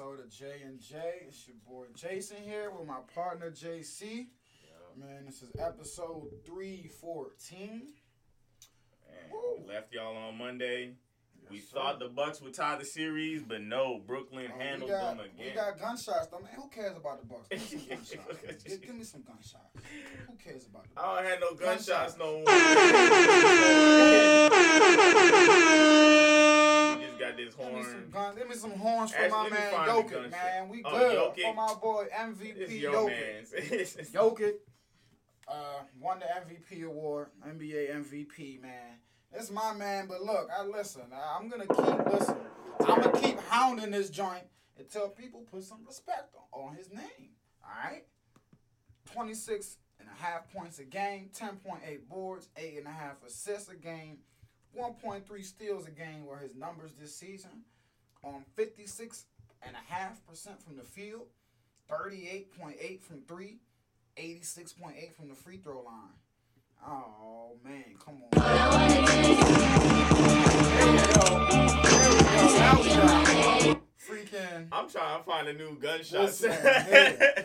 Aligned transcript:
Episode 0.00 0.20
of 0.20 0.30
J 0.30 0.46
and 0.64 0.80
J. 0.80 0.96
It's 1.28 1.46
your 1.46 1.56
boy 1.68 1.84
Jason 1.94 2.38
here 2.42 2.70
with 2.70 2.86
my 2.86 3.00
partner 3.14 3.50
JC. 3.50 4.28
Man, 4.96 5.24
this 5.26 5.42
is 5.42 5.50
episode 5.58 6.28
three 6.46 6.90
fourteen. 7.00 7.92
We 9.30 9.66
left 9.72 9.92
y'all 9.92 10.16
on 10.16 10.38
Monday. 10.38 10.94
We 11.50 11.56
Yes, 11.58 11.66
sir. 11.68 11.74
thought 11.78 11.98
the 11.98 12.08
Bucks 12.08 12.40
would 12.42 12.54
tie 12.54 12.76
the 12.78 12.84
series, 12.84 13.42
but 13.42 13.60
no, 13.62 14.00
Brooklyn 14.06 14.50
Oh, 14.54 14.58
handled 14.58 14.90
got, 14.90 15.16
them 15.16 15.26
again. 15.26 15.46
We 15.46 15.50
got 15.52 15.78
gunshots 15.78 16.26
though, 16.28 16.38
man. 16.40 16.50
Who 16.56 16.68
cares 16.68 16.96
about 16.96 17.20
the 17.20 17.26
Bucks? 17.26 17.48
Give 17.50 17.60
me 17.60 17.66
some 17.66 17.80
gunshots. 17.88 18.64
Give, 18.64 18.80
give 18.82 18.94
me 18.94 19.04
some 19.04 19.22
gunshots. 19.22 19.76
Who 20.28 20.34
cares 20.36 20.66
about 20.66 20.84
the 20.84 20.90
Bucks? 20.94 21.06
I 21.06 21.22
don't 21.22 21.30
have 21.30 21.40
no 21.40 21.54
gunshots 21.54 22.14
Gunshots. 22.14 22.18
no 22.18 22.42
more. 26.56 26.60
got 27.20 27.36
this 27.36 27.54
Give 27.54 27.72
me 27.72 27.82
some 27.82 27.92
horn. 27.92 28.10
guns. 28.12 28.38
Give 28.38 28.48
me 28.48 28.54
some 28.56 28.70
horns 28.72 29.12
for 29.12 29.28
my 29.28 29.48
man 29.50 29.72
Jokic, 29.72 30.30
man. 30.30 30.68
We 30.68 30.82
Oh, 30.84 30.90
good 30.98 31.16
Jokic. 31.18 31.42
for 31.42 31.54
my 31.54 31.74
boy 31.80 32.06
MVP 32.18 32.80
your 32.80 32.92
Jokic. 32.92 34.10
Jokic 34.12 34.52
uh, 35.48 35.54
won 36.00 36.20
the 36.20 36.26
MVP 36.26 36.84
award, 36.86 37.28
NBA 37.46 37.94
MVP, 37.94 38.60
man. 38.62 38.98
It's 39.32 39.50
my 39.50 39.72
man, 39.74 40.06
but 40.08 40.22
look, 40.24 40.48
I 40.56 40.64
listen. 40.64 41.02
I'm 41.12 41.48
gonna 41.48 41.66
keep 41.66 42.12
listening. 42.12 42.38
I'm 42.80 43.00
gonna 43.00 43.20
keep 43.20 43.38
hounding 43.42 43.90
this 43.92 44.10
joint 44.10 44.44
until 44.78 45.08
people 45.08 45.40
put 45.50 45.62
some 45.62 45.84
respect 45.86 46.34
on, 46.52 46.60
on 46.68 46.74
his 46.74 46.90
name. 46.90 47.30
All 47.62 47.70
right. 47.90 48.04
26 49.12 49.76
and 49.98 50.08
a 50.08 50.22
half 50.22 50.52
points 50.52 50.78
a 50.78 50.84
game, 50.84 51.30
10.8 51.36 52.08
boards, 52.08 52.48
eight 52.56 52.78
and 52.78 52.86
a 52.86 52.90
half 52.92 53.22
assists 53.26 53.68
a 53.68 53.76
game, 53.76 54.18
1.3 54.76 55.44
steals 55.44 55.86
a 55.86 55.90
game 55.90 56.24
were 56.26 56.38
his 56.38 56.54
numbers 56.54 56.92
this 57.00 57.14
season. 57.14 57.64
On 58.22 58.44
56 58.54 59.24
and 59.62 59.74
a 59.74 59.92
half 59.92 60.24
percent 60.26 60.62
from 60.62 60.76
the 60.76 60.82
field, 60.82 61.26
38.8 61.90 63.00
from 63.00 63.22
three, 63.22 63.58
86.8 64.16 65.12
from 65.14 65.28
the 65.28 65.34
free 65.34 65.56
throw 65.56 65.82
line. 65.82 66.14
Oh 66.86 67.56
man, 67.64 67.84
come 68.02 68.22
on. 68.22 68.30
There 68.32 68.42
we 68.92 68.96
go. 68.96 70.34
There 70.76 70.92
we 70.92 70.98
go. 70.98 71.38
Now 72.58 72.80
we 72.80 72.88
got 72.88 73.80
freaking 74.00 74.68
I'm 74.72 74.88
trying 74.88 75.18
to 75.18 75.24
find 75.24 75.48
a 75.48 75.52
new 75.52 75.76
gunshot. 75.78 76.22
Listen, 76.22 76.50
yeah. 76.64 77.42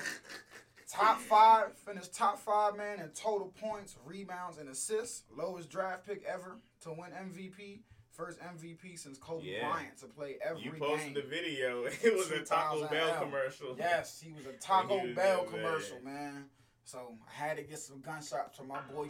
top 0.90 1.20
five, 1.20 1.74
finished 1.86 2.14
top 2.14 2.40
five 2.40 2.78
man 2.78 3.00
in 3.00 3.10
total 3.10 3.54
points, 3.60 3.98
rebounds, 4.06 4.58
and 4.58 4.70
assists. 4.70 5.24
Lowest 5.36 5.70
draft 5.70 6.06
pick 6.06 6.24
ever 6.26 6.58
to 6.86 6.92
win 6.92 7.12
MVP. 7.12 7.82
First 8.12 8.40
MVP 8.40 8.98
since 8.98 9.18
Kobe 9.18 9.44
Yeah. 9.46 9.70
Bryant 9.70 9.98
to 9.98 10.06
play 10.06 10.38
every 10.42 10.64
game. 10.64 10.74
you 10.76 10.80
posted 10.80 11.14
game. 11.14 11.14
the 11.16 11.22
video. 11.30 11.84
It 12.04 12.16
was 12.16 12.32
a 12.32 12.40
Taco 12.46 12.88
Bell 12.88 13.14
commercial. 13.22 13.76
Yes, 13.78 14.22
he 14.22 14.32
was 14.32 14.46
a 14.46 14.54
Taco 14.60 15.14
Bell 15.14 15.44
commercial, 15.44 15.98
man. 16.02 16.14
man. 16.34 16.46
So 16.86 17.18
I 17.28 17.34
had 17.48 17.58
to 17.58 17.64
get 17.64 17.80
some 17.80 18.00
gunshots 18.00 18.56
from 18.58 18.68
my 18.70 18.80
boy. 18.94 19.06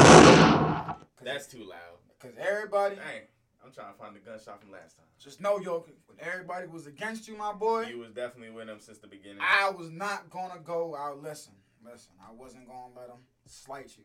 That's 1.22 1.46
too 1.48 1.64
loud. 1.66 2.00
because 2.20 2.36
everybody 2.40 2.96
Dang, 2.96 3.22
I'm 3.64 3.72
trying 3.72 3.94
to 3.94 4.00
find 4.00 4.16
the 4.16 4.20
gunshot 4.20 4.62
from 4.62 4.72
last 4.72 4.96
time. 4.98 5.06
just 5.20 5.40
know, 5.42 5.60
Jokic, 5.60 5.94
when 6.08 6.18
everybody 6.20 6.68
was 6.68 6.88
against 6.88 7.28
you, 7.28 7.38
my 7.38 7.52
boy, 7.54 7.84
You 7.88 8.00
was 8.00 8.12
definitely 8.12 8.52
with 8.56 8.70
him 8.70 8.80
since 8.80 8.98
the 9.00 9.08
beginning. 9.08 9.40
I 9.42 9.70
was 9.70 9.92
not 9.92 10.30
gonna 10.30 10.60
go 10.64 10.96
out. 10.96 11.22
Listen, 11.22 11.54
listen, 11.84 12.14
I 12.28 12.32
wasn't 12.34 12.68
gonna 12.68 12.94
let 12.96 13.10
him 13.10 13.22
slight 13.46 13.92
you. 13.98 14.04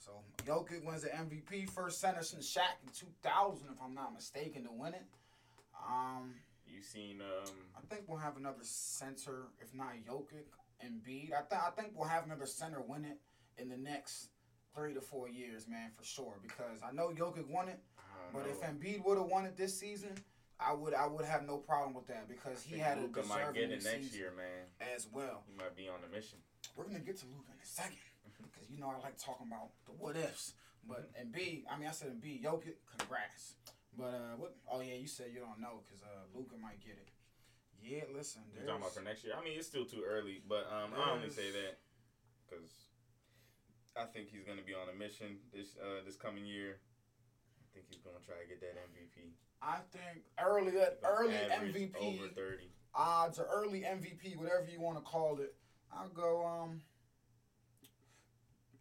So 0.00 0.12
Jokic 0.46 0.84
wins 0.84 1.02
the 1.02 1.08
MVP, 1.08 1.68
first 1.68 2.00
center 2.00 2.22
since 2.22 2.50
Shaq 2.50 2.82
in 2.82 2.90
2000, 2.92 3.66
if 3.70 3.76
I'm 3.84 3.94
not 3.94 4.14
mistaken, 4.14 4.64
to 4.64 4.70
win 4.72 4.94
it. 4.94 5.04
Um, 5.86 6.34
You 6.66 6.82
seen 6.82 7.20
um 7.20 7.52
I 7.76 7.94
think 7.94 8.04
we'll 8.08 8.18
have 8.18 8.36
another 8.36 8.62
center, 8.62 9.48
if 9.60 9.74
not 9.74 9.92
Jokic, 10.08 10.46
Embiid. 10.84 11.32
I 11.32 11.42
think 11.42 11.62
I 11.62 11.70
think 11.70 11.92
we'll 11.94 12.08
have 12.08 12.24
another 12.24 12.46
center 12.46 12.80
win 12.80 13.04
it 13.04 13.18
in 13.58 13.68
the 13.68 13.76
next 13.76 14.30
three 14.74 14.94
to 14.94 15.00
four 15.00 15.28
years, 15.28 15.68
man, 15.68 15.90
for 15.96 16.04
sure. 16.04 16.38
Because 16.42 16.80
I 16.82 16.92
know 16.92 17.10
Jokic 17.10 17.48
won 17.48 17.68
it, 17.68 17.80
but 18.32 18.46
know. 18.46 18.50
if 18.50 18.60
Embiid 18.62 19.04
would 19.04 19.18
have 19.18 19.26
won 19.26 19.44
it 19.44 19.56
this 19.56 19.78
season, 19.78 20.14
I 20.58 20.72
would 20.72 20.94
I 20.94 21.06
would 21.06 21.26
have 21.26 21.44
no 21.46 21.58
problem 21.58 21.92
with 21.94 22.06
that 22.06 22.28
because 22.28 22.62
he 22.62 22.78
had 22.78 22.98
a 22.98 23.02
Luka 23.02 23.22
might 23.24 23.38
deserving 23.38 23.54
get 23.54 23.70
it 23.70 23.84
next 23.84 24.04
season 24.04 24.18
year, 24.18 24.32
man. 24.34 24.94
as 24.94 25.06
well. 25.12 25.42
He 25.46 25.56
might 25.56 25.76
be 25.76 25.88
on 25.88 26.00
a 26.08 26.14
mission. 26.14 26.38
We're 26.76 26.84
gonna 26.84 27.00
get 27.00 27.18
to 27.18 27.26
Luka 27.26 27.52
in 27.52 27.60
a 27.62 27.66
second 27.66 27.98
because 28.42 28.68
you 28.70 28.78
know 28.80 28.88
I 28.88 28.98
like 29.02 29.18
talking 29.18 29.46
about 29.46 29.70
the 29.86 29.92
what 29.92 30.16
ifs. 30.16 30.54
But 30.88 31.10
and 31.18 31.30
B, 31.32 31.64
I 31.70 31.78
mean 31.78 31.88
I 31.88 31.92
said 31.92 32.08
Embiid, 32.16 32.42
Jokic, 32.42 32.80
congrats. 32.96 33.54
But 33.96 34.14
uh, 34.14 34.36
what? 34.38 34.56
Oh 34.70 34.80
yeah, 34.80 34.94
you 34.94 35.06
said 35.06 35.28
you 35.34 35.40
don't 35.40 35.60
know 35.60 35.82
because 35.84 36.02
uh, 36.02 36.24
Luka 36.34 36.56
might 36.60 36.80
get 36.80 36.96
it. 36.96 37.08
Yeah, 37.82 38.04
listen. 38.14 38.42
You 38.52 38.66
talking 38.66 38.80
about 38.82 38.94
for 38.94 39.00
next 39.02 39.24
year? 39.24 39.32
I 39.36 39.42
mean, 39.44 39.56
it's 39.56 39.66
still 39.66 39.84
too 39.84 40.04
early, 40.06 40.42
but 40.48 40.68
um, 40.68 40.92
I 40.96 41.12
only 41.12 41.30
say 41.30 41.50
that 41.50 41.80
because 42.44 42.70
I 43.96 44.04
think 44.04 44.28
he's 44.30 44.44
gonna 44.44 44.64
be 44.64 44.74
on 44.74 44.88
a 44.92 44.96
mission 44.96 45.38
this 45.52 45.76
uh 45.80 46.04
this 46.04 46.16
coming 46.16 46.44
year. 46.46 46.76
I 47.60 47.66
think 47.74 47.86
he's 47.88 48.00
gonna 48.00 48.20
try 48.24 48.36
to 48.40 48.48
get 48.48 48.60
that 48.60 48.76
MVP. 48.76 49.32
I 49.62 49.78
think 49.92 50.24
early 50.40 50.72
early 51.04 51.34
MVP 51.34 51.96
over 51.96 52.28
thirty. 52.34 52.70
odds 52.94 53.38
or 53.38 53.46
early 53.52 53.80
MVP, 53.80 54.36
whatever 54.36 54.66
you 54.70 54.80
want 54.80 54.96
to 54.98 55.04
call 55.04 55.38
it. 55.40 55.54
I'll 55.92 56.08
go. 56.08 56.46
Um, 56.46 56.80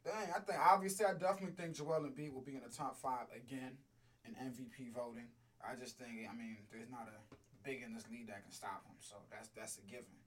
dang, 0.09 0.33
I 0.35 0.39
think 0.39 0.59
obviously 0.59 1.05
I 1.05 1.13
definitely 1.13 1.53
think 1.53 1.75
Joel 1.75 2.09
Embiid 2.09 2.33
will 2.33 2.41
be 2.41 2.55
in 2.55 2.63
the 2.65 2.73
top 2.73 2.97
five 2.97 3.29
again 3.35 3.77
in 4.25 4.33
MVP 4.33 4.93
voting. 4.93 5.29
I 5.61 5.75
just 5.75 5.97
think 5.97 6.25
I 6.25 6.35
mean 6.35 6.57
there's 6.71 6.89
not 6.89 7.07
a 7.07 7.35
big 7.63 7.83
in 7.83 7.93
this 7.93 8.09
league 8.09 8.27
that 8.27 8.43
can 8.43 8.51
stop 8.51 8.83
him, 8.85 8.97
so 8.99 9.15
that's 9.29 9.49
that's 9.55 9.77
a 9.77 9.85
given. 9.85 10.17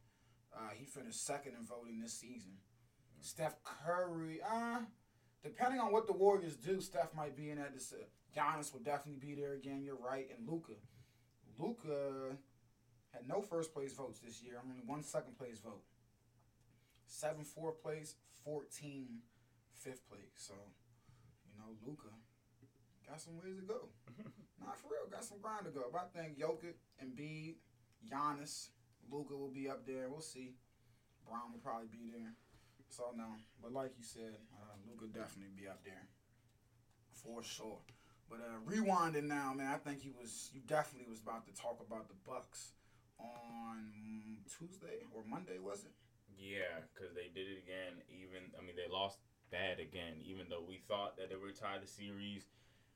Uh, 0.54 0.70
he 0.74 0.84
finished 0.84 1.24
second 1.26 1.54
in 1.58 1.66
voting 1.66 2.00
this 2.00 2.12
season. 2.12 2.52
Steph 3.20 3.56
Curry, 3.64 4.40
uh, 4.42 4.80
depending 5.42 5.80
on 5.80 5.92
what 5.92 6.06
the 6.06 6.12
Warriors 6.12 6.56
do, 6.56 6.80
Steph 6.80 7.14
might 7.14 7.36
be 7.36 7.50
in 7.50 7.58
that. 7.58 7.72
This, 7.72 7.92
uh, 7.92 8.04
Giannis 8.36 8.72
will 8.72 8.80
definitely 8.80 9.20
be 9.26 9.34
there 9.34 9.54
again. 9.54 9.82
You're 9.82 9.96
right, 9.96 10.28
and 10.36 10.48
Luka. 10.48 10.72
Luka 11.58 12.36
had 13.12 13.28
no 13.28 13.40
first 13.40 13.72
place 13.72 13.92
votes 13.92 14.20
this 14.20 14.42
year. 14.42 14.60
Only 14.62 14.82
one 14.86 15.02
second 15.02 15.38
place 15.38 15.60
vote. 15.60 15.82
Seven 17.06 17.44
fourth 17.44 17.82
place, 17.82 18.16
14 18.44 19.06
fifth 19.82 20.06
place. 20.08 20.38
So, 20.38 20.54
you 21.50 21.58
know, 21.58 21.74
Luka 21.82 22.14
got 23.06 23.20
some 23.20 23.34
ways 23.42 23.58
to 23.58 23.66
go. 23.66 23.90
Not 24.62 24.78
for 24.78 24.94
real, 24.94 25.10
got 25.10 25.24
some 25.24 25.42
grind 25.42 25.66
to 25.66 25.74
go. 25.74 25.90
But 25.90 26.10
I 26.14 26.18
think 26.22 26.38
Jokic, 26.38 26.78
Embiid, 27.02 27.58
Giannis, 28.06 28.70
Luka 29.10 29.34
will 29.34 29.50
be 29.50 29.68
up 29.68 29.86
there. 29.86 30.08
We'll 30.08 30.22
see. 30.22 30.54
Brown 31.26 31.50
will 31.52 31.62
probably 31.62 31.90
be 31.90 32.10
there. 32.10 32.34
So 32.88 33.08
no, 33.16 33.24
but 33.62 33.72
like 33.72 33.92
you 33.96 34.04
said, 34.04 34.36
uh, 34.52 34.76
Luka 34.84 35.08
definitely 35.08 35.56
be 35.56 35.66
up 35.66 35.80
there 35.82 36.06
for 37.08 37.42
sure. 37.42 37.80
But 38.28 38.40
uh, 38.44 38.60
rewinding 38.68 39.24
now, 39.24 39.54
man, 39.56 39.72
I 39.72 39.78
think 39.78 40.02
he 40.02 40.12
was. 40.12 40.50
You 40.52 40.60
definitely 40.66 41.08
was 41.08 41.20
about 41.20 41.46
to 41.46 41.54
talk 41.56 41.80
about 41.80 42.08
the 42.08 42.20
Bucks 42.28 42.72
on 43.18 43.88
Tuesday 44.44 45.08
or 45.14 45.24
Monday, 45.24 45.56
was 45.56 45.84
it? 45.84 45.92
Yeah, 46.36 46.84
because 46.92 47.14
they 47.14 47.32
did 47.32 47.48
it 47.48 47.64
again. 47.64 47.96
Even 48.12 48.52
I 48.58 48.60
mean, 48.60 48.76
they 48.76 48.92
lost 48.92 49.18
bad 49.52 49.78
again. 49.78 50.18
Even 50.24 50.46
though 50.48 50.64
we 50.66 50.80
thought 50.88 51.16
that 51.16 51.28
they 51.28 51.36
were 51.36 51.52
tied 51.52 51.84
the 51.84 51.86
series, 51.86 52.48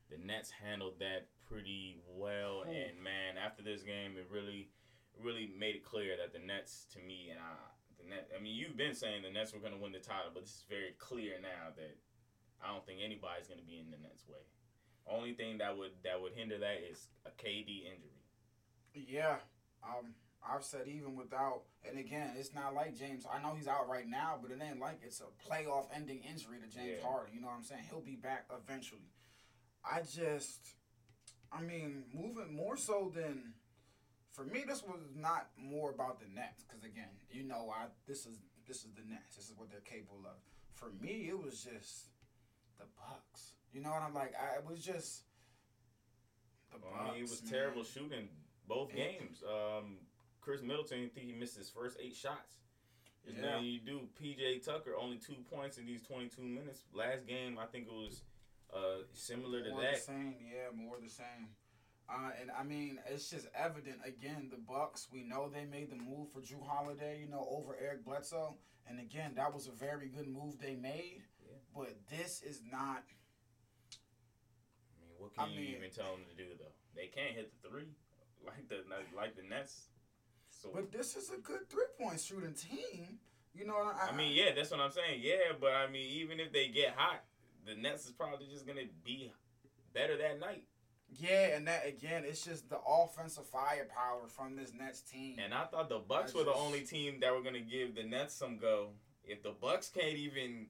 the 0.09 0.17
Nets 0.17 0.49
handled 0.49 0.99
that 0.99 1.29
pretty 1.47 2.01
well. 2.09 2.65
Hmm. 2.65 2.73
And 2.73 2.97
man, 2.97 3.37
after 3.37 3.61
this 3.61 3.83
game, 3.83 4.17
it 4.17 4.27
really, 4.33 4.69
really 5.21 5.53
made 5.53 5.75
it 5.75 5.85
clear 5.85 6.17
that 6.17 6.33
the 6.33 6.41
Nets, 6.43 6.87
to 6.93 6.99
me, 6.99 7.29
and 7.29 7.39
I, 7.39 7.53
the 8.01 8.09
Net. 8.09 8.29
I 8.35 8.41
mean, 8.41 8.55
you've 8.55 8.75
been 8.75 8.97
saying 8.97 9.21
the 9.21 9.31
Nets 9.31 9.53
were 9.53 9.61
going 9.61 9.77
to 9.77 9.79
win 9.79 9.93
the 9.93 10.03
title, 10.03 10.33
but 10.33 10.43
this 10.43 10.65
is 10.65 10.65
very 10.67 10.97
clear 10.97 11.37
now 11.41 11.71
that 11.77 11.95
I 12.59 12.73
don't 12.73 12.85
think 12.85 12.99
anybody's 13.05 13.47
going 13.47 13.61
to 13.61 13.65
be 13.65 13.77
in 13.77 13.93
the 13.93 14.01
Nets' 14.01 14.27
way. 14.27 14.41
Only 15.07 15.33
thing 15.33 15.59
that 15.59 15.77
would 15.77 15.95
that 16.03 16.19
would 16.19 16.33
hinder 16.33 16.57
that 16.57 16.83
is 16.83 17.07
a 17.25 17.31
KD 17.31 17.87
injury. 17.87 18.19
Yeah. 18.93 19.37
Um, 19.83 20.13
I've 20.45 20.63
said 20.63 20.87
even 20.87 21.15
without, 21.15 21.63
and 21.87 21.97
again, 21.99 22.31
it's 22.37 22.53
not 22.53 22.73
like 22.73 22.95
James. 22.97 23.25
I 23.31 23.41
know 23.41 23.53
he's 23.55 23.67
out 23.67 23.89
right 23.89 24.07
now, 24.07 24.37
but 24.41 24.51
it 24.51 24.59
ain't 24.61 24.79
like 24.79 24.99
it's 25.03 25.21
a 25.21 25.49
playoff-ending 25.49 26.21
injury 26.23 26.57
to 26.59 26.67
James 26.67 26.99
Yeah. 27.01 27.07
Harden. 27.07 27.33
You 27.33 27.41
know 27.41 27.47
what 27.47 27.55
I'm 27.57 27.63
saying? 27.63 27.83
He'll 27.89 28.01
be 28.01 28.15
back 28.15 28.45
eventually. 28.55 29.09
I 29.83 30.01
just, 30.01 30.69
I 31.51 31.61
mean, 31.61 32.03
moving 32.13 32.55
more 32.55 32.77
so 32.77 33.11
than 33.13 33.53
for 34.31 34.43
me. 34.43 34.63
This 34.67 34.83
was 34.83 34.99
not 35.15 35.47
more 35.57 35.89
about 35.91 36.19
the 36.19 36.27
Nets 36.33 36.63
because 36.63 36.83
again, 36.83 37.09
you 37.31 37.43
know, 37.43 37.73
I 37.75 37.85
this 38.05 38.25
is 38.25 38.37
this 38.67 38.77
is 38.83 38.91
the 38.95 39.03
Nets. 39.09 39.35
This 39.35 39.45
is 39.49 39.53
what 39.57 39.69
they're 39.71 39.79
capable 39.81 40.23
of. 40.25 40.35
For 40.73 40.91
me, 41.01 41.27
it 41.29 41.41
was 41.41 41.63
just 41.63 42.07
the 42.77 42.85
Bucks. 42.97 43.53
You 43.73 43.81
know 43.81 43.89
what 43.91 44.01
I'm 44.01 44.13
like? 44.13 44.33
I 44.35 44.57
it 44.57 44.65
was 44.69 44.83
just 44.83 45.23
the 46.71 46.77
Well, 46.79 46.91
Bucks. 46.91 47.01
I 47.01 47.05
mean, 47.07 47.15
he 47.15 47.21
was 47.23 47.43
man. 47.43 47.51
terrible 47.51 47.83
shooting 47.83 48.29
both 48.67 48.93
Yeah. 48.93 49.05
games. 49.05 49.43
Um, 49.43 49.97
Khris 50.47 50.61
Middleton, 50.61 51.03
I 51.03 51.07
think 51.09 51.27
he 51.27 51.33
missed 51.33 51.57
his 51.57 51.69
first 51.69 51.97
eight 51.99 52.15
shots. 52.15 52.55
And 53.27 53.35
Yeah. 53.35 53.41
then 53.41 53.63
you 53.65 53.79
do 53.81 54.07
PJ 54.17 54.59
Tucker 54.63 54.95
only 54.95 55.17
two 55.17 55.35
points 55.51 55.77
in 55.77 55.85
these 55.85 56.01
22 56.03 56.41
minutes. 56.41 56.85
Last 56.93 57.27
game, 57.27 57.59
I 57.59 57.65
think 57.65 57.87
it 57.87 57.93
was 57.93 58.21
uh, 58.73 59.03
similar 59.11 59.61
to 59.63 59.71
more 59.71 59.81
that. 59.81 59.95
the 59.95 59.99
same, 59.99 60.35
yeah, 60.49 60.69
more 60.73 60.97
the 61.01 61.09
same. 61.09 61.49
Uh, 62.07 62.31
and 62.39 62.49
I 62.51 62.63
mean, 62.63 62.97
it's 63.07 63.29
just 63.29 63.47
evident 63.53 63.97
again. 64.05 64.47
The 64.49 64.55
Bucks, 64.57 65.09
we 65.11 65.23
know 65.23 65.49
they 65.49 65.65
made 65.65 65.89
the 65.91 65.97
move 65.97 66.31
for 66.31 66.39
Jrue 66.39 66.65
Holiday, 66.65 67.19
you 67.19 67.27
know, 67.27 67.45
over 67.49 67.75
Eric 67.77 68.05
Bledsoe, 68.05 68.55
and 68.87 69.01
again, 69.01 69.33
that 69.35 69.53
was 69.53 69.67
a 69.67 69.71
very 69.71 70.07
good 70.07 70.27
move 70.29 70.59
they 70.59 70.75
made. 70.75 71.23
Yeah. 71.45 71.57
But 71.75 71.97
this 72.09 72.41
is 72.41 72.61
not. 72.63 73.03
I 74.95 75.01
mean, 75.01 75.15
what 75.17 75.33
can 75.35 75.43
I 75.43 75.47
you 75.49 75.59
mean- 75.59 75.75
even 75.75 75.91
tell 75.91 76.11
them 76.13 76.23
to 76.29 76.35
do 76.35 76.55
though? 76.57 76.71
They 76.95 77.07
can't 77.07 77.35
hit 77.35 77.51
the 77.61 77.67
three 77.69 77.89
like 78.45 78.69
the 78.69 78.83
like 79.13 79.35
the 79.35 79.43
Nets. 79.43 79.89
So 80.61 80.69
But 80.73 80.91
this 80.91 81.15
is 81.15 81.29
a 81.29 81.37
good 81.37 81.69
three 81.69 81.85
point 81.99 82.19
shooting 82.19 82.53
team. 82.53 83.19
You 83.53 83.65
know, 83.65 83.75
I, 83.77 84.09
I 84.11 84.15
mean, 84.15 84.33
yeah, 84.35 84.53
that's 84.55 84.69
what 84.71 84.79
I'm 84.79 84.91
saying. 84.91 85.19
Yeah, 85.21 85.53
but 85.59 85.73
I 85.73 85.87
mean, 85.89 86.07
even 86.11 86.39
if 86.39 86.51
they 86.53 86.67
get 86.67 86.93
hot, 86.95 87.23
the 87.65 87.75
Nets 87.75 88.05
is 88.05 88.11
probably 88.11 88.47
just 88.51 88.67
gonna 88.67 88.81
be 89.03 89.31
better 89.93 90.15
that 90.17 90.39
night. 90.39 90.63
yeah, 91.19 91.55
and 91.55 91.67
that 91.67 91.87
again, 91.87 92.23
it's 92.25 92.43
just 92.43 92.69
the 92.69 92.77
offensive 92.87 93.45
firepower 93.45 94.27
from 94.27 94.55
this 94.55 94.73
Nets 94.73 95.01
team. 95.01 95.37
And 95.43 95.53
I 95.53 95.63
thought 95.65 95.89
the 95.89 95.99
Bucks 95.99 96.33
were 96.33 96.43
the 96.43 96.51
just- 96.51 96.63
only 96.63 96.81
team 96.81 97.19
that 97.21 97.33
were 97.33 97.41
gonna 97.41 97.59
give 97.61 97.95
the 97.95 98.03
Nets 98.03 98.33
some 98.35 98.57
go. 98.57 98.89
If 99.23 99.41
the 99.43 99.51
Bucks 99.51 99.89
can't 99.89 100.17
even 100.17 100.67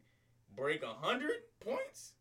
break 0.55 0.83
hundred 0.83 1.35
points, 1.59 2.13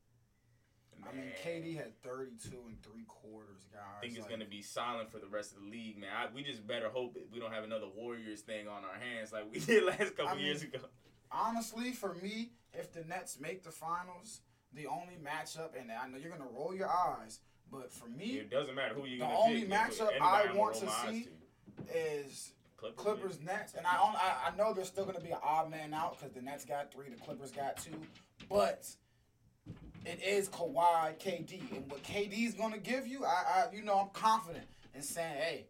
I 1.08 1.14
mean, 1.14 1.26
man, 1.26 1.34
KD 1.44 1.76
had 1.76 2.02
32 2.02 2.56
and 2.68 2.82
three 2.82 3.04
quarters, 3.06 3.66
guys. 3.72 3.82
I 3.98 4.00
think 4.00 4.12
it's 4.14 4.22
Like, 4.22 4.30
gonna 4.30 4.44
be 4.44 4.62
silent 4.62 5.10
for 5.10 5.18
the 5.18 5.26
rest 5.28 5.52
of 5.56 5.62
the 5.62 5.68
league, 5.68 5.98
man. 5.98 6.10
I, 6.16 6.26
we 6.34 6.42
just 6.42 6.66
better 6.66 6.88
hope 6.88 7.16
we 7.32 7.38
don't 7.38 7.52
have 7.52 7.64
another 7.64 7.86
Warriors 7.94 8.40
thing 8.42 8.66
on 8.68 8.82
our 8.84 8.98
hands 8.98 9.32
like 9.32 9.44
we 9.52 9.58
did 9.66 9.84
last 9.84 10.16
couple 10.16 10.28
I 10.28 10.34
mean, 10.34 10.44
years 10.46 10.62
ago. 10.62 10.78
honestly, 11.30 11.92
for 11.92 12.14
me, 12.14 12.50
if 12.74 12.92
the 12.92 13.04
Nets 13.04 13.38
make 13.40 13.62
the 13.62 13.70
finals, 13.70 14.40
the 14.72 14.86
only 14.86 15.16
matchup, 15.24 15.70
and 15.80 15.90
I 15.92 16.08
know 16.08 16.18
you're 16.18 16.30
gonna 16.30 16.50
roll 16.50 16.74
your 16.74 16.90
eyes, 16.90 17.40
but 17.70 17.92
for 17.92 18.08
me, 18.08 18.38
It 18.38 18.50
doesn't 18.50 18.74
matter 18.74 18.94
who 18.94 19.06
you. 19.06 19.18
The 19.18 19.26
only 19.26 19.60
pick. 19.62 19.70
matchup 19.70 20.10
I 20.20 20.52
want 20.54 20.74
to 20.76 20.88
see 21.08 21.28
is 21.94 22.52
Clippers, 22.76 22.98
Clippers 23.02 23.40
Nets, 23.40 23.74
and 23.74 23.86
I 23.86 23.92
I, 23.96 24.50
I 24.52 24.56
know 24.56 24.74
there's 24.74 24.88
still 24.88 25.04
gonna 25.04 25.20
be 25.20 25.30
an 25.30 25.38
odd 25.42 25.70
man 25.70 25.94
out 25.94 26.18
because 26.18 26.34
the 26.34 26.42
Nets 26.42 26.64
got 26.64 26.92
three, 26.92 27.08
the 27.08 27.16
Clippers 27.20 27.50
got 27.52 27.76
two, 27.78 28.00
but 28.48 28.86
it 30.06 30.22
is 30.24 30.48
Kawhi, 30.48 31.18
KD, 31.18 31.76
and 31.76 31.90
what 31.90 32.02
KD's 32.04 32.54
gonna 32.54 32.78
give 32.78 33.06
you, 33.06 33.24
I, 33.24 33.28
I 33.28 33.74
you 33.74 33.82
know 33.82 33.98
I'm 33.98 34.10
confident 34.12 34.66
in 34.94 35.02
saying, 35.02 35.34
hey, 35.36 35.66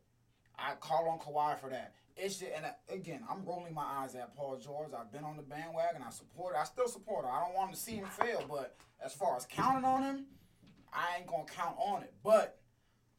I 0.59 0.75
call 0.75 1.09
on 1.09 1.19
Kawhi 1.19 1.59
for 1.59 1.71
that. 1.71 1.95
It's 2.17 2.39
just, 2.39 2.51
and 2.55 2.67
uh, 2.67 2.71
again, 2.91 3.23
I'm 3.31 3.45
rolling 3.45 3.75
my 3.75 3.83
eyes 3.83 4.15
at 4.15 4.35
Paul 4.37 4.59
George. 4.59 4.91
I've 4.99 5.13
been 5.13 5.25
on 5.25 5.37
the 5.37 5.43
bandwagon. 5.43 6.03
I 6.07 6.11
support. 6.11 6.55
I 6.59 6.65
still 6.65 6.89
support 6.89 7.25
him. 7.25 7.31
I 7.33 7.41
don't 7.41 7.55
want 7.55 7.71
him 7.71 7.75
to 7.75 7.81
see 7.81 7.97
him 7.97 8.07
fail, 8.07 8.45
but 8.49 8.77
as 9.05 9.13
far 9.13 9.37
as 9.37 9.47
counting 9.47 9.85
on 9.85 10.03
him, 10.03 10.27
I 10.93 11.17
ain't 11.19 11.27
gonna 11.27 11.45
count 11.45 11.77
on 11.79 12.03
it. 12.03 12.13
But 12.23 12.59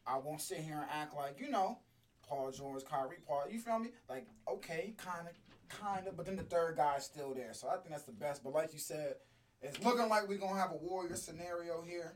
I 0.05 0.17
won't 0.17 0.41
sit 0.41 0.59
here 0.59 0.77
and 0.77 0.87
act 0.91 1.15
like 1.15 1.39
you 1.39 1.49
know 1.49 1.79
Paul 2.27 2.51
George, 2.51 2.85
Kyrie, 2.85 3.17
Paul. 3.27 3.45
You 3.49 3.59
feel 3.59 3.79
me? 3.79 3.89
Like 4.07 4.27
okay, 4.47 4.93
kind 4.97 5.27
of, 5.27 5.79
kind 5.79 6.07
of. 6.07 6.15
But 6.15 6.25
then 6.27 6.35
the 6.35 6.43
third 6.43 6.77
guy's 6.77 7.05
still 7.05 7.33
there, 7.33 7.53
so 7.53 7.67
I 7.69 7.77
think 7.77 7.89
that's 7.89 8.03
the 8.03 8.11
best. 8.11 8.43
But 8.43 8.53
like 8.53 8.73
you 8.73 8.79
said, 8.79 9.15
it's 9.61 9.83
looking 9.83 10.07
like 10.09 10.27
we're 10.27 10.37
gonna 10.37 10.59
have 10.59 10.71
a 10.71 10.77
Warrior 10.77 11.15
scenario 11.15 11.81
here. 11.81 12.13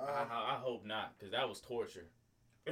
I, 0.00 0.04
Uh, 0.04 0.26
I, 0.30 0.54
I 0.54 0.58
hope 0.58 0.84
not, 0.84 1.16
because 1.16 1.32
that 1.32 1.48
was 1.48 1.60
torture. 1.60 2.06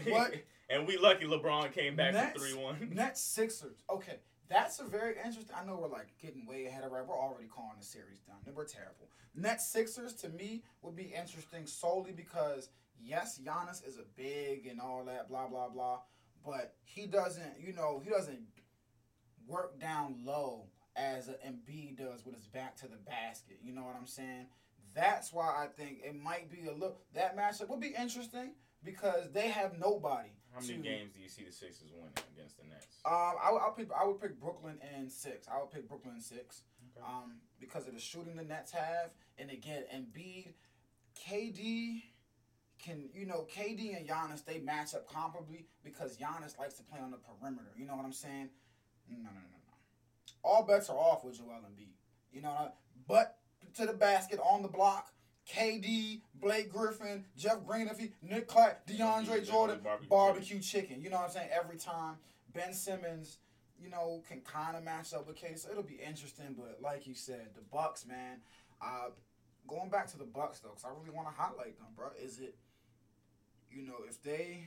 What? 0.06 0.34
and 0.70 0.86
we 0.86 0.96
lucky 0.98 1.24
LeBron 1.24 1.72
came 1.72 1.96
back 1.96 2.14
Nets- 2.14 2.32
from 2.32 2.40
three 2.40 2.54
one. 2.62 2.90
Nets 2.94 3.20
Sixers. 3.20 3.84
Okay, 3.90 4.18
that's 4.48 4.80
a 4.80 4.84
very 4.84 5.14
interesting. 5.24 5.54
I 5.60 5.64
know 5.64 5.78
we're 5.80 5.88
like 5.88 6.08
getting 6.20 6.46
way 6.46 6.66
ahead 6.66 6.84
of 6.84 6.92
right. 6.92 7.06
We're 7.06 7.18
already 7.18 7.46
calling 7.48 7.76
the 7.78 7.84
series 7.84 8.20
done. 8.20 8.36
We're 8.54 8.64
terrible. 8.64 9.08
Nets 9.34 9.66
Sixers 9.66 10.14
to 10.14 10.28
me 10.30 10.62
would 10.82 10.96
be 10.96 11.04
interesting 11.14 11.66
solely 11.66 12.12
because 12.12 12.70
yes, 13.00 13.38
Giannis 13.44 13.86
is 13.86 13.98
a 13.98 14.04
big 14.16 14.66
and 14.66 14.80
all 14.80 15.04
that 15.04 15.28
blah 15.28 15.46
blah 15.46 15.68
blah, 15.68 16.00
but 16.44 16.74
he 16.84 17.06
doesn't. 17.06 17.60
You 17.60 17.72
know, 17.74 18.00
he 18.02 18.10
doesn't 18.10 18.40
work 19.46 19.78
down 19.80 20.16
low 20.24 20.66
as 20.96 21.28
an 21.28 21.36
Embiid 21.46 21.96
does 21.98 22.24
with 22.24 22.34
his 22.34 22.46
back 22.46 22.76
to 22.76 22.88
the 22.88 22.96
basket. 23.06 23.58
You 23.62 23.72
know 23.74 23.82
what 23.84 23.96
I'm 23.98 24.06
saying? 24.06 24.46
That's 24.94 25.32
why 25.32 25.46
I 25.46 25.66
think 25.66 26.00
it 26.04 26.14
might 26.14 26.50
be 26.50 26.68
a 26.68 26.72
look. 26.74 27.00
That 27.14 27.36
matchup 27.36 27.68
would 27.68 27.80
be 27.80 27.94
interesting 27.98 28.52
because 28.84 29.30
they 29.32 29.48
have 29.48 29.78
nobody. 29.78 30.28
How 30.52 30.60
many 30.60 30.74
to- 30.74 30.82
games 30.82 31.12
do 31.14 31.20
you 31.22 31.28
see 31.30 31.44
the 31.44 31.52
Sixers 31.52 31.90
winning 31.94 32.12
against 32.36 32.58
the 32.58 32.64
Nets? 32.68 33.00
um, 33.06 33.34
I, 33.42 33.50
would- 33.52 33.62
I'll 33.62 33.72
pick. 33.72 33.88
I 33.98 34.06
would 34.06 34.20
pick 34.20 34.38
Brooklyn 34.38 34.78
in 34.98 35.08
six. 35.08 35.48
I 35.48 35.58
would 35.58 35.70
pick 35.70 35.88
Brooklyn 35.88 36.16
in 36.16 36.20
six. 36.20 36.62
Okay. 36.94 37.06
Um, 37.08 37.36
because 37.58 37.86
of 37.88 37.94
the 37.94 38.00
shooting 38.00 38.36
the 38.36 38.44
Nets 38.44 38.70
have, 38.72 39.12
and 39.38 39.50
again, 39.50 39.84
Embiid, 39.94 40.52
KD 41.18 42.02
can 42.78 43.08
you 43.14 43.24
know 43.24 43.46
KD 43.50 43.96
and 43.96 44.06
Giannis 44.06 44.44
they 44.44 44.58
match 44.58 44.94
up 44.94 45.08
comparably 45.08 45.64
because 45.84 46.16
Giannis 46.18 46.58
likes 46.58 46.74
to 46.74 46.82
play 46.82 46.98
on 47.00 47.10
the 47.10 47.16
perimeter. 47.18 47.70
You 47.76 47.86
know 47.86 47.96
what 47.96 48.04
I'm 48.04 48.12
saying? 48.12 48.50
No, 49.08 49.16
no, 49.16 49.22
no, 49.24 49.30
no. 49.30 49.61
All 50.42 50.64
bets 50.64 50.88
are 50.90 50.96
off 50.96 51.24
with 51.24 51.38
Joel 51.38 51.60
Embiid. 51.66 51.88
You 52.32 52.42
know, 52.42 52.72
but 53.06 53.38
to 53.76 53.86
the 53.86 53.92
basket 53.92 54.40
on 54.40 54.62
the 54.62 54.68
block. 54.68 55.08
KD, 55.48 56.20
Blake 56.36 56.72
Griffin, 56.72 57.24
Jeff 57.36 57.66
Green, 57.66 57.88
if 57.88 57.98
he, 57.98 58.12
Nic 58.22 58.46
Claxton, 58.46 58.96
DeAndre 58.96 59.44
Jordan, 59.44 59.80
Barbecue 59.82 60.08
barbecue 60.08 60.60
chicken. 60.60 61.02
You 61.02 61.10
know 61.10 61.16
what 61.16 61.26
I'm 61.26 61.30
saying? 61.32 61.48
Every 61.52 61.76
time 61.76 62.14
Ben 62.54 62.72
Simmons, 62.72 63.38
you 63.82 63.90
know, 63.90 64.22
can 64.28 64.40
kind 64.40 64.76
of 64.76 64.84
match 64.84 65.12
up 65.12 65.26
with 65.26 65.36
K. 65.36 65.54
So 65.56 65.70
it'll 65.70 65.82
be 65.82 65.98
interesting. 66.06 66.54
But 66.56 66.78
like 66.80 67.06
you 67.06 67.14
said, 67.14 67.48
the 67.54 67.62
Bucks, 67.72 68.06
man. 68.06 68.38
Uh, 68.80 69.10
going 69.66 69.90
back 69.90 70.06
to 70.12 70.18
the 70.18 70.24
Bucks 70.24 70.60
though, 70.60 70.70
because 70.70 70.84
I 70.84 70.90
really 70.90 71.14
want 71.14 71.28
to 71.28 71.34
highlight 71.34 71.78
them, 71.78 71.88
bro. 71.96 72.08
Is 72.22 72.38
it, 72.38 72.56
you 73.70 73.82
know, 73.82 73.96
if 74.08 74.22
they, 74.22 74.66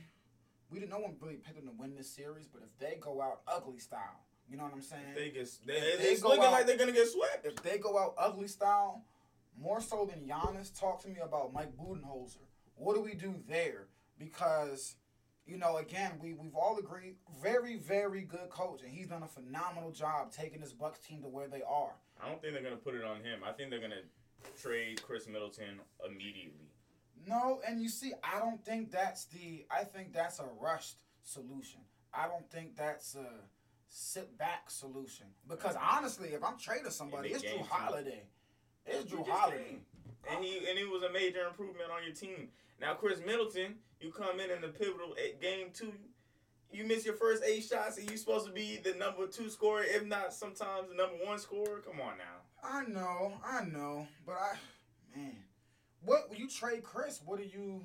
we 0.70 0.78
didn't. 0.78 0.90
No 0.90 0.98
one 0.98 1.16
really 1.20 1.36
picked 1.36 1.56
them 1.56 1.66
to 1.66 1.74
win 1.78 1.94
this 1.94 2.10
series, 2.10 2.46
but 2.46 2.62
if 2.62 2.78
they 2.78 2.98
go 3.00 3.22
out 3.22 3.40
ugly 3.48 3.78
style, 3.78 4.25
you 4.50 4.56
know 4.56 4.64
what 4.64 4.72
I'm 4.72 4.82
saying? 4.82 5.02
They 5.14 5.30
get, 5.30 5.48
they, 5.66 5.74
it's 5.74 6.22
looking 6.22 6.44
out- 6.44 6.52
like 6.52 6.66
they're 6.66 6.76
gonna 6.76 6.92
get 6.92 7.08
swept. 7.08 7.46
if 7.46 7.56
they 7.62 7.78
go 7.78 7.98
out 7.98 8.14
ugly 8.18 8.48
style, 8.48 9.04
more 9.58 9.80
so 9.80 10.08
than 10.10 10.28
Giannis, 10.28 10.78
talk 10.78 11.02
to 11.02 11.08
me 11.08 11.16
about 11.22 11.52
Mike 11.52 11.76
Budenholzer. 11.76 12.44
What 12.76 12.94
do 12.94 13.00
we 13.00 13.14
do 13.14 13.34
there? 13.48 13.86
Because, 14.18 14.96
you 15.46 15.56
know, 15.56 15.78
again, 15.78 16.12
we, 16.22 16.34
we've 16.34 16.54
all 16.54 16.78
agreed, 16.78 17.16
very, 17.42 17.76
very 17.76 18.22
good 18.22 18.50
coach, 18.50 18.82
and 18.82 18.90
he's 18.92 19.06
done 19.06 19.22
a 19.22 19.28
phenomenal 19.28 19.90
job 19.90 20.30
taking 20.32 20.60
this 20.60 20.72
Bucks 20.72 20.98
team 21.00 21.22
to 21.22 21.28
where 21.28 21.48
they 21.48 21.62
are. 21.62 21.94
I 22.22 22.28
don't 22.28 22.40
think 22.40 22.54
they're 22.54 22.62
gonna 22.62 22.76
put 22.76 22.94
it 22.94 23.04
on 23.04 23.16
him. 23.16 23.40
I 23.46 23.52
think 23.52 23.70
they're 23.70 23.80
gonna 23.80 24.02
trade 24.60 25.02
Khris 25.02 25.26
Middleton 25.26 25.80
immediately. 26.06 26.70
No, 27.26 27.60
and 27.66 27.82
you 27.82 27.88
see, 27.88 28.12
I 28.22 28.38
don't 28.38 28.64
think 28.64 28.90
that's 28.92 29.24
the. 29.26 29.66
I 29.70 29.84
think 29.84 30.12
that's 30.12 30.38
a 30.38 30.46
rushed 30.60 30.96
solution. 31.24 31.80
I 32.14 32.28
don't 32.28 32.48
think 32.50 32.76
that's 32.76 33.16
a 33.16 33.26
sit 33.88 34.36
back 34.38 34.70
solution. 34.70 35.26
Because 35.48 35.76
honestly, 35.80 36.30
if 36.30 36.42
I'm 36.44 36.58
trading 36.58 36.90
somebody, 36.90 37.30
it's 37.30 37.42
Jrue. 37.42 37.66
Holiday. 37.66 38.22
It's 38.84 39.10
Jrue 39.10 39.26
Holiday. 39.26 39.78
And 40.30 40.44
he 40.44 40.58
and 40.68 40.78
it 40.78 40.90
was 40.90 41.02
a 41.02 41.12
major 41.12 41.46
improvement 41.46 41.90
on 41.94 42.02
your 42.04 42.14
team. 42.14 42.48
Now 42.80 42.94
Khris 42.94 43.20
Middleton, 43.24 43.76
you 44.00 44.10
come 44.10 44.40
in 44.40 44.50
in 44.50 44.60
the 44.60 44.68
pivotal 44.68 45.14
eight- 45.18 45.40
game 45.40 45.68
two, 45.72 45.92
you 46.70 46.84
miss 46.84 47.04
your 47.04 47.14
first 47.14 47.42
eight 47.44 47.62
shots, 47.62 47.96
and 47.98 48.08
you're 48.08 48.18
supposed 48.18 48.46
to 48.46 48.52
be 48.52 48.76
the 48.76 48.94
number 48.94 49.26
two 49.26 49.48
scorer, 49.48 49.84
if 49.84 50.04
not 50.04 50.32
sometimes 50.34 50.88
the 50.88 50.94
number 50.94 51.16
one 51.24 51.38
scorer. 51.38 51.80
Come 51.80 52.00
on 52.00 52.18
now. 52.18 52.42
I 52.62 52.84
know, 52.86 53.34
I 53.44 53.64
know, 53.64 54.08
but 54.26 54.34
I, 54.34 54.56
man, 55.16 55.36
what 56.04 56.36
you 56.36 56.48
trade 56.48 56.82
Khris? 56.82 57.20
What 57.24 57.38
are 57.38 57.44
you? 57.44 57.84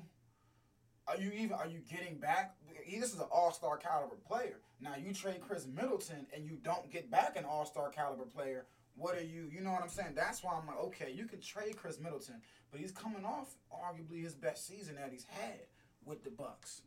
Are 1.06 1.16
you 1.16 1.30
even? 1.30 1.52
Are 1.52 1.66
you 1.68 1.80
getting 1.90 2.16
back? 2.18 2.54
He, 2.84 2.98
this 2.98 3.12
is 3.14 3.20
an 3.20 3.26
All 3.30 3.52
Star 3.52 3.76
caliber 3.76 4.16
player. 4.26 4.56
Now 4.82 4.94
you 4.96 5.12
trade 5.12 5.40
Khris 5.40 5.66
Middleton 5.66 6.26
and 6.34 6.44
you 6.44 6.58
don't 6.62 6.90
get 6.90 7.10
back 7.10 7.36
an 7.36 7.44
All 7.44 7.64
Star 7.64 7.88
caliber 7.90 8.24
player. 8.24 8.66
What 8.96 9.16
are 9.16 9.22
you? 9.22 9.48
You 9.50 9.60
know 9.60 9.70
what 9.70 9.82
I'm 9.82 9.88
saying? 9.88 10.12
That's 10.14 10.42
why 10.42 10.58
I'm 10.60 10.66
like, 10.66 10.78
okay, 10.86 11.12
you 11.14 11.26
can 11.26 11.40
trade 11.40 11.76
Khris 11.76 12.00
Middleton, 12.00 12.42
but 12.70 12.80
he's 12.80 12.92
coming 12.92 13.24
off 13.24 13.54
arguably 13.72 14.22
his 14.22 14.34
best 14.34 14.66
season 14.66 14.96
that 14.96 15.10
he's 15.10 15.24
had 15.30 15.60
with 16.04 16.24
the 16.24 16.30
Bucks. 16.30 16.82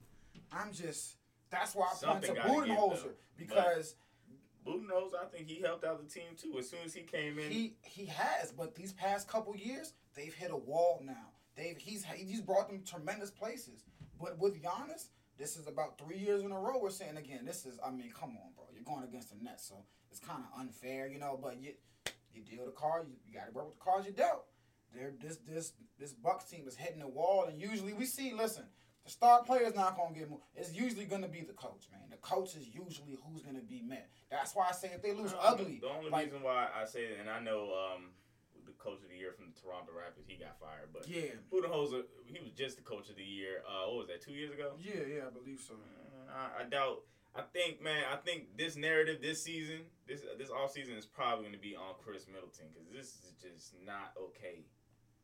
I'm 0.51 0.71
just. 0.71 1.15
That's 1.49 1.73
why 1.73 1.85
I 1.85 2.05
point 2.05 2.21
to 2.21 2.27
Something 2.27 2.35
gotta 2.35 2.67
give, 2.67 2.77
Budenholzer 2.77 3.11
because 3.37 3.95
Budenholzer, 4.67 5.15
I 5.21 5.25
think 5.31 5.47
he 5.47 5.61
helped 5.61 5.85
out 5.85 6.03
the 6.03 6.09
team 6.09 6.35
too. 6.35 6.57
As 6.59 6.69
soon 6.69 6.79
as 6.85 6.93
he 6.93 7.01
came 7.01 7.39
in, 7.39 7.49
He 7.49 7.75
he 7.83 8.05
has, 8.05 8.51
but 8.51 8.75
these 8.75 8.93
past 8.93 9.27
couple 9.27 9.55
years, 9.55 9.93
they've 10.15 10.33
hit 10.33 10.51
a 10.51 10.57
wall 10.57 11.01
now. 11.03 11.29
They've 11.55 11.77
he's 11.77 12.03
he's 12.15 12.41
brought 12.41 12.69
them 12.69 12.83
tremendous 12.85 13.31
places. 13.31 13.83
But 14.19 14.37
with 14.39 14.61
Giannis, 14.61 15.09
this 15.37 15.57
is 15.57 15.67
about 15.67 15.97
three 15.97 16.17
years 16.17 16.43
in 16.43 16.51
a 16.51 16.59
row. 16.59 16.79
We're 16.81 16.89
saying 16.89 17.17
again, 17.17 17.45
this 17.45 17.65
is 17.65 17.79
I 17.85 17.91
mean, 17.91 18.11
come 18.17 18.29
on, 18.31 18.53
bro, 18.55 18.65
you're 18.73 18.83
going 18.83 19.03
against 19.03 19.29
the 19.29 19.43
Nets, 19.43 19.67
so 19.67 19.75
it's 20.11 20.19
kind 20.19 20.43
of 20.43 20.59
unfair, 20.59 21.07
you 21.07 21.19
know. 21.19 21.39
But 21.41 21.59
you 21.61 21.73
you 22.33 22.41
deal 22.41 22.65
the 22.65 22.71
cards, 22.71 23.09
you, 23.09 23.15
you 23.27 23.33
got 23.37 23.47
to 23.47 23.51
work 23.53 23.65
with 23.67 23.75
the 23.77 23.83
cards 23.83 24.05
you 24.07 24.13
dealt. 24.13 24.45
There, 24.93 25.11
this 25.21 25.37
this 25.47 25.73
this 25.99 26.13
Bucks 26.13 26.45
team 26.45 26.65
is 26.67 26.75
hitting 26.75 26.99
the 26.99 27.07
wall, 27.07 27.45
and 27.49 27.59
usually 27.59 27.93
we 27.93 28.05
see. 28.05 28.33
Listen, 28.33 28.63
the 29.03 29.11
star 29.11 29.43
player 29.43 29.63
is 29.63 29.75
not 29.75 29.97
gonna 29.97 30.13
get 30.17 30.29
moved. 30.29 30.43
It's 30.55 30.73
usually 30.73 31.05
gonna 31.05 31.27
be 31.27 31.41
the 31.41 31.53
coach, 31.53 31.87
man. 31.91 32.01
The 32.09 32.17
coach 32.17 32.55
is 32.55 32.67
usually 32.67 33.17
who's 33.25 33.41
gonna 33.41 33.61
be 33.61 33.81
met. 33.81 34.09
That's 34.31 34.55
why 34.55 34.67
I 34.69 34.71
say 34.73 34.91
if 34.93 35.01
they 35.01 35.11
lose 35.13 35.33
ugly, 35.41 35.79
The 35.81 35.89
only 35.89 36.09
like- 36.09 36.25
reason 36.27 36.43
why 36.43 36.67
I 36.73 36.85
say 36.85 37.09
that, 37.09 37.19
and 37.19 37.29
I 37.29 37.39
know 37.39 37.73
um, 37.73 38.11
coach 38.85 39.01
of 39.01 39.09
the 39.09 39.17
year 39.17 39.33
from 39.33 39.49
the 39.49 39.57
Toronto 39.57 39.89
Raptors, 39.97 40.29
he 40.29 40.37
got 40.37 40.61
fired, 40.61 40.93
but 40.93 41.09
yeah, 41.09 41.33
Budenholzer, 41.49 42.05
he 42.29 42.37
was 42.37 42.53
just 42.53 42.77
the 42.77 42.85
coach 42.85 43.09
of 43.09 43.17
the 43.17 43.25
year. 43.25 43.65
Uh, 43.65 43.89
what 43.89 44.05
was 44.05 44.07
that? 44.13 44.21
Two 44.21 44.37
years 44.37 44.53
ago. 44.53 44.77
yeah, 44.77 45.01
yeah, 45.01 45.21
I 45.25 45.33
believe 45.33 45.57
so. 45.57 45.73
Uh, 45.73 46.29
I, 46.29 46.61
I 46.61 46.69
doubt. 46.69 47.01
I 47.35 47.41
think, 47.51 47.81
man. 47.81 48.03
I 48.07 48.15
think 48.15 48.55
this 48.55 48.77
narrative 48.77 49.19
this 49.21 49.43
season, 49.43 49.81
this 50.07 50.21
this 50.37 50.49
off 50.49 50.71
season 50.71 50.95
is 50.95 51.05
probably 51.05 51.43
going 51.43 51.57
to 51.57 51.59
be 51.59 51.75
on 51.75 51.95
Khris 51.99 52.27
Middleton 52.31 52.67
because 52.71 52.87
this 52.87 53.19
is 53.25 53.33
just 53.41 53.73
not 53.85 54.13
okay 54.15 54.63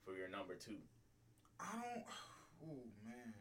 for 0.03 0.13
your 0.17 0.27
number 0.27 0.55
two. 0.55 0.81
I 1.59 1.71
don't. 1.73 2.03
Oh 2.63 2.85
man. 3.03 3.33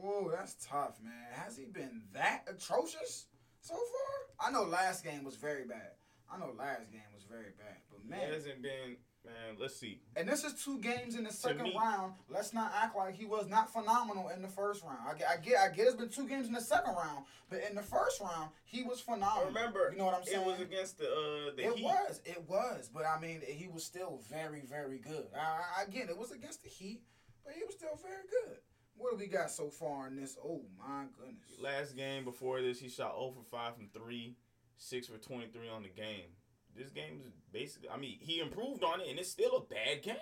Oh, 0.00 0.30
that's 0.30 0.54
tough, 0.64 1.00
man. 1.02 1.12
Has 1.32 1.56
he 1.56 1.64
been 1.64 2.02
that 2.12 2.44
atrocious 2.46 3.26
so 3.60 3.74
far? 3.74 4.48
I 4.48 4.52
know 4.52 4.62
last 4.62 5.02
game 5.02 5.24
was 5.24 5.34
very 5.34 5.64
bad. 5.64 5.90
I 6.32 6.38
know 6.38 6.52
last 6.56 6.90
game 6.92 7.00
was 7.14 7.24
very 7.28 7.52
bad, 7.58 7.76
but 7.90 8.08
man. 8.08 8.20
It 8.20 8.34
hasn't 8.34 8.62
been, 8.62 8.96
man. 9.24 9.56
Let's 9.58 9.76
see. 9.76 10.00
And 10.16 10.28
this 10.28 10.44
is 10.44 10.62
two 10.64 10.78
games 10.78 11.16
in 11.16 11.24
the 11.24 11.32
second 11.32 11.64
me- 11.64 11.76
round. 11.76 12.14
Let's 12.28 12.52
not 12.52 12.72
act 12.74 12.96
like 12.96 13.14
he 13.16 13.24
was 13.24 13.48
not 13.48 13.72
phenomenal 13.72 14.28
in 14.28 14.40
the 14.42 14.48
first 14.48 14.82
round. 14.84 15.00
I 15.08 15.18
get, 15.18 15.28
I 15.28 15.36
get, 15.38 15.58
I 15.58 15.68
get. 15.74 15.86
It's 15.88 15.96
been 15.96 16.08
two 16.08 16.28
games 16.28 16.46
in 16.46 16.52
the 16.52 16.60
second 16.60 16.94
round, 16.94 17.24
but 17.48 17.60
in 17.68 17.74
the 17.74 17.82
first 17.82 18.20
round, 18.20 18.50
he 18.64 18.82
was 18.82 19.00
phenomenal. 19.00 19.46
Remember, 19.46 19.90
you 19.90 19.98
know 19.98 20.06
what 20.06 20.14
I'm 20.14 20.24
saying? 20.24 20.40
It 20.40 20.46
was 20.46 20.60
against 20.60 20.98
the 20.98 21.06
uh, 21.06 21.56
the 21.56 21.66
it 21.66 21.76
Heat. 21.76 21.84
was, 21.84 22.20
it 22.24 22.44
was, 22.48 22.88
but 22.92 23.04
I 23.04 23.20
mean, 23.20 23.40
he 23.46 23.66
was 23.68 23.82
still 23.84 24.20
very, 24.30 24.60
very 24.60 24.98
good. 24.98 25.26
I, 25.34 25.80
I 25.80 25.82
again, 25.88 26.08
it 26.08 26.16
was 26.16 26.30
against 26.30 26.62
the 26.62 26.68
Heat, 26.68 27.02
but 27.44 27.54
he 27.54 27.64
was 27.64 27.74
still 27.74 27.98
very 28.00 28.22
good. 28.46 28.58
What 28.96 29.12
do 29.12 29.16
we 29.18 29.26
got 29.28 29.50
so 29.50 29.70
far 29.70 30.08
in 30.08 30.16
this? 30.16 30.36
Oh 30.44 30.60
my 30.78 31.06
goodness! 31.18 31.58
Last 31.58 31.96
game 31.96 32.22
before 32.24 32.60
this, 32.60 32.78
he 32.78 32.88
shot 32.88 33.14
0 33.16 33.32
for 33.34 33.42
5 33.42 33.76
from 33.76 33.88
3, 33.94 34.36
6 34.80 35.08
for 35.08 35.18
23 35.18 35.68
on 35.68 35.82
the 35.82 35.88
game. 35.88 36.32
This 36.74 36.90
game 36.90 37.20
is 37.22 37.30
basically, 37.52 37.90
I 37.90 37.98
mean, 37.98 38.16
he 38.18 38.40
improved 38.40 38.82
on 38.82 39.00
it, 39.00 39.08
and 39.08 39.18
it's 39.18 39.30
still 39.30 39.56
a 39.56 39.60
bad 39.60 40.02
game. 40.02 40.16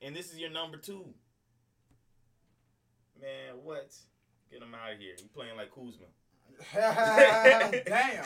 And 0.00 0.16
this 0.16 0.32
is 0.32 0.38
your 0.38 0.50
number 0.50 0.76
two. 0.76 1.04
Man, 3.20 3.54
what? 3.62 3.94
Get 4.50 4.62
him 4.62 4.74
out 4.74 4.92
of 4.92 4.98
here. 4.98 5.14
He 5.16 5.28
playing 5.28 5.56
like 5.56 5.70
Kuzma. 5.70 6.06
Damn! 7.86 8.24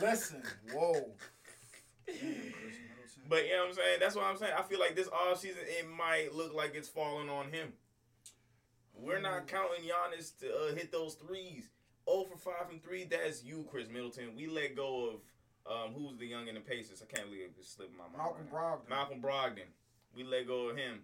Listen, 0.00 0.42
whoa. 0.72 0.94
Damn, 2.06 2.16
But 3.28 3.46
you 3.46 3.52
know 3.54 3.62
what 3.62 3.68
I'm 3.70 3.74
saying? 3.74 3.98
That's 3.98 4.14
what 4.14 4.24
I'm 4.24 4.36
saying. 4.36 4.52
I 4.56 4.62
feel 4.62 4.78
like 4.78 4.94
this 4.94 5.08
off 5.08 5.40
season 5.40 5.62
it 5.64 5.86
might 5.90 6.32
look 6.34 6.54
like 6.54 6.74
it's 6.76 6.88
falling 6.88 7.28
on 7.28 7.50
him. 7.50 7.72
We're 8.94 9.20
not 9.20 9.48
counting 9.48 9.84
Giannis 9.84 10.38
to 10.38 10.46
uh, 10.46 10.74
hit 10.74 10.92
those 10.92 11.14
threes. 11.14 11.68
0 12.08 12.24
for 12.30 12.36
5 12.38 12.68
from 12.68 12.78
3, 12.80 13.04
that's 13.04 13.44
you, 13.44 13.66
Khris 13.70 13.88
Middleton. 13.88 14.34
We 14.36 14.46
let 14.46 14.76
go 14.76 15.10
of 15.10 15.20
um, 15.70 15.94
who's 15.94 16.18
the 16.18 16.26
young 16.26 16.48
in 16.48 16.54
the 16.54 16.60
Pacers. 16.60 17.02
I 17.02 17.12
can't 17.14 17.28
believe 17.28 17.48
it's 17.58 17.72
slipping 17.72 17.96
my 17.96 18.04
mind. 18.04 18.16
Malcolm 18.18 18.46
right 18.50 18.78
Brogdon. 18.78 18.88
Malcolm 18.90 19.20
Brogdon. 19.22 19.70
We 20.14 20.24
let 20.24 20.46
go 20.46 20.68
of 20.68 20.76
him 20.76 21.00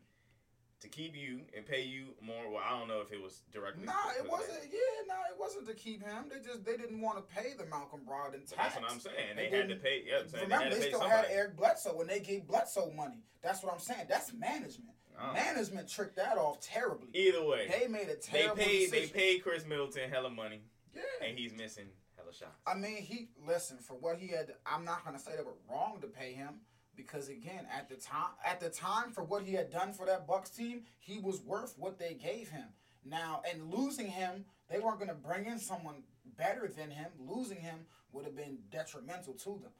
to 0.80 0.88
keep 0.88 1.16
you 1.16 1.40
and 1.56 1.64
pay 1.66 1.82
you 1.82 2.06
more. 2.20 2.50
Well, 2.50 2.62
I 2.64 2.78
don't 2.78 2.88
know 2.88 3.00
if 3.00 3.12
it 3.12 3.20
was 3.22 3.42
directly. 3.52 3.84
Nah, 3.86 3.92
it 4.18 4.28
wasn't. 4.28 4.60
that. 4.60 4.68
Yeah, 4.70 4.78
nah, 5.06 5.14
it 5.32 5.38
wasn't 5.38 5.66
to 5.68 5.74
keep 5.74 6.02
him. 6.02 6.24
They 6.28 6.40
just 6.40 6.64
they 6.64 6.76
didn't 6.76 7.00
want 7.00 7.18
to 7.18 7.34
pay 7.34 7.54
the 7.56 7.66
Malcolm 7.66 8.00
Brogdon 8.08 8.46
tax. 8.48 8.54
That's 8.56 8.76
what 8.76 8.90
I'm 8.90 9.00
saying. 9.00 9.36
They 9.36 9.48
They 9.48 9.56
had 9.56 9.68
to 9.68 9.76
pay. 9.76 10.04
Yeah, 10.06 10.18
I'm 10.22 10.28
saying 10.28 10.44
Remember, 10.44 10.70
they 10.70 10.70
they 10.70 10.74
had 10.74 10.74
to 10.74 10.82
pay 10.82 10.88
still 10.88 11.00
somebody. 11.00 11.28
had 11.28 11.36
Eric 11.36 11.56
Bledsoe 11.56 12.00
and 12.00 12.10
they 12.10 12.20
gave 12.20 12.46
Bledsoe 12.46 12.92
money. 12.96 13.22
That's 13.42 13.62
what 13.62 13.72
I'm 13.72 13.80
saying. 13.80 14.06
That's 14.08 14.32
management. 14.32 14.94
Oh. 15.20 15.32
Management 15.32 15.88
tricked 15.88 16.16
that 16.16 16.36
off 16.38 16.60
terribly. 16.60 17.08
Either 17.12 17.44
way, 17.44 17.66
They 17.68 17.88
made 17.88 18.02
a 18.04 18.06
they 18.06 18.14
terrible 18.22 18.56
paid. 18.56 18.90
They 18.90 19.06
paid 19.06 19.42
Khris 19.42 19.66
Middleton 19.66 20.08
hella 20.10 20.30
money, 20.30 20.62
Yeah. 20.98 21.28
and 21.28 21.38
he's 21.38 21.52
missing 21.54 21.86
hella 22.16 22.32
shots. 22.32 22.58
I 22.66 22.74
mean, 22.74 23.02
he 23.02 23.28
listen 23.46 23.78
for 23.78 23.94
what 23.94 24.18
he 24.18 24.28
had. 24.28 24.52
I'm 24.66 24.84
not 24.84 25.04
gonna 25.04 25.18
say 25.18 25.32
they 25.36 25.42
were 25.42 25.56
wrong 25.70 25.98
to 26.00 26.06
pay 26.06 26.32
him 26.32 26.60
because 26.96 27.28
again, 27.28 27.66
at 27.72 27.88
the 27.88 27.96
time, 27.96 28.30
at 28.44 28.60
the 28.60 28.70
time 28.70 29.12
for 29.12 29.22
what 29.24 29.44
he 29.44 29.52
had 29.52 29.70
done 29.70 29.92
for 29.92 30.06
that 30.06 30.26
Bucks 30.26 30.50
team, 30.50 30.82
he 30.98 31.18
was 31.18 31.40
worth 31.40 31.74
what 31.78 31.98
they 31.98 32.14
gave 32.14 32.48
him. 32.50 32.66
Now, 33.04 33.42
and 33.50 33.72
losing 33.72 34.06
him, 34.08 34.44
they 34.68 34.80
weren't 34.80 34.98
gonna 34.98 35.14
bring 35.14 35.46
in 35.46 35.58
someone 35.58 36.02
better 36.36 36.68
than 36.68 36.90
him. 36.90 37.06
Losing 37.18 37.60
him 37.60 37.86
would 38.12 38.24
have 38.24 38.36
been 38.36 38.58
detrimental 38.70 39.34
to 39.34 39.60
them. 39.62 39.72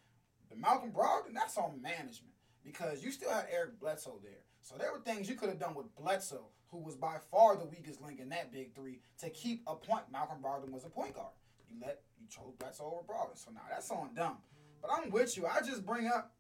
But 0.49 0.59
Malcolm 0.59 0.93
Brogdon, 0.93 1.35
that's 1.35 1.59
on 1.59 1.83
management 1.83 2.35
because 2.65 3.03
you 3.03 3.11
still 3.11 3.31
had 3.31 3.47
Eric 3.53 3.79
Bledsoe 3.81 4.21
there. 4.23 4.45
So 4.63 4.77
there 4.77 4.93
were 4.93 5.01
things 5.01 5.29
you 5.29 5.35
could 5.35 5.49
have 5.49 5.59
done 5.59 5.75
with 5.75 5.95
Bledsoe, 5.97 6.49
who 6.71 6.79
was 6.79 6.95
by 6.97 7.17
far 7.31 7.57
the 7.57 7.65
weakest 7.65 8.01
link 8.03 8.21
in 8.21 8.29
that 8.31 8.53
big 8.53 8.75
three, 8.75 9.01
to 9.21 9.31
keep 9.31 9.63
a 9.67 9.75
point. 9.75 10.05
Malcolm 10.13 10.39
Brogdon 10.43 10.71
was 10.71 10.85
a 10.85 10.89
point 10.91 11.15
guard. 11.15 11.33
You 11.69 11.77
let 11.81 12.01
you 12.21 12.27
chose 12.29 12.55
Bledsoe 12.59 12.85
over 12.85 13.03
Brogdon. 13.03 13.37
So 13.37 13.51
now 13.53 13.63
that's 13.71 13.91
on 13.91 14.15
them. 14.15 14.33
But 14.81 14.91
I'm 14.93 15.11
with 15.11 15.37
you. 15.37 15.47
I 15.47 15.61
just 15.61 15.85
bring 15.85 16.07
up 16.07 16.35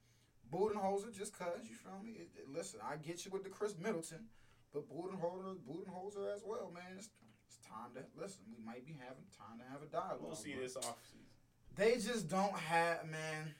Budenholzer 0.52 1.16
just 1.16 1.36
cause 1.38 1.60
you 1.68 1.74
feel 1.74 1.98
me. 2.02 2.12
It, 2.12 2.30
it- 2.36 2.48
listen, 2.52 2.80
I 2.82 2.96
get 2.96 3.24
you 3.24 3.30
with 3.30 3.44
the 3.44 3.50
Khris 3.50 3.74
Middleton, 3.78 4.26
but 4.72 4.88
Budenholzer, 4.88 5.56
Budenholzer 5.68 6.34
as 6.34 6.42
well, 6.46 6.70
man. 6.74 6.96
It's, 6.96 7.08
it's 7.46 7.58
time 7.66 7.90
to 7.94 8.00
listen. 8.20 8.40
We 8.50 8.64
might 8.64 8.86
be 8.86 8.92
having 8.98 9.24
time 9.36 9.58
to 9.58 9.64
have 9.70 9.82
a 9.82 9.86
dialogue. 9.86 10.20
We'll 10.22 10.34
see 10.34 10.54
this 10.54 10.76
off 10.76 10.96
season. 11.04 11.26
They 11.76 11.94
just 11.94 12.28
don't 12.28 12.54
have 12.56 13.04
man. 13.06 13.54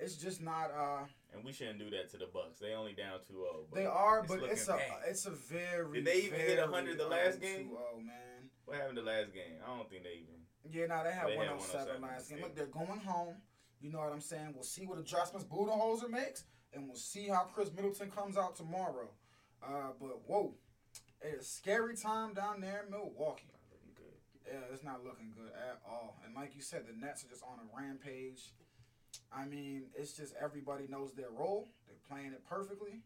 It's 0.00 0.16
just 0.16 0.40
not. 0.40 0.70
uh 0.76 1.04
And 1.34 1.44
we 1.44 1.52
shouldn't 1.52 1.78
do 1.78 1.90
that 1.90 2.10
to 2.12 2.16
the 2.16 2.26
Bucks. 2.32 2.58
They 2.58 2.72
only 2.72 2.92
down 2.92 3.18
2-0. 3.30 3.74
They 3.74 3.86
are, 3.86 4.20
it's 4.20 4.28
but 4.28 4.42
it's 4.44 4.68
a 4.68 4.72
bad. 4.72 4.90
it's 5.08 5.26
a 5.26 5.30
very. 5.30 5.94
Did 6.02 6.04
they 6.06 6.22
even 6.22 6.40
hit 6.40 6.58
100 6.58 6.98
the 6.98 7.06
last 7.06 7.40
game? 7.40 7.68
2-0, 7.70 8.04
man. 8.04 8.14
What 8.64 8.76
happened 8.78 8.98
the 8.98 9.02
last 9.02 9.32
game? 9.32 9.58
I 9.64 9.76
don't 9.76 9.88
think 9.90 10.04
they 10.04 10.22
even. 10.22 10.40
Yeah, 10.70 10.86
now 10.86 11.02
they 11.02 11.12
had 11.12 11.26
They 11.26 11.36
had 11.36 11.50
107 11.56 12.00
107 12.00 12.02
last 12.02 12.28
game. 12.28 12.38
still. 12.38 12.48
Look, 12.48 12.56
they're 12.56 12.66
going 12.66 13.00
home. 13.00 13.36
You 13.80 13.90
know 13.90 13.98
what 14.00 14.12
I'm 14.12 14.20
saying? 14.20 14.52
We'll 14.54 14.62
see 14.64 14.86
what 14.86 14.98
adjustments 14.98 15.46
Budenholzer 15.48 16.10
makes, 16.10 16.44
and 16.74 16.86
we'll 16.86 16.96
see 16.96 17.28
how 17.28 17.44
Khris 17.54 17.72
Middleton 17.74 18.10
comes 18.10 18.36
out 18.36 18.54
tomorrow. 18.54 19.08
Uh, 19.62 19.92
but 19.98 20.20
whoa, 20.28 20.54
it's 21.22 21.46
a 21.46 21.50
scary 21.50 21.96
time 21.96 22.34
down 22.34 22.60
there 22.60 22.84
in 22.84 22.90
Milwaukee. 22.90 23.48
Not 23.48 23.60
looking 23.72 23.92
good. 23.96 24.16
Yeah, 24.46 24.72
it's 24.72 24.84
not 24.84 25.02
looking 25.04 25.32
good 25.34 25.52
at 25.52 25.80
all. 25.88 26.20
And 26.24 26.34
like 26.34 26.54
you 26.54 26.62
said, 26.62 26.84
the 26.86 26.92
Nets 26.92 27.24
are 27.24 27.28
just 27.28 27.42
on 27.42 27.58
a 27.58 27.66
rampage. 27.76 28.52
I 29.32 29.46
mean, 29.46 29.84
it's 29.94 30.12
just 30.12 30.34
everybody 30.42 30.86
knows 30.88 31.12
their 31.14 31.30
role. 31.30 31.68
They're 31.86 31.96
playing 32.08 32.32
it 32.32 32.44
perfectly, 32.48 33.02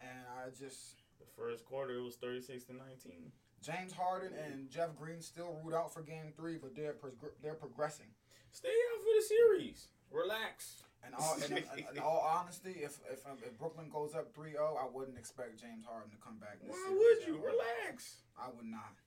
and 0.00 0.22
I 0.38 0.50
just 0.50 0.96
The 1.18 1.26
first 1.36 1.64
quarter 1.64 1.94
it 1.94 2.02
was 2.02 2.16
36 2.16 2.64
to 2.64 2.72
19. 2.74 3.32
James 3.60 3.92
Harden 3.92 4.32
and 4.38 4.70
Jeff 4.70 4.94
Green 4.96 5.20
still 5.20 5.58
ruled 5.62 5.74
out 5.74 5.92
for 5.92 6.02
Game 6.02 6.32
Three, 6.36 6.58
but 6.58 6.76
they're 6.76 6.94
they're 7.42 7.54
progressing. 7.58 8.06
Stay 8.52 8.68
out 8.68 9.02
for 9.02 9.12
the 9.18 9.26
series. 9.26 9.88
Relax. 10.10 10.82
And 11.04 11.14
all, 11.14 11.36
in, 11.36 11.56
in, 11.56 11.64
in 11.94 11.98
all 12.02 12.26
honesty, 12.26 12.82
if 12.82 12.98
if, 13.10 13.24
um, 13.26 13.38
if 13.46 13.56
Brooklyn 13.58 13.88
goes 13.88 14.14
up 14.14 14.34
3-0, 14.34 14.56
I 14.58 14.86
wouldn't 14.92 15.16
expect 15.16 15.60
James 15.60 15.84
Harden 15.86 16.10
to 16.10 16.16
come 16.18 16.38
back. 16.38 16.58
This 16.60 16.74
Why 16.74 16.90
would 16.90 17.26
you? 17.26 17.38
Relax. 17.38 18.16
I 18.36 18.48
would 18.50 18.66
not. 18.66 18.98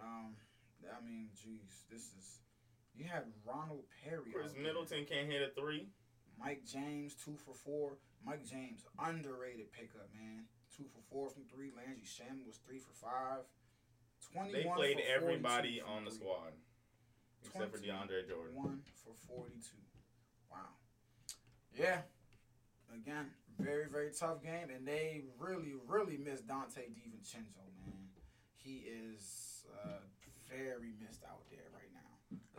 Um, 0.00 0.36
I 0.88 1.04
mean, 1.04 1.28
jeez, 1.36 1.84
this 1.90 2.12
is. 2.16 2.40
You 2.96 3.04
had 3.04 3.24
Ronald 3.44 3.84
Perry. 4.02 4.32
Khris. 4.32 4.52
Middleton 4.56 5.04
can't 5.04 5.30
hit 5.30 5.42
a 5.42 5.60
three. 5.60 5.88
Mike 6.38 6.62
James 6.66 7.14
two 7.14 7.36
for 7.44 7.54
four. 7.54 7.98
Mike 8.24 8.44
James 8.44 8.84
underrated 8.98 9.72
pickup, 9.72 10.08
man. 10.14 10.44
Two 10.76 10.84
for 10.84 11.00
four 11.10 11.30
from 11.30 11.44
three. 11.44 11.70
Landry 11.76 12.04
Shamet 12.04 12.46
was 12.46 12.56
three 12.56 12.78
for 12.78 12.92
five. 12.92 13.44
Twenty 14.32 14.52
They 14.52 14.64
played 14.64 14.96
for 14.96 15.14
everybody 15.14 15.80
42 15.80 15.84
from 15.84 15.94
on 15.94 16.04
the 16.04 16.10
squad 16.10 16.52
except 17.44 17.72
for 17.72 17.78
DeAndre 17.78 18.28
Jordan. 18.28 18.54
One 18.54 18.80
for 19.04 19.14
forty-two. 19.28 19.76
Wow. 20.50 20.58
Yeah. 21.74 22.00
Again, 22.94 23.26
very 23.58 23.88
very 23.88 24.10
tough 24.12 24.42
game, 24.42 24.68
and 24.74 24.86
they 24.86 25.24
really 25.38 25.74
really 25.86 26.16
missed 26.16 26.46
Donte 26.46 26.78
DiVincenzo, 26.78 27.66
man. 27.78 28.08
He 28.56 28.84
is 28.86 29.64
uh, 29.84 29.98
very 30.48 30.92
missed 31.00 31.22
out 31.28 31.42
there. 31.50 31.55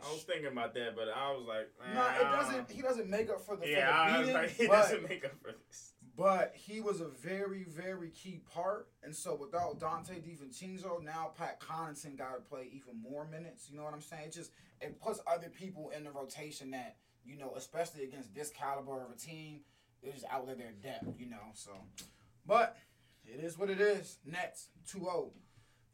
I 0.04 0.12
was 0.12 0.22
thinking 0.22 0.46
about 0.46 0.74
that, 0.74 0.94
but 0.94 1.08
I 1.08 1.32
was 1.32 1.44
like, 1.46 1.68
No, 1.94 2.06
it 2.20 2.36
doesn't. 2.36 2.70
He 2.70 2.82
doesn't 2.82 3.08
make 3.08 3.30
up 3.30 3.40
for 3.40 3.56
the, 3.56 3.68
Yeah, 3.68 4.06
for 4.06 4.12
the 4.12 4.18
beating, 4.18 4.34
like, 4.34 4.50
he 4.56 4.66
but, 4.66 4.72
doesn't 4.82 5.08
make 5.08 5.24
up 5.24 5.32
for 5.40 5.52
this. 5.52 5.92
but 6.16 6.52
he 6.54 6.80
was 6.80 7.00
a 7.00 7.08
very, 7.08 7.64
very 7.64 8.10
key 8.10 8.40
part. 8.54 8.88
And 9.02 9.14
so 9.14 9.34
without 9.34 9.80
Donte 9.80 10.20
DiVincenzo, 10.22 11.02
now 11.02 11.32
Pat 11.36 11.60
Connaughton 11.60 12.16
got 12.16 12.34
to 12.34 12.40
play 12.40 12.68
even 12.72 13.00
more 13.00 13.26
minutes. 13.26 13.68
You 13.70 13.76
know 13.76 13.84
what 13.84 13.94
I'm 13.94 14.00
saying? 14.00 14.24
It 14.26 14.32
just 14.32 14.52
it 14.80 15.00
puts 15.00 15.20
other 15.26 15.48
people 15.48 15.90
in 15.96 16.04
the 16.04 16.10
rotation 16.10 16.70
that 16.70 16.96
you 17.24 17.36
know, 17.36 17.52
especially 17.56 18.04
against 18.04 18.34
this 18.34 18.50
caliber 18.50 19.04
of 19.04 19.10
a 19.10 19.18
team, 19.18 19.60
they 20.02 20.10
just 20.10 20.24
outlet 20.30 20.58
their 20.58 20.72
depth. 20.82 21.18
You 21.18 21.28
know, 21.28 21.52
so. 21.54 21.72
But 22.46 22.76
it 23.26 23.44
is 23.44 23.58
what 23.58 23.68
it 23.68 23.80
is. 23.80 24.18
Nets 24.24 24.68
2-0. 24.90 25.30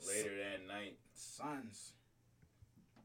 Later 0.07 0.31
that 0.37 0.67
night, 0.69 0.99
Suns. 1.15 1.93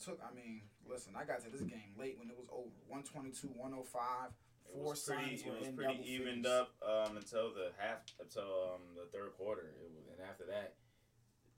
took. 0.03 0.19
I 0.21 0.35
mean, 0.35 0.61
listen, 0.89 1.13
I 1.15 1.24
got 1.24 1.46
to 1.46 1.50
this 1.50 1.62
game 1.62 1.93
late 1.98 2.17
when 2.17 2.29
it 2.29 2.38
was 2.38 2.50
over. 2.50 2.74
122, 2.89 3.53
105. 3.53 4.34
It 4.69 4.77
Four 4.77 4.93
was 4.93 5.01
pretty. 5.01 5.38
It 5.38 5.53
was 5.53 5.69
pretty 5.74 6.01
evened 6.05 6.46
figures. 6.46 6.65
up 6.65 6.69
um, 6.81 7.17
until 7.17 7.53
the 7.53 7.74
half, 7.77 8.05
until 8.22 8.77
um, 8.77 8.98
the 8.98 9.10
third 9.10 9.34
quarter. 9.38 9.74
It 9.74 9.77
was, 9.81 9.93
and 10.10 10.22
after 10.22 10.46
that, 10.50 10.77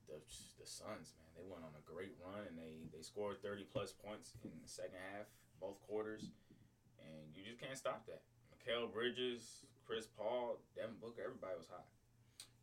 the 0.07 0.19
the 0.59 0.67
Suns, 0.67 1.15
man, 1.19 1.31
they 1.35 1.47
went 1.47 1.63
on 1.63 1.75
a 1.75 1.83
great 1.83 2.15
run 2.19 2.47
and 2.47 2.55
they 2.55 2.87
they 2.95 3.03
scored 3.03 3.43
thirty 3.43 3.63
plus 3.67 3.91
points 3.91 4.35
in 4.43 4.51
the 4.63 4.69
second 4.69 4.99
half, 5.11 5.27
both 5.59 5.79
quarters, 5.83 6.31
and 7.03 7.35
you 7.35 7.43
just 7.43 7.59
can't 7.59 7.75
stop 7.75 8.07
that. 8.07 8.23
Mikal 8.51 8.91
Bridges, 8.93 9.65
Chris 9.87 10.07
Paul, 10.07 10.59
Devin 10.75 10.95
Booker, 11.01 11.23
everybody 11.25 11.57
was 11.57 11.67
hot. 11.67 11.87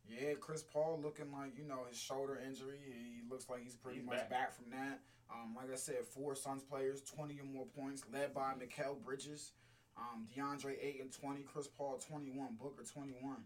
Yeah, 0.07 0.33
Chris 0.39 0.63
Paul 0.63 0.99
looking 1.03 1.31
like 1.31 1.57
you 1.57 1.63
know 1.65 1.85
his 1.87 1.97
shoulder 1.99 2.39
injury. 2.45 2.79
He 2.85 3.21
looks 3.29 3.49
like 3.49 3.63
he's 3.63 3.75
pretty 3.75 3.99
He's 3.99 4.07
much 4.07 4.17
back. 4.17 4.29
back. 4.29 4.55
from 4.55 4.69
that. 4.71 4.99
Um, 5.31 5.53
like 5.55 5.71
I 5.71 5.75
said, 5.75 6.03
four 6.05 6.35
Suns 6.35 6.63
players, 6.63 7.01
twenty 7.03 7.39
or 7.39 7.45
more 7.45 7.65
points, 7.77 8.03
led 8.11 8.33
by 8.33 8.53
Mikal 8.53 8.99
Bridges, 9.03 9.51
um, 9.97 10.27
DeAndre 10.35 10.99
and 11.01 11.11
twenty, 11.11 11.41
Chris 11.43 11.67
Paul 11.67 11.99
twenty 11.99 12.31
one, 12.31 12.55
Booker 12.59 12.83
twenty 12.83 13.13
one, 13.21 13.43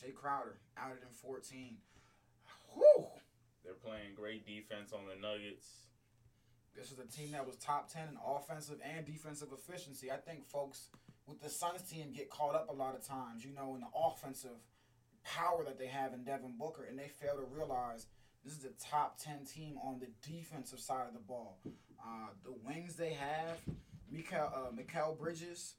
Jae 0.00 0.14
Crowder 0.14 0.58
added 0.76 0.98
in 1.02 1.12
fourteen. 1.12 1.78
Whew! 2.74 3.06
They're 3.64 3.74
playing 3.74 4.14
great 4.14 4.46
defense 4.46 4.92
on 4.92 5.00
the 5.08 5.20
Nuggets. 5.20 5.66
This 6.76 6.90
is 6.92 6.98
a 6.98 7.06
team 7.06 7.32
that 7.32 7.46
was 7.46 7.56
top 7.56 7.92
ten 7.92 8.08
in 8.08 8.16
offensive 8.24 8.78
and 8.84 9.04
defensive 9.04 9.48
efficiency. 9.52 10.10
I 10.12 10.16
think 10.16 10.44
folks 10.46 10.90
with 11.26 11.40
the 11.40 11.48
Suns 11.48 11.82
team 11.82 12.12
get 12.14 12.30
caught 12.30 12.54
up 12.54 12.68
a 12.68 12.72
lot 12.72 12.94
of 12.94 13.04
times, 13.06 13.44
you 13.44 13.52
know, 13.54 13.74
in 13.74 13.80
the 13.80 13.86
offensive 13.96 14.58
power 15.24 15.64
that 15.64 15.78
they 15.78 15.86
have 15.86 16.12
in 16.12 16.24
Devin 16.24 16.54
Booker, 16.58 16.84
and 16.84 16.98
they 16.98 17.08
fail 17.08 17.36
to 17.36 17.44
realize 17.54 18.06
this 18.44 18.52
is 18.52 18.60
the 18.60 18.72
top 18.78 19.18
ten 19.18 19.44
team 19.44 19.76
on 19.82 19.98
the 19.98 20.08
defensive 20.28 20.80
side 20.80 21.06
of 21.08 21.14
the 21.14 21.20
ball. 21.20 21.58
Uh, 21.66 22.28
the 22.44 22.52
wings 22.66 22.96
they 22.96 23.14
have, 23.14 23.58
Mikal, 24.12 24.52
uh, 24.52 24.70
Mikal 24.70 25.18
Bridges, 25.18 25.74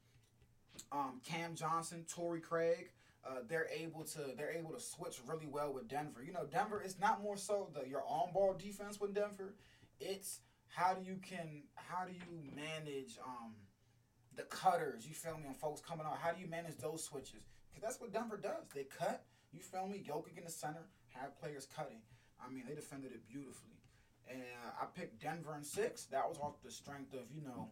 um, 0.91 1.21
Cam 1.23 1.55
Johnson, 1.55 2.05
Torrey 2.09 2.41
Craig. 2.41 2.89
Uh, 3.27 3.39
they're 3.47 3.67
able 3.75 4.03
to 4.03 4.19
they're 4.37 4.51
able 4.51 4.71
to 4.71 4.79
switch 4.79 5.17
really 5.27 5.47
well 5.47 5.73
with 5.73 5.87
Denver. 5.87 6.23
You 6.23 6.33
know, 6.33 6.45
Denver 6.51 6.81
it's 6.83 6.99
not 6.99 7.23
more 7.23 7.37
so 7.37 7.69
the 7.73 7.87
your 7.87 8.03
on 8.07 8.31
ball 8.33 8.53
defense 8.53 8.99
with 8.99 9.13
Denver. 9.13 9.55
It's 9.99 10.41
how 10.67 10.93
do 10.93 11.03
you 11.03 11.17
can 11.27 11.63
how 11.75 12.05
do 12.05 12.13
you 12.13 12.55
manage 12.55 13.17
um 13.25 13.53
the 14.35 14.43
cutters? 14.43 15.07
You 15.07 15.13
feel 15.13 15.37
me? 15.37 15.45
And 15.47 15.57
folks 15.57 15.81
coming 15.81 16.05
out, 16.05 16.17
how 16.21 16.31
do 16.31 16.41
you 16.41 16.47
manage 16.47 16.77
those 16.77 17.03
switches? 17.03 17.43
Because 17.69 17.81
that's 17.81 18.01
what 18.01 18.13
Denver 18.13 18.37
does. 18.37 18.69
They 18.73 18.83
cut. 18.83 19.23
You 19.55 19.61
feel 19.61 19.87
me? 19.87 20.03
Jokic 20.05 20.37
in 20.37 20.43
the 20.43 20.51
center, 20.51 20.83
have 21.13 21.39
players 21.39 21.65
cutting. 21.73 22.03
I 22.43 22.51
mean, 22.51 22.65
they 22.67 22.75
defended 22.75 23.13
it 23.13 23.25
beautifully. 23.25 23.79
And 24.29 24.41
I 24.81 24.85
picked 24.85 25.21
Denver 25.21 25.55
in 25.55 25.63
six. 25.63 26.05
That 26.05 26.27
was 26.27 26.37
off 26.39 26.61
the 26.63 26.71
strength 26.71 27.13
of 27.13 27.31
you 27.33 27.41
know. 27.41 27.69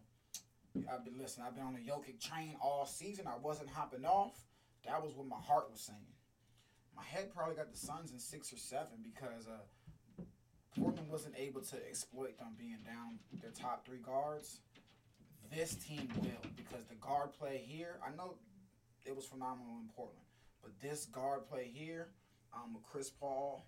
I've 0.90 1.04
been 1.04 1.18
listening. 1.18 1.46
I've 1.46 1.54
been 1.54 1.64
on 1.64 1.74
the 1.74 1.80
Jokic 1.80 2.20
train 2.20 2.56
all 2.60 2.86
season. 2.86 3.26
I 3.26 3.36
wasn't 3.36 3.68
hopping 3.68 4.04
off. 4.06 4.32
That 4.86 5.02
was 5.02 5.14
what 5.14 5.26
my 5.26 5.36
heart 5.36 5.70
was 5.70 5.80
saying. 5.80 5.98
My 6.96 7.02
head 7.02 7.34
probably 7.34 7.56
got 7.56 7.70
the 7.70 7.76
Suns 7.76 8.12
in 8.12 8.18
six 8.18 8.52
or 8.52 8.56
seven 8.56 9.02
because 9.02 9.46
uh, 9.46 10.22
Portland 10.80 11.08
wasn't 11.10 11.34
able 11.36 11.60
to 11.60 11.76
exploit 11.88 12.38
them 12.38 12.54
being 12.58 12.78
down 12.86 13.18
their 13.42 13.50
top 13.50 13.84
three 13.84 13.98
guards. 13.98 14.60
This 15.52 15.74
team 15.74 16.08
will 16.20 16.50
because 16.56 16.84
the 16.84 16.96
guard 16.96 17.32
play 17.38 17.62
here. 17.64 17.98
I 18.04 18.14
know 18.16 18.34
it 19.04 19.14
was 19.14 19.24
phenomenal 19.26 19.78
in 19.80 19.88
Portland, 19.94 20.26
but 20.64 20.72
this 20.80 21.04
guard 21.06 21.46
play 21.46 21.70
here, 21.72 22.08
um, 22.52 22.74
with 22.74 22.82
Chris 22.84 23.10
Paul, 23.10 23.66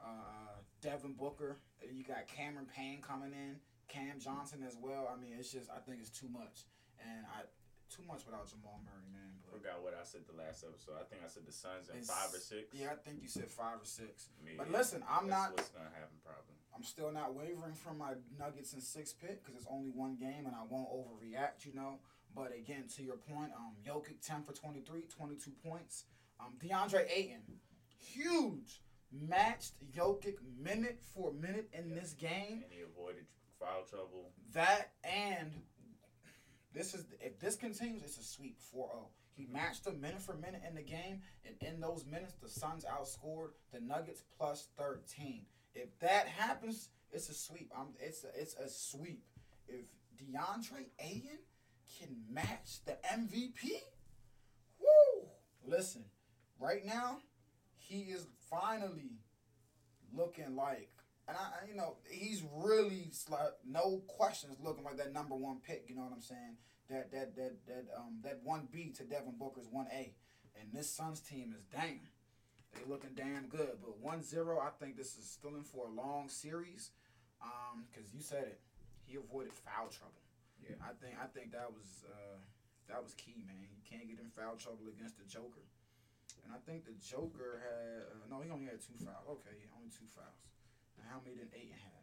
uh, 0.00 0.56
Devin 0.80 1.12
Booker, 1.12 1.58
you 1.92 2.02
got 2.02 2.26
Cameron 2.26 2.66
Payne 2.74 3.00
coming 3.02 3.32
in, 3.32 3.56
Cam 3.88 4.18
Johnson 4.18 4.64
as 4.66 4.76
well. 4.80 5.12
I 5.12 5.20
mean, 5.20 5.36
it's 5.38 5.52
just 5.52 5.68
I 5.70 5.78
think 5.78 6.00
it's 6.00 6.10
too 6.10 6.28
much, 6.32 6.64
and 6.98 7.26
I 7.28 7.44
too 7.92 8.02
much 8.08 8.24
without 8.24 8.48
Jamal 8.48 8.80
Murray, 8.88 9.04
man. 9.12 9.36
But 9.44 9.60
Forgot 9.60 9.84
what 9.84 9.92
I 9.92 10.00
said 10.02 10.24
the 10.24 10.32
last 10.32 10.64
episode. 10.64 10.96
I 10.96 11.04
think 11.04 11.20
I 11.20 11.28
said 11.28 11.44
the 11.44 11.52
Suns 11.52 11.92
in 11.92 12.00
five 12.00 12.32
or 12.32 12.40
six. 12.40 12.72
yeah, 12.72 12.96
I 12.96 12.96
think 12.96 13.20
you 13.20 13.28
said 13.28 13.52
five 13.52 13.76
or 13.76 13.86
six. 13.86 14.32
Me, 14.40 14.56
But 14.56 14.72
listen, 14.72 15.04
I'm 15.04 15.28
that's 15.28 15.36
not. 15.36 15.48
What's 15.52 15.68
gonna 15.76 15.92
happen? 15.92 16.16
Probably. 16.24 16.56
I'm 16.72 16.82
still 16.82 17.12
not 17.12 17.36
wavering 17.36 17.76
from 17.76 17.98
my 17.98 18.16
Nuggets 18.40 18.72
and 18.72 18.82
six 18.82 19.12
pick 19.12 19.44
because 19.44 19.60
it's 19.60 19.68
only 19.68 19.90
one 19.92 20.16
game 20.16 20.48
and 20.48 20.56
I 20.56 20.64
won't 20.64 20.88
overreact, 20.88 21.68
you 21.68 21.74
know. 21.76 22.00
But 22.34 22.56
again, 22.56 22.88
to 22.96 23.02
your 23.02 23.16
point, 23.16 23.52
um, 23.54 23.76
Jokic 23.84 24.24
10 24.26 24.42
for 24.42 24.52
23, 24.52 25.02
22 25.02 25.50
points. 25.62 26.04
Um, 26.42 26.54
DeAndre 26.62 27.06
Ayton, 27.10 27.42
huge, 27.96 28.82
matched 29.12 29.74
Jokic 29.92 30.36
minute 30.58 31.00
for 31.14 31.32
minute 31.32 31.68
in 31.72 31.90
Yeah. 31.90 31.94
this 32.00 32.12
game. 32.14 32.62
And 32.64 32.72
he 32.72 32.80
avoided 32.80 33.26
foul 33.58 33.84
trouble. 33.84 34.32
That 34.52 34.92
and 35.04 35.52
this 36.72 36.94
is 36.94 37.04
if 37.20 37.38
this 37.38 37.54
continues, 37.56 38.02
it's 38.02 38.18
a 38.18 38.24
sweep 38.24 38.58
4-0. 38.60 39.10
He 39.34 39.46
matched 39.46 39.84
them 39.84 40.00
minute 40.00 40.20
for 40.20 40.34
minute 40.34 40.62
in 40.66 40.74
the 40.74 40.82
game, 40.82 41.22
and 41.44 41.56
in 41.62 41.80
those 41.80 42.04
minutes, 42.04 42.34
the 42.34 42.48
Suns 42.48 42.84
outscored 42.84 43.52
the 43.70 43.80
Nuggets 43.80 44.22
plus 44.36 44.68
13. 44.76 45.46
If 45.74 45.98
that 46.00 46.26
happens, 46.28 46.90
it's 47.10 47.28
a 47.30 47.34
sweep. 47.34 47.70
Um, 47.74 47.94
it's 47.98 48.24
a, 48.24 48.28
it's 48.38 48.54
a 48.56 48.68
sweep. 48.68 49.24
If 49.68 49.86
DeAndre 50.18 50.86
Ayton 50.98 51.38
can 51.98 52.24
match 52.28 52.84
the 52.84 52.98
MVP, 53.10 53.70
woo! 54.78 55.28
Listen, 55.64 56.04
right 56.62 56.84
now, 56.86 57.18
he 57.76 58.02
is 58.02 58.26
finally 58.50 59.18
looking 60.14 60.54
like, 60.54 60.90
and 61.26 61.36
I, 61.36 61.66
you 61.68 61.74
know, 61.74 61.96
he's 62.08 62.42
really 62.56 63.10
like 63.28 63.52
no 63.66 64.02
questions 64.06 64.56
looking 64.62 64.84
like 64.84 64.96
that 64.98 65.12
number 65.12 65.34
one 65.34 65.58
pick. 65.66 65.84
You 65.88 65.96
know 65.96 66.02
what 66.02 66.12
I'm 66.12 66.22
saying? 66.22 66.56
That 66.88 67.10
that 67.12 67.36
that 67.36 67.66
that 67.66 67.84
um 67.96 68.18
that 68.22 68.40
one 68.44 68.68
B 68.70 68.92
to 68.96 69.04
Devin 69.04 69.34
Booker's 69.38 69.68
one 69.70 69.86
A, 69.92 70.14
and 70.60 70.72
this 70.72 70.90
Suns 70.90 71.20
team 71.20 71.54
is 71.56 71.64
damn. 71.72 72.08
They 72.74 72.80
looking 72.88 73.10
damn 73.14 73.48
good, 73.48 73.84
but 73.84 74.00
1-0, 74.00 74.24
I 74.56 74.70
think 74.80 74.96
this 74.96 75.18
is 75.18 75.28
still 75.28 75.56
in 75.56 75.62
for 75.62 75.88
a 75.88 75.92
long 75.92 76.30
series. 76.30 76.90
Um, 77.42 77.84
cause 77.94 78.08
you 78.14 78.22
said 78.22 78.44
it, 78.44 78.60
he 79.04 79.16
avoided 79.16 79.52
foul 79.52 79.92
trouble. 79.92 80.24
Yeah. 80.56 80.80
I 80.80 80.96
think 80.96 81.20
I 81.20 81.26
think 81.26 81.52
that 81.52 81.68
was 81.68 82.04
uh 82.08 82.40
that 82.88 83.02
was 83.02 83.12
key, 83.14 83.44
man. 83.46 83.60
You 83.60 83.84
can't 83.84 84.08
get 84.08 84.24
in 84.24 84.30
foul 84.30 84.56
trouble 84.56 84.88
against 84.88 85.18
the 85.18 85.24
Joker. 85.28 85.68
And 86.42 86.50
I 86.50 86.58
think 86.66 86.84
the 86.84 86.94
Joker 86.98 87.62
had 87.62 88.10
uh, 88.10 88.26
no, 88.30 88.42
he 88.42 88.50
only 88.50 88.66
had 88.66 88.82
two 88.82 88.98
fouls. 88.98 89.26
Okay, 89.40 89.54
yeah, 89.62 89.70
only 89.78 89.90
two 89.94 90.06
fouls. 90.14 90.42
And 90.98 91.06
how 91.06 91.22
many 91.22 91.38
did 91.38 91.50
Ayton 91.54 91.78
have? 91.78 92.02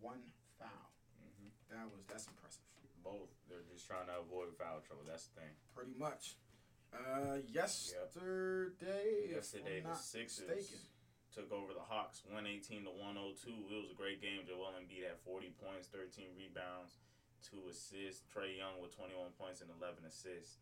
One 0.00 0.20
foul. 0.60 0.92
hmm 1.18 1.48
That 1.72 1.88
was 1.88 2.04
that's 2.08 2.28
impressive. 2.28 2.64
Both. 3.02 3.34
They're 3.50 3.66
just 3.66 3.82
trying 3.90 4.06
to 4.06 4.22
avoid 4.22 4.54
foul 4.54 4.78
trouble. 4.86 5.02
That's 5.02 5.26
the 5.26 5.42
thing. 5.42 5.52
Pretty 5.74 5.96
much. 5.98 6.38
Uh, 6.94 7.42
yesterday. 7.50 9.32
Yesterday, 9.34 9.82
the 9.82 9.96
Sixers 9.96 10.46
mistaken. 10.46 10.78
took 11.34 11.50
over 11.50 11.74
the 11.74 11.82
Hawks, 11.82 12.22
one 12.30 12.46
eighteen 12.46 12.86
to 12.86 12.92
one 12.94 13.18
hundred 13.18 13.42
two. 13.42 13.58
It 13.66 13.74
was 13.82 13.90
a 13.90 13.98
great 13.98 14.22
game. 14.22 14.46
Joel 14.46 14.76
Embiid 14.78 15.02
had 15.02 15.18
forty 15.26 15.50
points, 15.58 15.90
thirteen 15.90 16.30
rebounds, 16.38 16.94
two 17.42 17.66
assists. 17.66 18.22
Trae 18.30 18.54
Young 18.54 18.78
with 18.78 18.94
twenty 18.94 19.18
one 19.18 19.34
points 19.34 19.58
and 19.66 19.70
eleven 19.74 20.06
assists. 20.06 20.61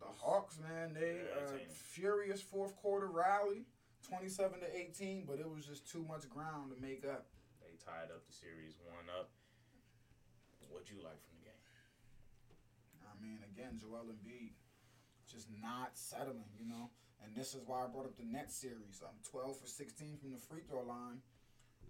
The 0.00 0.06
Hawks, 0.06 0.58
man, 0.60 0.94
they 0.94 1.16
Yeah, 1.16 1.44
uh, 1.44 1.58
furious 1.72 2.40
fourth 2.40 2.76
quarter 2.76 3.08
rally, 3.08 3.66
twenty 4.02 4.28
seven 4.28 4.60
to 4.60 4.76
eighteen, 4.76 5.24
but 5.26 5.38
it 5.40 5.48
was 5.50 5.66
just 5.66 5.90
too 5.90 6.04
much 6.06 6.28
ground 6.28 6.72
to 6.74 6.80
make 6.80 7.04
up. 7.04 7.26
They 7.60 7.74
tied 7.84 8.10
up 8.14 8.26
the 8.26 8.32
series 8.32 8.78
one 8.84 9.08
up. 9.18 9.30
What'd 10.70 10.88
you 10.88 11.02
like 11.02 11.18
from 11.24 11.38
the 11.40 11.44
game? 11.50 11.64
I 13.02 13.14
mean, 13.22 13.38
again, 13.50 13.78
Joel 13.80 14.06
Embiid 14.12 14.52
just 15.30 15.48
not 15.60 15.96
settling, 15.96 16.52
you 16.58 16.66
know. 16.68 16.90
And 17.24 17.34
this 17.34 17.54
is 17.54 17.62
why 17.66 17.84
I 17.84 17.86
brought 17.88 18.06
up 18.06 18.16
the 18.16 18.24
net 18.24 18.52
series. 18.52 19.02
I'm 19.02 19.18
12 19.28 19.58
for 19.60 19.66
16 19.66 20.18
from 20.18 20.30
the 20.30 20.38
free 20.38 20.62
throw 20.62 20.82
line. 20.82 21.20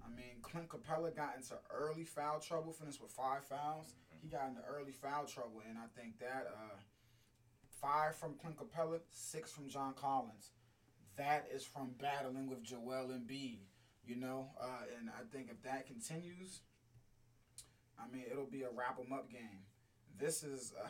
I 0.01 0.09
mean, 0.09 0.40
Clint 0.42 0.68
Capela 0.68 1.14
got 1.14 1.37
into 1.37 1.55
early 1.71 2.05
foul 2.05 2.40
trouble, 2.40 2.73
finished 2.73 3.03
with 3.03 3.11
five 3.11 3.44
fouls. 3.44 3.94
He 4.23 4.29
got 4.29 4.49
into 4.49 4.62
early 4.64 4.92
foul 4.92 5.27
trouble, 5.27 5.62
and 5.68 5.77
I 5.77 5.87
think 6.01 6.18
that 6.18 6.49
uh, 6.49 6.77
five 7.81 8.17
from 8.17 8.35
Clint 8.35 8.57
Capela, 8.57 9.01
six 9.11 9.51
from 9.53 9.69
John 9.69 9.95
Collins. 9.95 10.51
That 11.17 11.49
is 11.53 11.64
from 11.64 11.91
battling 12.01 12.49
with 12.49 12.62
Joel 12.62 13.09
Embiid, 13.12 13.59
you 14.07 14.17
know. 14.17 14.51
Uh, 14.61 14.83
and 14.99 15.11
I 15.11 15.23
think 15.33 15.49
if 15.51 15.62
that 15.62 15.87
continues, 15.87 16.61
I 17.99 18.07
mean, 18.12 18.25
it'll 18.31 18.47
be 18.47 18.62
a 18.62 18.71
wrap 18.71 18.97
wrap 18.99 19.01
'em 19.05 19.12
up 19.12 19.31
game. 19.31 19.64
This 20.19 20.43
is. 20.43 20.73
Uh, 20.81 20.87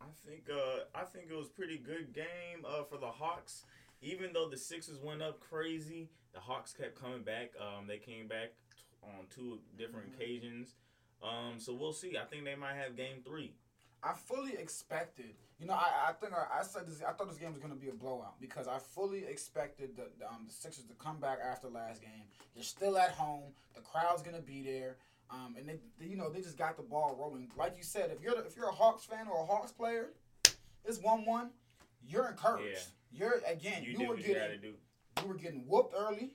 I 0.00 0.06
think 0.26 0.48
uh 0.50 0.84
I 0.94 1.04
think 1.04 1.26
it 1.30 1.34
was 1.36 1.48
pretty 1.48 1.76
good 1.78 2.12
game 2.14 2.64
uh 2.66 2.84
for 2.84 2.96
the 2.98 3.10
Hawks. 3.10 3.64
Even 4.02 4.32
though 4.32 4.48
the 4.48 4.56
Sixers 4.56 4.98
went 4.98 5.20
up 5.22 5.40
crazy, 5.40 6.08
the 6.32 6.40
Hawks 6.40 6.72
kept 6.72 6.98
coming 6.98 7.22
back. 7.22 7.50
Um, 7.60 7.86
they 7.86 7.98
came 7.98 8.26
back 8.28 8.52
t- 8.74 8.82
on 9.02 9.26
two 9.28 9.60
different 9.76 10.12
Mhm. 10.12 10.14
occasions. 10.14 10.74
Um, 11.22 11.60
so 11.60 11.74
we'll 11.74 11.92
see. 11.92 12.16
I 12.16 12.24
think 12.24 12.44
they 12.44 12.54
might 12.54 12.76
have 12.76 12.96
game 12.96 13.22
three. 13.22 13.52
I 14.02 14.12
fully 14.14 14.54
expected. 14.56 15.34
You 15.58 15.66
know, 15.66 15.74
I, 15.74 16.08
I 16.08 16.12
think 16.12 16.32
I, 16.32 16.60
I 16.60 16.62
said 16.62 16.86
this. 16.86 17.02
I 17.06 17.12
thought 17.12 17.28
this 17.28 17.38
game 17.38 17.52
was 17.52 17.60
gonna 17.60 17.74
be 17.74 17.88
a 17.88 17.92
blowout 17.92 18.40
because 18.40 18.66
I 18.66 18.78
fully 18.78 19.24
expected 19.26 19.96
the, 19.96 20.08
the 20.18 20.26
um 20.26 20.44
the 20.46 20.52
Sixers 20.54 20.84
to 20.84 20.94
come 20.94 21.18
back 21.20 21.38
after 21.44 21.68
last 21.68 22.00
game. 22.00 22.24
They're 22.54 22.64
still 22.64 22.96
at 22.96 23.10
home. 23.10 23.52
The 23.74 23.82
crowd's 23.82 24.22
gonna 24.22 24.40
be 24.40 24.62
there. 24.62 24.96
Um, 25.30 25.54
and 25.56 25.68
they, 25.68 25.78
they, 26.00 26.06
you 26.06 26.16
know, 26.16 26.28
they 26.28 26.40
just 26.40 26.58
got 26.58 26.76
the 26.76 26.82
ball 26.82 27.16
rolling. 27.18 27.48
Like 27.56 27.76
you 27.76 27.84
said, 27.84 28.10
if 28.10 28.20
you're 28.20 28.34
the, 28.34 28.44
if 28.46 28.56
you're 28.56 28.68
a 28.68 28.72
Hawks 28.72 29.04
fan 29.04 29.28
or 29.28 29.42
a 29.42 29.46
Hawks 29.46 29.70
player, 29.70 30.08
it's 30.84 30.98
one 30.98 31.24
one. 31.24 31.50
You're 32.04 32.26
encouraged. 32.28 32.88
You're 33.12 33.34
again. 33.46 33.84
You, 33.84 33.98
You, 33.98 34.08
were 34.08 34.16
you 34.16 34.24
getting 34.24 34.60
do. 34.60 34.72
you 35.22 35.28
were 35.28 35.34
getting 35.34 35.64
whooped 35.68 35.94
early. 35.96 36.32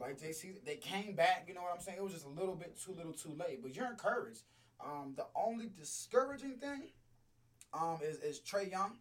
Like 0.00 0.18
they 0.18 0.32
see, 0.32 0.54
they 0.64 0.76
came 0.76 1.14
back. 1.14 1.44
You 1.46 1.54
know 1.54 1.62
what 1.62 1.72
I'm 1.74 1.80
saying? 1.80 1.98
It 1.98 2.02
was 2.02 2.12
just 2.14 2.26
a 2.26 2.30
little 2.30 2.56
bit 2.56 2.76
too 2.82 2.92
little, 2.92 3.12
too 3.12 3.36
late. 3.38 3.62
But 3.62 3.76
you're 3.76 3.86
encouraged. 3.86 4.40
Um, 4.84 5.12
the 5.16 5.26
only 5.36 5.70
discouraging 5.78 6.56
thing, 6.56 6.88
um, 7.74 7.98
is 8.02 8.18
is 8.18 8.40
Trae 8.40 8.70
Young. 8.70 8.92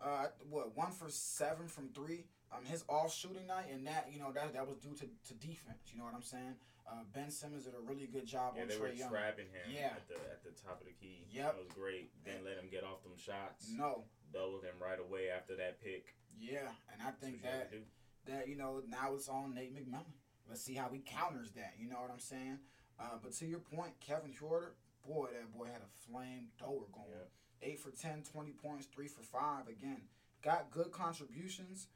Uh, 0.00 0.26
what 0.48 0.76
one 0.76 0.92
for 0.92 1.08
seven 1.10 1.66
from 1.66 1.88
three. 1.94 2.26
Um, 2.50 2.64
his 2.64 2.82
off 2.88 3.12
shooting 3.14 3.46
night, 3.46 3.66
and 3.72 3.86
that 3.86 4.08
you 4.12 4.18
know 4.18 4.32
that 4.32 4.54
that 4.54 4.66
was 4.66 4.78
due 4.78 4.94
to, 4.94 5.04
to 5.04 5.34
defense. 5.34 5.92
You 5.92 5.98
know 5.98 6.04
what 6.04 6.14
I'm 6.14 6.22
saying? 6.22 6.54
Uh, 6.90 7.04
Ben 7.12 7.30
Simmons 7.30 7.64
did 7.64 7.74
a 7.74 7.80
really 7.84 8.06
good 8.06 8.24
job 8.24 8.54
Yeah, 8.56 8.62
on 8.62 8.68
they 8.68 8.78
were 8.78 8.88
Trae 8.88 8.98
Young. 8.98 9.10
trapping 9.10 9.46
him 9.46 9.68
Yeah. 9.70 9.92
at 9.92 10.08
the 10.08 10.14
at 10.14 10.42
the 10.42 10.50
top 10.62 10.80
of 10.80 10.86
the 10.86 10.94
key. 10.94 11.26
Yep. 11.30 11.56
It 11.60 11.64
was 11.66 11.74
great. 11.74 12.24
Didn't 12.24 12.44
let 12.46 12.56
him 12.56 12.70
get 12.70 12.84
off 12.84 13.02
them 13.02 13.12
shots. 13.18 13.68
No, 13.76 14.04
Doubled 14.32 14.64
him 14.64 14.76
right 14.80 14.98
away 14.98 15.28
after 15.28 15.56
that 15.56 15.80
pick. 15.82 16.14
yeah, 16.40 16.72
and 16.92 17.02
I 17.02 17.10
think 17.10 17.44
what 17.44 17.68
you 17.72 17.84
that 18.24 18.32
that 18.32 18.48
you 18.48 18.56
know 18.56 18.80
now 18.88 19.14
it's 19.14 19.28
on 19.28 19.54
Nate 19.54 19.74
McMillan. 19.76 20.08
Let's 20.48 20.62
see 20.62 20.72
how 20.74 20.88
he 20.88 21.00
counters 21.04 21.50
that. 21.52 21.74
You 21.78 21.90
know 21.90 22.00
what 22.00 22.10
I'm 22.10 22.18
saying? 22.20 22.58
Uh, 22.98 23.18
but 23.22 23.32
to 23.34 23.46
your 23.46 23.60
point, 23.60 23.92
Kevin 24.00 24.32
Huerter, 24.32 24.70
boy, 25.06 25.28
that 25.34 25.52
boy 25.52 25.66
had 25.66 25.82
a 25.82 26.10
flame 26.10 26.48
thrower 26.58 26.88
going. 26.90 27.08
Yeah. 27.10 27.28
Eight 27.62 27.80
for 27.80 27.90
10, 27.90 28.22
20 28.32 28.52
points, 28.52 28.86
three 28.86 29.08
for 29.08 29.22
five. 29.22 29.66
Again, 29.68 30.02
got 30.44 30.70
good 30.70 30.92
contributions. 30.92 31.88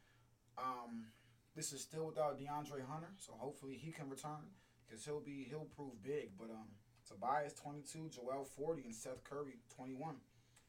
Um, 0.59 1.07
this 1.55 1.73
is 1.73 1.81
still 1.83 2.07
without 2.07 2.39
DeAndre 2.39 2.85
Hunter, 2.89 3.13
so 3.19 3.33
hopefully 3.39 3.75
he 3.75 3.93
can 3.93 4.09
return 4.11 4.51
because 4.89 5.05
he'll 5.05 5.21
be 5.21 5.47
he'll 5.49 5.69
prove 5.77 6.03
big. 6.03 6.31
But 6.39 6.51
um, 6.51 6.67
Tobias 7.09 7.55
22, 7.55 8.11
Joel 8.11 8.45
40, 8.45 8.83
and 8.87 8.95
Seth 8.95 9.23
Curry 9.25 9.59
21. 9.77 10.17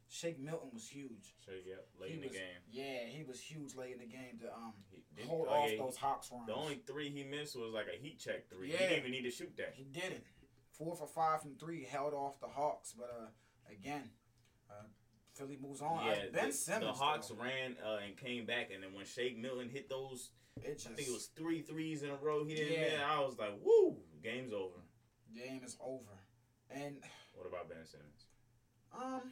Shake 0.10 0.40
Milton 0.40 0.70
was 0.74 0.88
huge. 0.88 1.34
So 1.44 1.54
yep, 1.66 1.88
late 2.00 2.10
He 2.12 2.16
in 2.16 2.22
the 2.22 2.28
was- 2.28 2.38
game. 2.38 2.62
Yeah, 2.70 3.06
he 3.08 3.24
was 3.24 3.42
huge 3.42 3.74
late 3.76 3.94
in 3.94 4.00
the 4.00 4.06
game 4.06 4.38
to 4.42 4.54
um 4.54 4.74
He, 5.16 5.24
hold 5.26 5.48
oh, 5.50 5.54
off 5.54 5.72
yeah, 5.72 5.78
those 5.78 5.98
Hawks 5.98 6.30
runs. 6.32 6.46
The 6.46 6.54
only 6.54 6.82
three 6.86 7.10
he 7.10 7.24
missed 7.24 7.56
was 7.56 7.74
like 7.74 7.88
a 7.88 8.00
heat 8.00 8.20
check 8.20 8.48
three. 8.50 8.72
Yeah. 8.72 8.78
He 8.78 8.84
didn't 8.84 9.00
even 9.00 9.12
need 9.12 9.24
to 9.24 9.32
shoot 9.32 9.56
that. 9.58 9.74
He 9.74 9.86
didn't. 9.86 10.24
Four 10.72 10.96
for 10.96 11.08
five 11.08 11.42
from 11.42 11.56
three, 11.56 11.84
held 11.84 12.14
off 12.14 12.40
the 12.40 12.48
Hawks. 12.48 12.94
But 12.96 13.10
uh, 13.10 13.28
again, 13.72 14.10
Philly 15.34 15.58
moves 15.62 15.82
on. 15.82 16.06
Yeah, 16.06 16.16
Ben 16.32 16.48
the, 16.48 16.54
Simmons. 16.54 16.86
the 16.86 17.04
Hawks 17.04 17.28
though, 17.30 17.44
ran 17.44 17.76
uh, 17.86 18.00
and 18.06 18.16
came 18.18 18.46
back, 18.46 18.70
and 18.74 18.84
then 18.84 18.94
when 18.94 19.06
Shake 19.06 19.38
Milton 19.38 19.70
hit 19.70 19.90
those, 19.90 20.30
just 20.64 20.88
I 20.88 20.92
think 20.92 21.08
it 21.08 21.14
was 21.14 21.30
three 21.36 21.62
threes 21.62 22.04
in 22.04 22.10
a 22.10 22.16
row. 22.16 22.46
He 22.46 22.56
didn't. 22.56 22.74
Yeah. 22.74 23.06
I 23.08 23.20
was 23.20 23.38
like, 23.38 23.54
"Woo, 23.64 23.98
game's 24.22 24.54
over." 24.54 24.80
game 25.34 25.62
is 25.66 25.78
over. 25.84 26.22
And 26.70 26.98
What 27.36 27.48
about 27.48 27.70
Ben 27.70 27.86
Simmons? 27.86 28.26
um, 28.96 29.32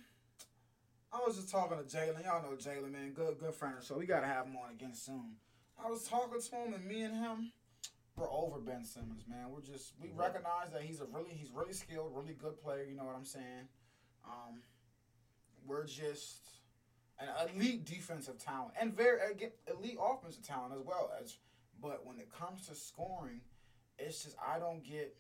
I 1.13 1.19
was 1.25 1.35
just 1.35 1.49
talking 1.49 1.77
to 1.77 1.83
Jalen. 1.83 2.23
Y'all 2.23 2.41
know 2.41 2.55
Jalen, 2.55 2.91
man, 2.91 3.11
good 3.13 3.37
good 3.37 3.53
friend. 3.53 3.75
So 3.81 3.97
we 3.97 4.05
gotta 4.05 4.27
have 4.27 4.45
him 4.45 4.57
on 4.57 4.71
again 4.71 4.95
soon. 4.95 5.35
I 5.83 5.89
was 5.89 6.07
talking 6.07 6.39
to 6.41 6.55
him, 6.55 6.73
and 6.73 6.85
me 6.85 7.01
and 7.01 7.15
him, 7.15 7.51
we're 8.15 8.31
over 8.31 8.59
Ben 8.59 8.83
Simmons, 8.85 9.25
man. 9.27 9.51
We're 9.51 9.61
just 9.61 9.93
we 10.01 10.09
recognize 10.15 10.71
that 10.73 10.81
he's 10.81 11.01
a 11.01 11.05
really 11.05 11.31
he's 11.31 11.51
really 11.51 11.73
skilled, 11.73 12.13
really 12.15 12.33
good 12.33 12.59
player. 12.61 12.85
You 12.89 12.95
know 12.95 13.03
what 13.05 13.15
I'm 13.15 13.25
saying? 13.25 13.67
Um, 14.25 14.61
we're 15.65 15.85
just 15.85 16.39
an 17.19 17.27
elite 17.55 17.85
defensive 17.85 18.37
talent 18.37 18.73
and 18.79 18.95
very 18.95 19.19
elite 19.67 19.97
offensive 20.01 20.43
talent 20.43 20.73
as 20.79 20.85
well 20.85 21.11
as. 21.21 21.37
But 21.81 22.05
when 22.05 22.19
it 22.19 22.29
comes 22.31 22.67
to 22.67 22.75
scoring, 22.75 23.41
it's 23.97 24.23
just 24.23 24.35
I 24.45 24.59
don't 24.59 24.83
get. 24.83 25.15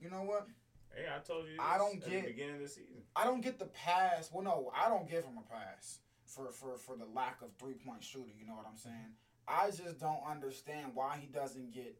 You 0.00 0.10
know 0.10 0.22
what? 0.22 0.46
Hey, 0.94 1.04
I 1.14 1.18
told 1.20 1.46
you. 1.46 1.52
This 1.52 1.60
I 1.60 1.78
don't 1.78 2.00
get- 2.04 2.22
the 2.24 2.28
beginning 2.32 2.54
of 2.56 2.60
the 2.62 2.68
season. 2.68 3.02
I 3.16 3.24
don't 3.24 3.40
get 3.40 3.58
the 3.58 3.66
pass. 3.66 4.30
Well, 4.32 4.44
no, 4.44 4.72
I 4.74 4.88
don't 4.88 5.08
give 5.08 5.24
him 5.24 5.38
a 5.38 5.42
pass 5.52 5.98
for 6.26 6.50
for 6.50 6.76
for 6.78 6.96
the 6.96 7.06
lack 7.06 7.42
of 7.42 7.50
three 7.58 7.74
point 7.74 8.02
shooting. 8.02 8.34
You 8.38 8.46
know 8.46 8.54
what 8.54 8.66
I'm 8.66 8.76
saying? 8.76 9.14
I 9.46 9.70
just 9.70 9.98
don't 10.00 10.22
understand 10.26 10.92
why 10.94 11.18
he 11.20 11.26
doesn't 11.26 11.72
get 11.72 11.98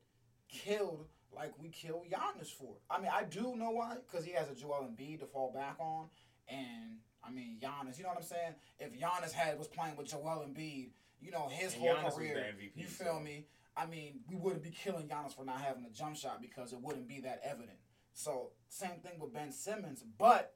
killed 0.49 1.07
like 1.35 1.53
we 1.59 1.69
kill 1.71 2.05
Giannis 2.11 2.49
for. 2.51 2.77
I 2.91 3.01
mean, 3.01 3.11
I 3.13 3.25
do 3.25 3.57
know 3.57 3.71
why, 3.71 3.97
because 4.07 4.25
he 4.25 4.33
has 4.33 4.49
a 4.51 4.55
Joel 4.55 4.89
Embiid 4.91 5.21
to 5.21 5.27
fall 5.27 5.51
back 5.53 5.77
on, 5.81 6.09
and 6.49 6.99
I 7.25 7.31
mean 7.31 7.59
Giannis. 7.61 7.97
You 7.99 8.05
know 8.05 8.11
what 8.11 8.19
I'm 8.19 8.25
saying? 8.25 8.55
If 8.79 8.93
Giannis 8.99 9.33
had 9.33 9.59
was 9.59 9.69
playing 9.69 9.97
with 9.97 10.09
Joel 10.09 10.45
Embiid, 10.49 10.91
you 11.21 11.31
know 11.31 11.49
his 11.51 11.75
And 11.75 11.83
whole 11.83 11.95
Giannis 11.95 12.15
career. 12.17 12.55
MVP, 12.59 12.73
you 12.77 12.87
feel 12.87 13.15
so- 13.15 13.21
me? 13.21 13.47
I 13.75 13.87
mean, 13.87 14.21
we 14.29 14.37
wouldn't 14.37 14.63
be 14.63 14.71
killing 14.71 15.09
Giannis 15.09 15.35
for 15.35 15.47
not 15.47 15.61
having 15.63 15.85
a 15.87 15.91
jump 15.91 16.17
shot 16.17 16.43
because 16.43 16.75
it 16.75 16.81
wouldn't 16.81 17.09
be 17.09 17.21
that 17.21 17.41
evident. 17.43 17.79
So 18.13 18.51
same 18.69 19.01
thing 19.03 19.19
with 19.19 19.33
Ben 19.33 19.51
Simmons, 19.51 20.05
but 20.19 20.55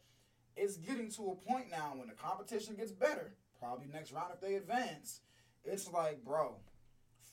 it's 0.54 0.76
getting 0.76 1.10
to 1.12 1.30
a 1.30 1.34
point 1.34 1.70
now 1.70 1.94
when 1.96 2.08
the 2.08 2.14
competition 2.14 2.74
gets 2.76 2.92
better. 2.92 3.32
Probably 3.58 3.86
next 3.90 4.12
round 4.12 4.32
if 4.34 4.40
they 4.42 4.56
advance. 4.56 5.20
It's 5.64 5.90
like, 5.90 6.22
bro, 6.24 6.56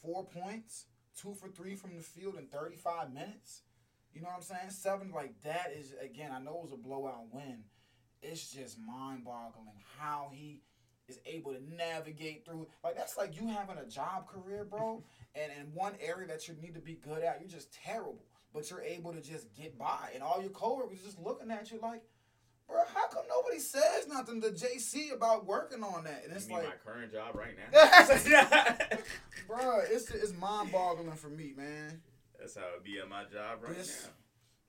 four 0.02 0.26
points, 0.26 0.86
two 1.20 1.34
for 1.34 1.50
three 1.50 1.76
from 1.76 1.96
the 1.98 2.02
field 2.02 2.36
in 2.38 2.48
35 2.48 3.13
minutes. 3.13 3.63
You 4.13 4.22
know 4.22 4.28
what 4.28 4.38
I'm 4.38 4.42
saying? 4.42 4.70
Seven 4.70 5.12
like 5.13 5.34
that 5.44 5.74
is 5.76 5.94
again. 6.02 6.32
I 6.32 6.39
know 6.39 6.58
it 6.60 6.63
was 6.63 6.72
a 6.72 6.78
blowout 6.78 7.26
win. 7.34 7.63
It's 8.24 8.52
just 8.52 8.80
mind-boggling 8.80 9.68
how 10.00 10.30
he 10.32 10.62
is 11.08 11.20
able 11.26 11.54
to 11.54 11.60
navigate 11.76 12.46
through. 12.46 12.68
Like 12.84 12.96
that's 12.96 13.18
like 13.18 13.40
you 13.40 13.48
having 13.48 13.78
a 13.78 13.86
job 13.86 14.28
career, 14.28 14.66
bro, 14.66 15.04
and 15.36 15.52
in 15.60 15.74
one 15.74 15.94
area 16.02 16.28
that 16.28 16.48
you 16.48 16.56
need 16.62 16.74
to 16.76 16.80
be 16.80 16.96
good 16.96 17.24
at, 17.24 17.40
you're 17.42 17.50
just 17.50 17.74
terrible. 17.74 18.26
But 18.54 18.70
you're 18.70 18.82
able 18.84 19.14
to 19.14 19.22
just 19.22 19.54
get 19.56 19.78
by, 19.78 20.12
and 20.14 20.22
all 20.24 20.40
your 20.40 20.52
coworkers 20.52 21.02
just 21.04 21.20
looking 21.20 21.50
at 21.50 21.72
you 21.72 21.80
like, 21.82 22.04
bro, 22.68 22.78
how 22.94 23.08
come 23.08 23.24
nobody 23.28 23.60
says 23.60 24.08
nothing 24.08 24.42
to 24.42 24.50
JC 24.50 25.12
about 25.12 25.46
working 25.48 25.84
on 25.84 26.04
that? 26.04 26.24
And 26.24 26.34
it's 26.34 26.50
like, 26.50 26.64
my 26.64 26.92
current 26.92 27.12
job 27.12 27.36
right 27.36 27.56
now? 27.58 28.98
bro, 29.48 29.82
it's 29.90 30.10
it's 30.12 30.34
mind-boggling 30.34 31.14
for 31.14 31.30
me, 31.30 31.54
man. 31.58 32.02
That's 32.40 32.56
how 32.56 32.62
it 32.78 32.84
be 32.84 33.00
at 33.00 33.10
my 33.10 33.24
job 33.24 33.64
right 33.64 33.76
This- 33.76 34.04
now. 34.04 34.10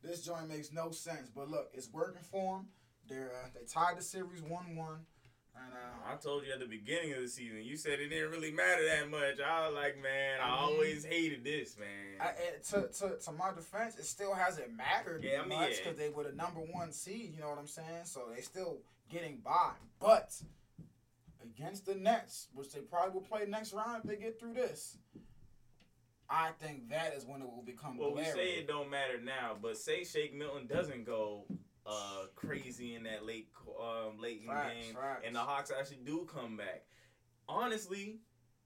This 0.02 0.20
joint 0.22 0.48
makes 0.48 0.70
no 0.70 0.90
sense, 0.90 1.30
but 1.34 1.50
look, 1.50 1.70
it's 1.72 1.90
working 1.90 2.20
for 2.30 2.58
them. 2.58 2.66
They're 3.08 3.30
uh, 3.44 3.48
they 3.54 3.66
tied 3.66 3.98
the 3.98 4.02
series 4.02 4.42
one-one, 4.42 5.00
and 5.56 5.72
uh, 5.72 6.12
I 6.12 6.16
told 6.16 6.44
you 6.46 6.52
at 6.52 6.60
the 6.60 6.66
beginning 6.66 7.12
of 7.12 7.20
the 7.20 7.28
season, 7.28 7.62
you 7.62 7.76
said 7.76 8.00
it 8.00 8.08
didn't 8.08 8.30
really 8.30 8.50
matter 8.50 8.84
that 8.86 9.10
much. 9.10 9.40
I 9.46 9.66
was 9.66 9.74
like, 9.74 9.96
man, 10.02 10.40
I 10.40 10.44
I 10.44 10.50
mean- 10.50 10.74
always 10.74 11.04
hated 11.04 11.44
this, 11.44 11.76
man. 11.78 11.88
I, 12.20 12.32
to, 12.70 12.88
to 12.88 13.18
to 13.18 13.32
my 13.32 13.52
defense, 13.54 13.96
it 13.98 14.04
still 14.06 14.34
hasn't 14.34 14.74
mattered 14.74 15.22
Yeah, 15.22 15.42
I 15.44 15.46
mean, 15.46 15.58
much 15.60 15.70
yeah. 15.72 15.76
because 15.84 15.98
they 15.98 16.08
were 16.08 16.24
the 16.24 16.32
number 16.32 16.60
one 16.60 16.92
seed. 16.92 17.34
You 17.34 17.40
know 17.42 17.50
what 17.50 17.58
I'm 17.58 17.66
saying? 17.66 18.04
So 18.04 18.22
they 18.34 18.40
still 18.40 18.78
getting 19.10 19.38
by, 19.44 19.72
but 20.00 20.32
against 21.42 21.84
the 21.86 21.94
Nets, 21.94 22.48
which 22.54 22.72
they 22.72 22.80
probably 22.80 23.12
will 23.12 23.20
play 23.20 23.44
next 23.46 23.74
round 23.74 24.02
if 24.02 24.10
they 24.10 24.16
get 24.16 24.40
through 24.40 24.54
this. 24.54 24.96
I 26.28 26.50
think 26.58 26.88
that 26.88 27.12
is 27.14 27.26
when 27.26 27.42
it 27.42 27.46
will 27.46 27.62
become 27.62 27.98
well, 27.98 28.14
we 28.14 28.24
say 28.24 28.52
it 28.54 28.66
don't 28.66 28.90
matter 28.90 29.20
now, 29.22 29.56
but 29.60 29.76
say 29.76 30.04
Shake 30.04 30.34
Milton 30.34 30.66
doesn't 30.66 31.04
go 31.04 31.44
uh, 31.86 32.24
crazy 32.34 32.94
in 32.94 33.02
that 33.04 33.24
late 33.26 33.48
um, 33.80 34.18
late 34.20 34.40
in 34.42 34.48
Facts, 34.48 34.74
game, 34.74 34.94
facts. 34.94 35.22
and 35.26 35.34
the 35.36 35.40
Hawks 35.40 35.70
actually 35.78 35.98
do 36.04 36.26
come 36.32 36.56
back. 36.56 36.82
Honestly, 37.48 38.18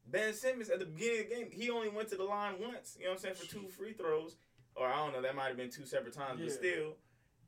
Ben 0.07 0.33
Simmons 0.33 0.71
at 0.71 0.79
the 0.79 0.87
beginning 0.87 1.21
of 1.21 1.29
the 1.29 1.35
game, 1.35 1.49
he 1.51 1.71
only 1.71 1.89
went 1.89 2.09
to 2.11 2.17
the 2.17 2.25
line 2.25 2.55
once. 2.61 2.97
You 2.99 3.05
know 3.07 3.11
what 3.13 3.17
I'm 3.19 3.23
saying 3.23 3.35
for 3.35 3.47
two 3.47 3.67
free 3.69 3.93
throws, 3.93 4.37
or 4.77 4.87
I 4.87 4.97
don't 4.97 5.13
know, 5.13 5.23
that 5.23 5.35
might 5.35 5.49
have 5.49 5.57
been 5.57 5.71
two 5.71 5.85
separate 5.85 6.15
times, 6.15 6.39
Yeah. 6.41 6.47
but 6.47 6.53
still, 6.55 6.97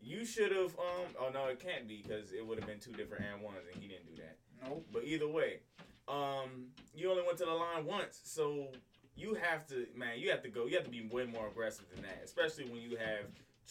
you 0.02 0.24
should 0.24 0.52
have. 0.52 0.70
Um, 0.78 1.14
oh 1.20 1.30
no, 1.33 1.46
it 1.46 1.61
can't 1.61 1.87
be 1.87 2.02
because 2.02 2.33
it 2.33 2.44
would 2.46 2.59
have 2.59 2.66
been 2.68 2.80
two 2.80 2.92
different 2.92 3.24
and 3.33 3.42
ones, 3.42 3.59
and 3.72 3.80
he 3.83 3.88
didn't 3.88 4.06
do 4.06 4.22
that. 4.22 4.37
Nope. 4.68 4.87
But 4.92 5.04
either 5.04 5.28
way, 5.28 5.61
um, 6.09 6.66
you 6.94 7.11
only 7.11 7.22
went 7.22 7.38
to 7.38 7.44
the 7.44 7.52
line 7.52 7.87
once, 7.87 8.20
so 8.24 8.68
you 9.16 9.35
have 9.35 9.66
to, 9.68 9.87
man, 9.96 10.18
you 10.18 10.30
have 10.30 10.42
to 10.42 10.48
go. 10.48 10.66
You 10.66 10.74
have 10.76 10.85
to 10.85 10.90
be 10.90 11.06
way 11.11 11.26
more 11.26 11.46
aggressive 11.46 11.85
than 11.94 12.02
that, 12.02 12.20
especially 12.24 12.64
when 12.64 12.83
you 12.83 12.96
have 12.96 13.26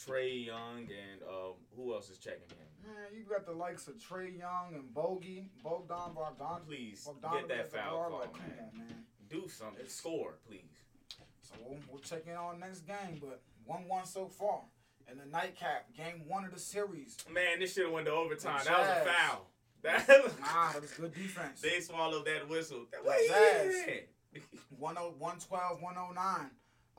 Trae 0.07 0.45
Young 0.45 0.79
and 0.87 1.21
um, 1.27 1.53
who 1.75 1.93
else 1.93 2.09
is 2.09 2.17
checking 2.17 2.47
him? 2.49 2.67
Man, 2.83 2.95
you 3.17 3.23
got 3.29 3.45
the 3.45 3.51
likes 3.51 3.87
of 3.87 3.95
Trae 3.95 4.37
Young 4.37 4.73
and 4.75 4.93
Bogey, 4.93 5.49
Bogdan 5.63 6.13
Bogdan. 6.15 6.61
Please 6.67 7.07
Bogdanovic 7.07 7.47
get 7.47 7.47
that 7.49 7.71
foul 7.71 8.09
call, 8.09 8.19
like, 8.19 8.33
man. 8.37 8.69
man. 8.77 8.95
Do 9.29 9.47
something. 9.49 9.85
Score, 9.87 10.35
please. 10.47 10.61
So 11.41 11.53
we'll, 11.65 11.77
we'll 11.89 11.99
check 12.01 12.23
in 12.27 12.35
on 12.35 12.59
next 12.59 12.81
game, 12.87 13.19
but 13.21 13.41
one 13.65 13.87
one 13.87 14.05
so 14.05 14.27
far. 14.27 14.61
And 15.09 15.19
the 15.19 15.25
nightcap, 15.25 15.87
game 15.97 16.23
one 16.27 16.45
of 16.45 16.53
the 16.53 16.59
series. 16.59 17.17
Man, 17.31 17.59
this 17.59 17.73
should 17.73 17.85
have 17.85 17.91
went 17.93 18.05
to 18.05 18.11
overtime. 18.13 18.61
That 18.65 18.79
was 18.79 18.87
a 18.87 19.05
foul. 19.05 19.45
That 19.81 20.05
was, 20.09 20.33
Nah, 20.41 20.73
that 20.73 20.81
was 20.81 20.91
good 20.91 21.13
defense. 21.13 21.61
they 21.61 21.79
swallowed 21.79 22.25
that 22.25 22.49
whistle. 22.49 22.85
The 22.91 22.97
What 22.97 23.17
he 23.21 23.27
Jazz. 23.29 23.73
did? 23.85 24.03
10 24.33 24.41
112, 24.77 25.81
109. 25.81 26.49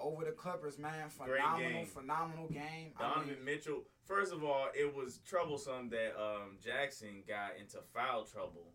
Over 0.01 0.25
the 0.25 0.33
Clippers, 0.33 0.79
man. 0.79 1.09
Great 1.25 1.41
Phenomenal, 1.41 1.71
game. 1.73 1.87
phenomenal 1.87 2.47
game. 2.49 2.93
I 2.99 3.03
Donovan 3.03 3.29
mean, 3.29 3.45
Mitchell. 3.45 3.83
First 4.07 4.33
of 4.33 4.43
all, 4.43 4.67
it 4.75 4.95
was 4.95 5.21
troublesome 5.27 5.91
that 5.91 6.15
um, 6.21 6.57
Jackson 6.65 7.23
got 7.29 7.53
into 7.61 7.79
foul 7.95 8.25
trouble. 8.25 8.73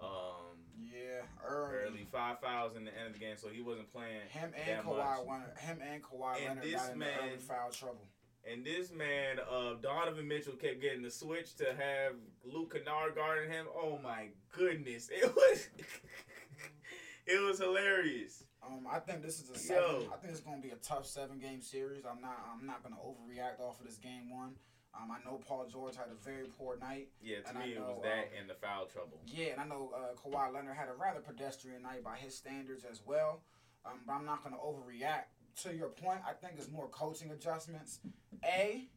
Um, 0.00 0.58
yeah, 0.80 1.22
early. 1.44 1.74
early 1.86 2.06
five 2.12 2.38
fouls 2.40 2.76
in 2.76 2.84
the 2.84 2.96
end 2.96 3.08
of 3.08 3.12
the 3.14 3.18
game, 3.18 3.36
so 3.36 3.48
he 3.48 3.60
wasn't 3.60 3.90
playing. 3.92 4.20
Him 4.28 4.52
and 4.54 4.84
Kawhi. 4.86 5.26
Leonard, 5.26 5.58
him 5.58 5.78
and 5.92 6.02
Kawhi 6.02 6.36
And 6.36 6.46
Leonard 6.60 6.64
this 6.64 6.74
got 6.82 6.96
man- 6.96 7.08
early 7.28 7.36
foul 7.38 7.70
trouble. 7.70 8.06
And 8.50 8.64
this 8.64 8.92
man, 8.92 9.38
uh, 9.50 9.74
Donovan 9.82 10.28
Mitchell, 10.28 10.52
kept 10.54 10.80
getting 10.80 11.02
the 11.02 11.10
switch 11.10 11.56
to 11.56 11.64
have 11.74 12.12
Luke 12.44 12.72
Kennard 12.72 13.16
guarding 13.16 13.50
him. 13.50 13.66
Oh 13.74 13.98
my 14.02 14.28
goodness, 14.56 15.08
it 15.12 15.34
was, 15.34 15.68
it 17.26 17.42
was 17.44 17.58
hilarious. 17.58 18.44
Um, 18.66 18.86
I 18.90 18.98
think 18.98 19.22
this 19.22 19.40
is 19.40 19.50
a 19.50 19.58
seven. 19.58 20.02
Yo. 20.02 20.12
I 20.12 20.16
think 20.16 20.32
it's 20.32 20.40
gonna 20.40 20.60
be 20.60 20.70
a 20.70 20.76
tough 20.76 21.06
seven 21.06 21.38
game 21.38 21.62
series. 21.62 22.04
I'm 22.04 22.20
not. 22.20 22.38
I'm 22.52 22.66
not 22.66 22.82
gonna 22.82 22.96
overreact 22.96 23.60
off 23.60 23.80
of 23.80 23.86
this 23.86 23.96
game 23.96 24.30
one. 24.30 24.54
Um, 24.94 25.10
I 25.12 25.18
know 25.24 25.38
Paul 25.46 25.66
George 25.70 25.96
had 25.96 26.06
a 26.10 26.24
very 26.24 26.46
poor 26.58 26.76
night. 26.78 27.08
Yeah, 27.22 27.40
to 27.40 27.58
me 27.58 27.74
it 27.74 27.80
was 27.80 28.00
that 28.02 28.32
um, 28.32 28.40
and 28.40 28.50
the 28.50 28.54
foul 28.54 28.86
trouble. 28.86 29.20
Yeah, 29.26 29.52
and 29.52 29.60
I 29.60 29.64
know 29.64 29.92
uh, 29.94 30.16
Kawhi 30.16 30.52
Leonard 30.52 30.76
had 30.76 30.88
a 30.88 30.94
rather 30.94 31.20
pedestrian 31.20 31.82
night 31.82 32.02
by 32.02 32.16
his 32.16 32.34
standards 32.34 32.84
as 32.90 33.02
well. 33.06 33.42
Um, 33.86 34.00
but 34.06 34.14
I'm 34.14 34.24
not 34.26 34.42
gonna 34.42 34.56
overreact. 34.56 35.30
To 35.62 35.74
your 35.74 35.88
point, 35.88 36.20
I 36.28 36.32
think 36.34 36.54
it's 36.56 36.70
more 36.70 36.88
coaching 36.88 37.30
adjustments. 37.30 37.98
A. 38.44 38.88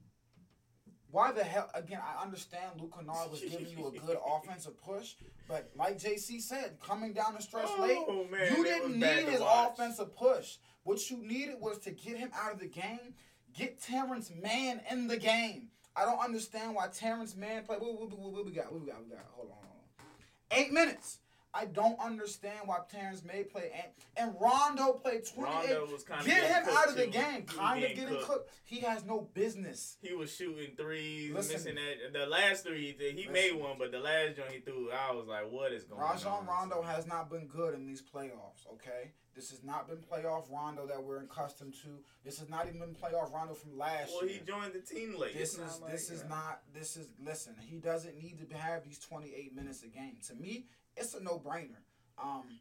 Why 1.11 1.31
the 1.31 1.43
hell? 1.43 1.69
Again, 1.73 1.99
I 2.01 2.23
understand 2.23 2.79
Luke 2.79 2.93
Kennard 2.97 3.29
was 3.29 3.41
giving 3.41 3.67
you 3.67 3.87
a 3.87 3.91
good 3.91 4.17
offensive 4.25 4.81
push, 4.81 5.15
but 5.47 5.69
like 5.75 5.99
JC 5.99 6.41
said, 6.41 6.77
coming 6.81 7.13
down 7.13 7.35
the 7.35 7.41
stretch 7.41 7.67
oh, 7.67 7.81
late, 7.81 7.97
Oh 8.07 8.25
man, 8.31 8.55
you 8.55 8.63
didn't 8.63 8.97
need 8.97 9.29
his 9.29 9.41
watch. 9.41 9.73
offensive 9.73 10.15
push. 10.15 10.57
What 10.83 11.09
you 11.09 11.17
needed 11.17 11.55
was 11.59 11.77
to 11.79 11.91
get 11.91 12.17
him 12.17 12.29
out 12.33 12.53
of 12.53 12.59
the 12.59 12.67
game, 12.67 13.13
get 13.53 13.81
Terance 13.81 14.31
Mann 14.41 14.81
in 14.89 15.07
the 15.07 15.17
game. 15.17 15.67
I 15.95 16.05
don't 16.05 16.19
understand 16.19 16.75
why 16.75 16.87
Terance 16.87 17.35
Mann 17.35 17.63
played. 17.63 17.81
What, 17.81 17.99
what, 17.99 18.09
what, 18.17 18.31
what 18.31 18.45
we 18.45 18.51
got? 18.51 18.71
What 18.71 18.81
we 18.81 18.87
got? 18.87 19.03
We 19.03 19.09
got. 19.09 19.25
Hold 19.33 19.49
on, 19.49 19.57
hold 19.61 19.67
on. 19.99 20.57
Eight 20.57 20.71
minutes. 20.71 21.19
I 21.53 21.65
don't 21.65 21.99
understand 21.99 22.59
why 22.65 22.77
Terance 22.89 23.23
Mann 23.25 23.43
played 23.51 23.71
and, 23.73 23.91
and 24.15 24.35
Rondo 24.39 24.93
played 24.93 25.25
28. 25.25 25.53
Rondo 25.53 25.91
was 25.91 26.03
kind 26.03 26.21
of 26.21 26.25
Get 26.27 26.43
him 26.43 26.63
out 26.69 26.87
of 26.87 26.95
the 26.95 27.07
game. 27.07 27.43
Kind 27.43 27.83
of 27.83 27.89
getting 27.89 27.95
getting 28.05 28.15
cooked. 28.19 28.27
cooked. 28.29 28.51
He 28.63 28.79
has 28.79 29.03
no 29.05 29.27
business. 29.33 29.97
He 30.01 30.13
was 30.13 30.33
shooting 30.33 30.75
threes, 30.77 31.33
Listen. 31.33 31.53
missing 31.53 31.75
that. 31.75 32.13
The 32.19 32.25
last 32.25 32.63
three, 32.65 32.87
he, 32.87 32.91
did- 32.93 33.15
he 33.15 33.27
Listen. 33.27 33.33
made 33.33 33.53
one, 33.61 33.75
but 33.77 33.91
the 33.91 33.99
last 33.99 34.37
joint 34.37 34.51
he 34.51 34.59
threw, 34.59 34.91
I 34.91 35.11
was 35.11 35.27
like, 35.27 35.51
"What 35.51 35.73
is 35.73 35.83
going 35.83 36.01
on?" 36.01 36.11
Rajon 36.11 36.45
Rondo 36.45 36.81
has 36.81 37.05
not 37.05 37.29
been 37.29 37.47
good 37.47 37.73
in 37.73 37.85
these 37.85 38.01
playoffs, 38.01 38.65
okay? 38.73 39.11
This 39.35 39.49
has 39.51 39.63
not 39.63 39.87
been 39.87 39.97
playoff 39.97 40.51
Rondo 40.51 40.85
that 40.87 41.01
we're 41.01 41.23
accustomed 41.23 41.73
to. 41.83 41.87
This 42.23 42.37
has 42.39 42.49
not 42.49 42.67
even 42.67 42.79
been 42.79 42.95
playoff 42.95 43.33
Rondo 43.33 43.53
from 43.53 43.77
last 43.77 44.11
Well, 44.13 44.25
year. 44.29 44.39
Well, 44.45 44.57
he 44.57 44.69
joined 44.69 44.73
the 44.73 44.81
team 44.81 45.17
late. 45.17 45.33
this 45.37 45.53
It's 45.53 45.57
not 45.57 45.69
is 45.69 45.81
like, 45.81 45.91
this 45.93 46.09
is 46.09 46.21
uh, 46.23 46.27
not 46.27 46.61
this 46.73 46.97
is 46.97 47.07
listen, 47.23 47.55
he 47.59 47.77
doesn't 47.77 48.17
need 48.17 48.45
to 48.49 48.57
have 48.57 48.83
these 48.83 48.99
28 48.99 49.55
minutes 49.55 49.83
a 49.83 49.87
game. 49.87 50.17
To 50.27 50.35
me, 50.35 50.65
it's 50.97 51.13
a 51.13 51.23
no-brainer. 51.23 51.81
Um 52.21 52.59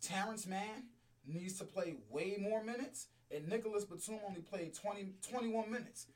Terance 0.00 0.46
Mann 0.46 0.84
needs 1.26 1.58
to 1.58 1.64
play 1.64 1.96
way 2.10 2.36
more 2.40 2.62
minutes 2.62 3.08
and 3.30 3.48
Nicolas 3.48 3.84
Batum 3.84 4.18
only 4.26 4.40
played 4.40 4.74
20 4.74 5.14
21 5.28 5.70
minutes. 5.70 6.06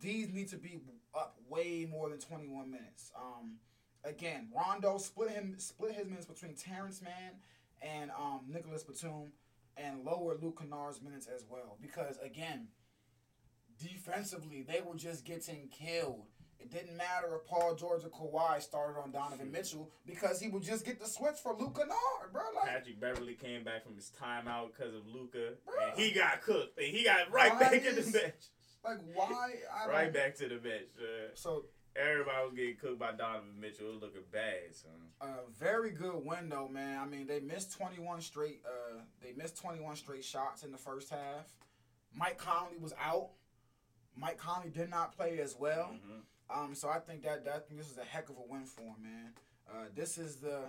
These 0.00 0.32
need 0.32 0.48
to 0.48 0.56
be 0.56 0.80
up 1.14 1.36
way 1.48 1.86
more 1.90 2.08
than 2.08 2.18
21 2.18 2.70
minutes. 2.70 3.10
Um 3.16 3.58
again, 4.04 4.48
Rondo 4.54 4.98
split 4.98 5.30
him 5.30 5.54
split 5.58 5.92
his 5.94 6.06
minutes 6.06 6.26
between 6.26 6.54
Terance 6.54 7.02
Mann 7.02 7.40
and 7.82 8.10
um, 8.12 8.40
Nicolas 8.48 8.82
Batum 8.82 9.32
and 9.76 10.04
lower 10.04 10.36
Luke 10.40 10.60
Kennard's 10.60 11.02
minutes 11.02 11.26
as 11.26 11.44
well. 11.48 11.76
Because 11.80 12.18
again, 12.18 12.68
defensively 13.78 14.62
they 14.62 14.80
were 14.80 14.96
just 14.96 15.24
getting 15.24 15.68
killed. 15.68 16.26
It 16.62 16.70
didn't 16.70 16.96
matter 16.96 17.34
if 17.36 17.44
Paul 17.46 17.74
George 17.74 18.02
or 18.04 18.08
Kawhi 18.08 18.62
started 18.62 18.98
on 19.00 19.10
Donovan 19.10 19.50
Mitchell 19.50 19.90
because 20.06 20.40
he 20.40 20.48
would 20.48 20.62
just 20.62 20.84
get 20.84 21.00
the 21.00 21.06
switch 21.08 21.36
for 21.42 21.54
Luke 21.58 21.74
Kennard, 21.76 22.32
bro. 22.32 22.42
Like, 22.54 22.68
Patrick 22.68 23.00
Beverley 23.00 23.34
came 23.34 23.64
back 23.64 23.84
from 23.84 23.96
his 23.96 24.12
timeout 24.22 24.68
because 24.76 24.94
of 24.94 25.06
Luca, 25.06 25.54
and 25.82 25.98
he 26.00 26.12
got 26.12 26.40
cooked. 26.42 26.78
And 26.78 26.86
he 26.86 27.04
got 27.04 27.30
right 27.32 27.58
back 27.58 27.72
in 27.74 27.94
the 27.96 28.00
is- 28.00 28.12
bench. 28.12 28.34
like 28.84 28.98
why? 29.14 29.54
Right 29.88 30.12
back 30.12 30.36
to 30.36 30.48
the 30.48 30.56
bench. 30.56 30.88
Uh, 30.98 31.34
So 31.34 31.64
everybody 31.96 32.44
was 32.46 32.54
getting 32.54 32.76
cooked 32.76 32.98
by 32.98 33.12
Donovan 33.12 33.60
Mitchell. 33.60 33.88
It 33.88 33.92
was 33.94 34.02
looking 34.02 34.22
bad, 34.30 34.74
son. 34.74 34.90
a 35.20 35.50
very 35.58 35.90
good 35.90 36.24
win 36.24 36.48
though, 36.48 36.68
man. 36.68 36.98
I 37.00 37.06
mean, 37.06 37.26
they 37.26 37.40
missed 37.40 37.72
21 37.76 38.20
straight. 38.20 38.60
Uh, 38.64 39.00
they 39.20 39.32
missed 39.36 39.56
21 39.60 39.96
straight 39.96 40.24
shots 40.24 40.62
in 40.62 40.70
the 40.72 40.78
first 40.78 41.10
half. 41.10 41.46
Mike 42.14 42.38
Conley 42.38 42.78
was 42.78 42.92
out. 43.02 43.30
Mike 44.14 44.36
Conley 44.36 44.68
did 44.68 44.90
not 44.90 45.16
play 45.16 45.38
as 45.40 45.56
well. 45.58 45.94
Mhm. 45.94 46.20
Um, 46.54 46.74
so 46.74 46.88
I 46.88 46.98
think 46.98 47.22
that 47.22 47.44
that 47.44 47.68
this 47.70 47.90
is 47.90 47.98
a 47.98 48.04
heck 48.04 48.28
of 48.28 48.36
a 48.36 48.42
win 48.46 48.64
for 48.64 48.82
him, 48.82 49.02
man. 49.02 49.32
Uh, 49.70 49.84
this 49.94 50.18
is 50.18 50.36
the, 50.36 50.64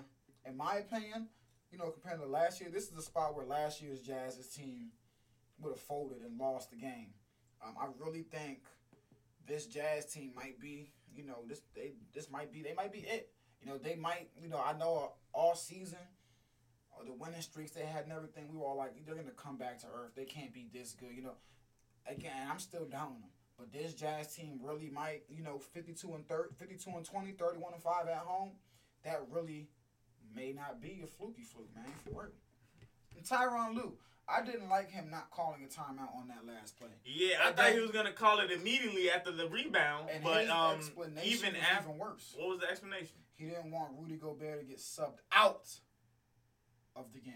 in 0.46 0.56
my 0.56 0.76
opinion, 0.76 1.28
you 1.72 1.78
know, 1.78 1.90
compared 1.90 2.20
to 2.22 2.26
last 2.26 2.62
year, 2.62 2.70
this 2.72 2.84
is 2.84 2.92
the 2.92 3.02
spot 3.02 3.36
where 3.36 3.46
last 3.46 3.82
year's 3.82 4.02
Jazz's 4.02 4.48
team 4.48 4.92
would 5.60 5.72
have 5.72 5.80
folded 5.80 6.22
and 6.22 6.40
lost 6.40 6.70
the 6.72 6.78
game. 6.78 7.10
Um, 7.66 7.76
I 7.80 7.88
really 8.00 8.22
think 8.22 8.60
this 9.48 9.66
Jazz 9.66 10.06
team 10.06 10.32
might 10.36 10.60
be, 10.60 10.92
you 11.16 11.26
know, 11.26 11.40
this 11.48 11.62
they 11.76 11.94
this 12.14 12.30
might 12.30 12.52
be 12.54 12.62
they 12.62 12.74
might 12.74 12.94
be 12.94 13.00
it. 13.00 13.32
You 13.62 13.70
know, 13.70 13.78
they 13.78 13.96
might, 13.96 14.30
you 14.42 14.50
know, 14.50 14.62
I 14.64 14.74
know 14.78 15.14
all 15.34 15.56
season, 15.56 16.00
or 16.92 17.06
the 17.06 17.14
winning 17.14 17.42
streaks 17.42 17.72
they 17.72 17.86
had 17.86 18.04
and 18.04 18.14
everything, 18.14 18.50
we 18.52 18.58
were 18.58 18.66
all 18.66 18.78
like, 18.78 18.92
they're 19.06 19.16
gonna 19.16 19.32
come 19.32 19.58
back 19.58 19.80
to 19.80 19.88
earth. 19.88 20.12
They 20.16 20.26
can't 20.26 20.54
be 20.54 20.68
this 20.74 20.94
good, 20.94 21.16
you 21.16 21.24
know. 21.24 21.36
Again, 22.06 22.48
I'm 22.52 22.60
still 22.60 22.86
down 22.86 23.08
on 23.08 23.22
them. 23.22 23.33
But 23.58 23.72
this 23.72 23.94
Jazz 23.94 24.36
team 24.36 24.60
really 24.64 24.90
might, 24.90 25.24
you 25.30 25.44
know, 25.44 25.58
52 25.60 26.14
and 26.16 26.28
30, 26.28 26.56
52 26.60 26.90
and 26.90 27.06
20, 27.06 27.32
31 27.34 27.74
and 27.74 27.82
5 27.84 28.08
at 28.08 28.18
home. 28.18 28.52
That 29.06 29.22
really 29.30 29.70
may 30.36 30.54
not 30.54 30.82
be 30.82 31.02
a 31.04 31.08
fluky 31.08 31.44
fluke, 31.44 31.70
man, 31.76 31.86
for 32.04 32.24
real. 32.24 32.32
And 33.16 33.26
Tyronn 33.26 33.76
Lue, 33.76 33.94
I 34.28 34.42
didn't 34.44 34.70
like 34.70 34.90
him 34.90 35.10
not 35.12 35.30
calling 35.30 35.64
a 35.64 35.68
timeout 35.68 36.16
on 36.16 36.28
that 36.30 36.48
last 36.48 36.78
play. 36.80 36.88
Yeah, 37.06 37.36
I 37.44 37.48
And 37.50 37.58
thought 37.58 37.74
he 37.74 37.80
was 37.80 37.92
gonna 37.92 38.12
call 38.14 38.40
it 38.40 38.50
immediately 38.52 39.12
after 39.12 39.32
the 39.32 39.48
rebound, 39.48 40.10
And 40.12 40.24
but 40.24 40.42
his 40.42 40.50
um, 40.50 40.76
explanation 40.78 41.30
even 41.32 41.54
was 41.54 41.62
after, 41.70 41.90
even 41.90 42.00
worse. 42.00 42.34
what 42.38 42.50
was 42.50 42.60
the 42.60 42.70
explanation? 42.70 43.16
He 43.36 43.46
didn't 43.46 43.72
want 43.72 43.92
Rudy 44.00 44.16
Gobert 44.16 44.62
to 44.62 44.66
get 44.66 44.78
subbed 44.80 45.20
out 45.32 45.68
of 46.96 47.12
the 47.14 47.20
game. 47.20 47.34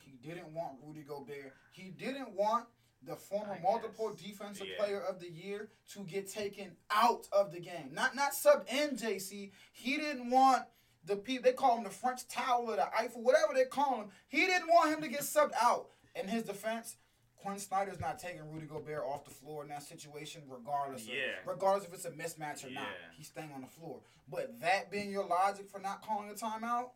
He 0.00 0.12
didn't 0.26 0.52
want 0.54 0.78
Rudy 0.84 1.02
Gobert. 1.02 1.54
He 1.72 1.90
didn't 1.90 2.32
want 2.34 2.66
the 3.02 3.16
former 3.16 3.54
I 3.54 3.60
multiple 3.60 4.10
guess. 4.12 4.22
defensive 4.26 4.66
Yeah. 4.66 4.76
player 4.78 5.00
of 5.00 5.20
the 5.20 5.30
year 5.30 5.70
to 5.92 6.00
get 6.04 6.28
taken 6.30 6.76
out 6.90 7.28
of 7.32 7.52
the 7.52 7.60
game. 7.60 7.92
Not 7.92 8.14
not 8.14 8.32
subbed 8.32 8.68
in, 8.68 8.96
JC. 8.96 9.52
He 9.72 9.96
didn't 9.96 10.30
want 10.30 10.66
the 11.04 11.16
people 11.16 11.44
they 11.44 11.52
call 11.52 11.78
him 11.78 11.84
the 11.84 11.90
French 11.90 12.26
towel 12.28 12.70
or 12.70 12.76
the 12.76 12.94
Eiffel, 12.94 13.22
whatever 13.22 13.54
they 13.54 13.64
call 13.64 14.00
him. 14.02 14.10
He 14.28 14.46
didn't 14.46 14.68
want 14.68 14.92
him 14.92 15.00
to 15.02 15.08
get 15.08 15.20
subbed 15.20 15.54
out. 15.60 15.90
In 16.14 16.26
his 16.28 16.42
defense, 16.42 16.96
Quin 17.36 17.58
Snyder's 17.60 18.00
not 18.00 18.18
taking 18.18 18.50
Rudy 18.52 18.66
Gobert 18.66 19.04
off 19.04 19.24
the 19.24 19.30
floor 19.30 19.62
in 19.62 19.68
that 19.68 19.84
situation, 19.84 20.42
regardless 20.48 21.02
of 21.02 21.08
Yeah. 21.14 21.36
regardless 21.46 21.86
if 21.86 21.94
it's 21.94 22.04
a 22.04 22.10
mismatch 22.10 22.64
or 22.64 22.70
not. 22.70 22.88
He's 23.16 23.28
staying 23.28 23.52
on 23.52 23.60
the 23.60 23.68
floor. 23.68 24.02
But 24.28 24.58
that 24.60 24.90
being 24.90 25.10
your 25.12 25.24
logic 25.24 25.68
for 25.70 25.78
not 25.78 26.02
calling 26.02 26.28
a 26.30 26.34
timeout, 26.34 26.90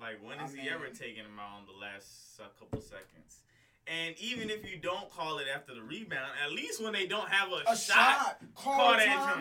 Like, 0.00 0.22
when 0.22 0.38
I 0.38 0.42
has 0.42 0.54
he 0.54 0.68
ever 0.70 0.88
taking 0.88 1.24
him 1.24 1.38
out 1.38 1.58
on 1.58 1.66
the 1.66 1.72
last 1.72 2.40
uh, 2.40 2.48
couple 2.58 2.80
seconds? 2.80 3.42
And 3.86 4.14
even 4.18 4.48
if 4.48 4.68
you 4.70 4.78
don't 4.78 5.10
call 5.10 5.38
it 5.38 5.46
after 5.54 5.74
the 5.74 5.82
rebound, 5.82 6.30
at 6.42 6.52
least 6.52 6.82
when 6.82 6.94
they 6.94 7.06
don't 7.06 7.28
have 7.28 7.50
a, 7.52 7.70
a 7.70 7.76
shot, 7.76 8.38
call, 8.54 8.74
Call 8.76 8.94
a 8.94 8.96
that 8.96 9.34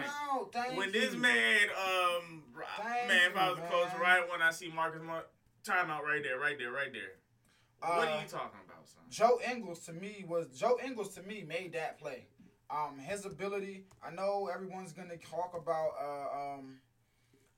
joint. 0.52 0.52
timeout. 0.54 0.78
When 0.78 0.88
you. 0.88 1.00
this 1.00 1.16
man, 1.16 1.60
um, 1.78 2.44
Thank 2.78 3.08
man, 3.08 3.32
if 3.32 3.38
I 3.38 3.50
was 3.52 3.60
a 3.60 3.62
coach, 3.64 3.90
right 4.02 4.22
when 4.30 4.42
I 4.42 4.52
see 4.52 4.70
Marcus, 4.70 5.02
Mar- 5.02 5.26
timeout 5.66 6.02
right 6.02 6.22
there, 6.22 6.38
right 6.40 6.58
there, 6.58 6.72
right 6.72 6.92
there. 6.92 7.14
what 7.80 7.90
Uh, 8.10 8.12
are 8.12 8.22
you 8.22 8.28
talking 8.28 8.60
about, 8.66 8.86
son? 8.88 9.04
Joe 9.10 9.40
Ingles 9.50 9.80
to 9.86 9.94
me 9.94 10.26
was 10.28 10.48
Joe 10.60 10.78
Ingles 10.84 11.16
to 11.16 11.24
me 11.24 11.46
made 11.48 11.72
that 11.74 11.98
play. 11.98 12.28
Um, 12.70 12.98
his 13.00 13.26
ability. 13.26 13.86
I 14.06 14.12
know 14.12 14.50
everyone's 14.54 14.92
gonna 14.92 15.16
talk 15.18 15.54
about. 15.56 15.92
Uh, 16.02 16.56
um, 16.58 16.80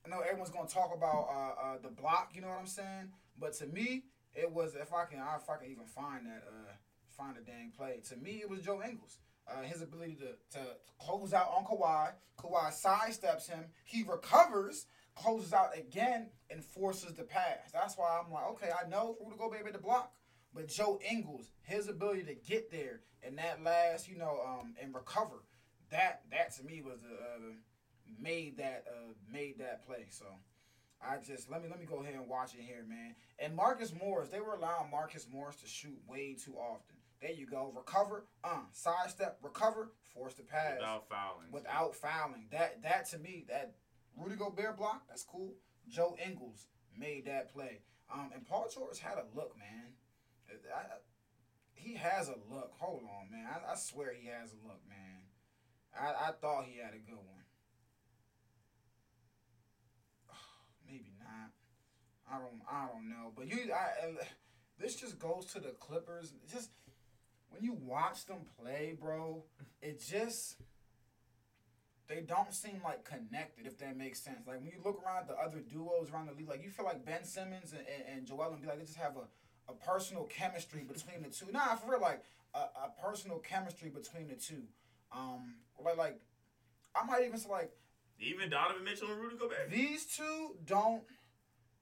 I 0.05 0.09
know 0.09 0.19
everyone's 0.19 0.51
gonna 0.51 0.67
talk 0.67 0.91
about 0.95 1.29
uh, 1.31 1.65
uh, 1.65 1.77
the 1.81 1.89
block. 1.89 2.31
You 2.35 2.41
know 2.41 2.49
what 2.49 2.59
I'm 2.59 2.67
saying? 2.67 3.11
But 3.39 3.53
to 3.55 3.65
me, 3.67 4.03
it 4.35 4.51
was 4.51 4.75
if 4.75 4.93
I 4.93 5.05
can 5.05 5.19
if 5.19 5.49
I 5.49 5.57
can 5.57 5.71
even 5.71 5.85
find 5.85 6.25
that 6.25 6.43
uh, 6.47 6.73
find 7.17 7.37
a 7.37 7.41
dang 7.41 7.71
play. 7.75 7.99
To 8.09 8.15
me, 8.17 8.41
it 8.41 8.49
was 8.49 8.61
Joe 8.61 8.81
Ingles. 8.83 9.19
Uh, 9.47 9.61
his 9.61 9.83
ability 9.83 10.15
to, 10.15 10.57
to 10.57 10.65
close 10.99 11.31
out 11.31 11.51
on 11.55 11.65
Kawhi. 11.65 12.09
Kawhi 12.39 12.73
sidesteps 12.73 13.47
him. 13.47 13.65
He 13.83 14.01
recovers, 14.01 14.87
closes 15.13 15.53
out 15.53 15.77
again, 15.77 16.29
and 16.49 16.63
forces 16.63 17.13
the 17.13 17.23
pass. 17.23 17.71
That's 17.71 17.95
why 17.95 18.19
I'm 18.19 18.31
like, 18.33 18.45
okay, 18.53 18.71
I 18.71 18.89
know 18.89 19.15
Rudy 19.23 19.37
Gobert 19.37 19.63
made 19.63 19.75
the 19.75 19.79
block. 19.79 20.13
But 20.51 20.67
Joe 20.67 20.99
Ingles, 21.07 21.51
his 21.61 21.89
ability 21.89 22.23
to 22.23 22.33
get 22.33 22.71
there 22.71 23.01
and 23.25 23.37
that 23.37 23.63
last, 23.63 24.07
you 24.07 24.17
know, 24.17 24.39
um, 24.45 24.73
and 24.81 24.93
recover, 24.93 25.43
that 25.91 26.21
that 26.31 26.55
to 26.55 26.63
me 26.63 26.81
was 26.81 27.01
the 27.01 27.15
uh, 27.15 27.53
made 28.19 28.57
that 28.57 28.85
uh, 28.87 29.13
made 29.31 29.59
that 29.59 29.85
play. 29.85 30.05
So 30.09 30.25
I 31.01 31.17
just 31.17 31.49
let 31.51 31.62
me 31.62 31.69
let 31.69 31.79
me 31.79 31.86
go 31.86 32.01
ahead 32.01 32.15
and 32.15 32.27
watch 32.27 32.53
it 32.55 32.62
here, 32.62 32.84
man. 32.88 33.15
And 33.39 33.55
Marcus 33.55 33.93
Morris, 33.93 34.29
they 34.29 34.39
were 34.39 34.53
allowing 34.53 34.89
Marcus 34.89 35.27
Morris 35.31 35.58
to 35.58 35.67
shoot 35.67 35.97
way 36.08 36.36
too 36.43 36.55
often. 36.55 36.95
There 37.21 37.31
you 37.31 37.45
go. 37.47 37.71
Recover. 37.75 38.25
Uh, 38.43 38.62
sidestep. 38.71 39.38
Recover. 39.41 39.91
Force 40.13 40.34
the 40.36 40.43
pass 40.43 40.75
without 40.79 41.08
fouling. 41.10 41.47
without 41.51 41.95
fouling. 41.95 42.47
That 42.51 42.81
that 42.84 43.10
to 43.12 43.17
me, 43.19 43.45
that 43.49 43.75
Rudy 44.17 44.36
Gobert 44.36 44.77
block, 44.77 45.03
that's 45.08 45.23
cool. 45.23 45.53
Joe 45.88 46.15
Ingles 46.25 46.67
made 46.97 47.25
that 47.25 47.53
play. 47.53 47.81
Um, 48.12 48.31
and 48.34 48.45
Paul 48.45 48.67
George 48.73 48.99
had 48.99 49.17
a 49.17 49.25
look, 49.36 49.55
man. 49.58 49.93
I, 50.49 50.79
I- 50.79 50.97
he 51.73 51.93
has 51.95 52.29
a 52.29 52.36
look. 52.49 52.71
Hold 52.79 53.03
on, 53.03 53.29
man. 53.31 53.45
I, 53.47 53.73
I 53.73 53.75
swear 53.75 54.12
he 54.19 54.27
has 54.27 54.51
a 54.53 54.67
look, 54.67 54.81
man. 54.89 55.21
I, 55.93 56.29
I 56.29 56.31
thought 56.31 56.65
he 56.65 56.79
had 56.79 56.93
a 56.95 56.97
good 56.97 57.17
one. 57.17 57.43
Maybe 60.88 61.13
not. 61.19 61.51
I 62.31 62.38
don't. 62.38 62.61
I 62.69 62.88
don't 62.91 63.09
know. 63.09 63.31
But 63.35 63.47
you, 63.47 63.71
I. 63.73 64.05
and 64.07 64.17
This 64.79 64.95
just 64.95 65.19
goes 65.19 65.45
to 65.53 65.59
the 65.59 65.69
Clippers. 65.79 66.33
It's 66.43 66.53
Just 66.53 66.69
when 67.49 67.63
you 67.63 67.73
watch 67.73 68.25
them 68.25 68.39
play, 68.59 68.97
bro, 68.99 69.43
it 69.81 70.03
just 70.05 70.57
they 72.07 72.21
don't 72.21 72.53
seem 72.53 72.81
like 72.83 73.03
connected, 73.03 73.65
if 73.65 73.77
that 73.79 73.97
makes 73.97 74.19
sense. 74.19 74.47
Like 74.47 74.57
when 74.57 74.67
you 74.67 74.79
look 74.83 75.01
around 75.05 75.27
the 75.27 75.35
other 75.35 75.59
duos 75.59 76.11
around 76.11 76.27
the 76.27 76.33
league, 76.33 76.49
like 76.49 76.63
you 76.63 76.69
feel 76.69 76.85
like 76.85 77.05
Ben 77.05 77.23
Simmons 77.23 77.71
and, 77.71 77.81
and, 77.81 78.17
and 78.17 78.27
Joel 78.27 78.51
Embiid, 78.51 78.67
like 78.67 78.79
they 78.79 78.85
just 78.85 78.97
have 78.97 79.15
a, 79.17 79.71
a 79.71 79.75
personal 79.75 80.23
chemistry 80.25 80.81
between 80.83 81.23
the 81.23 81.29
two. 81.29 81.47
Nah, 81.51 81.75
for 81.75 81.91
real, 81.91 82.01
like 82.01 82.23
a, 82.53 82.59
a 82.59 82.91
personal 83.01 83.39
chemistry 83.39 83.89
between 83.89 84.27
the 84.27 84.35
two. 84.35 84.63
Um, 85.11 85.55
like 85.83 85.97
like 85.97 86.19
I 86.95 87.05
might 87.05 87.23
even 87.25 87.38
say 87.39 87.49
like 87.49 87.71
Even 88.19 88.49
Donovan 88.49 88.83
Mitchell 88.83 89.09
and 89.11 89.19
Rudy 89.19 89.38
Gobert. 89.38 89.71
these 89.71 90.05
two 90.05 90.55
don't. 90.65 91.03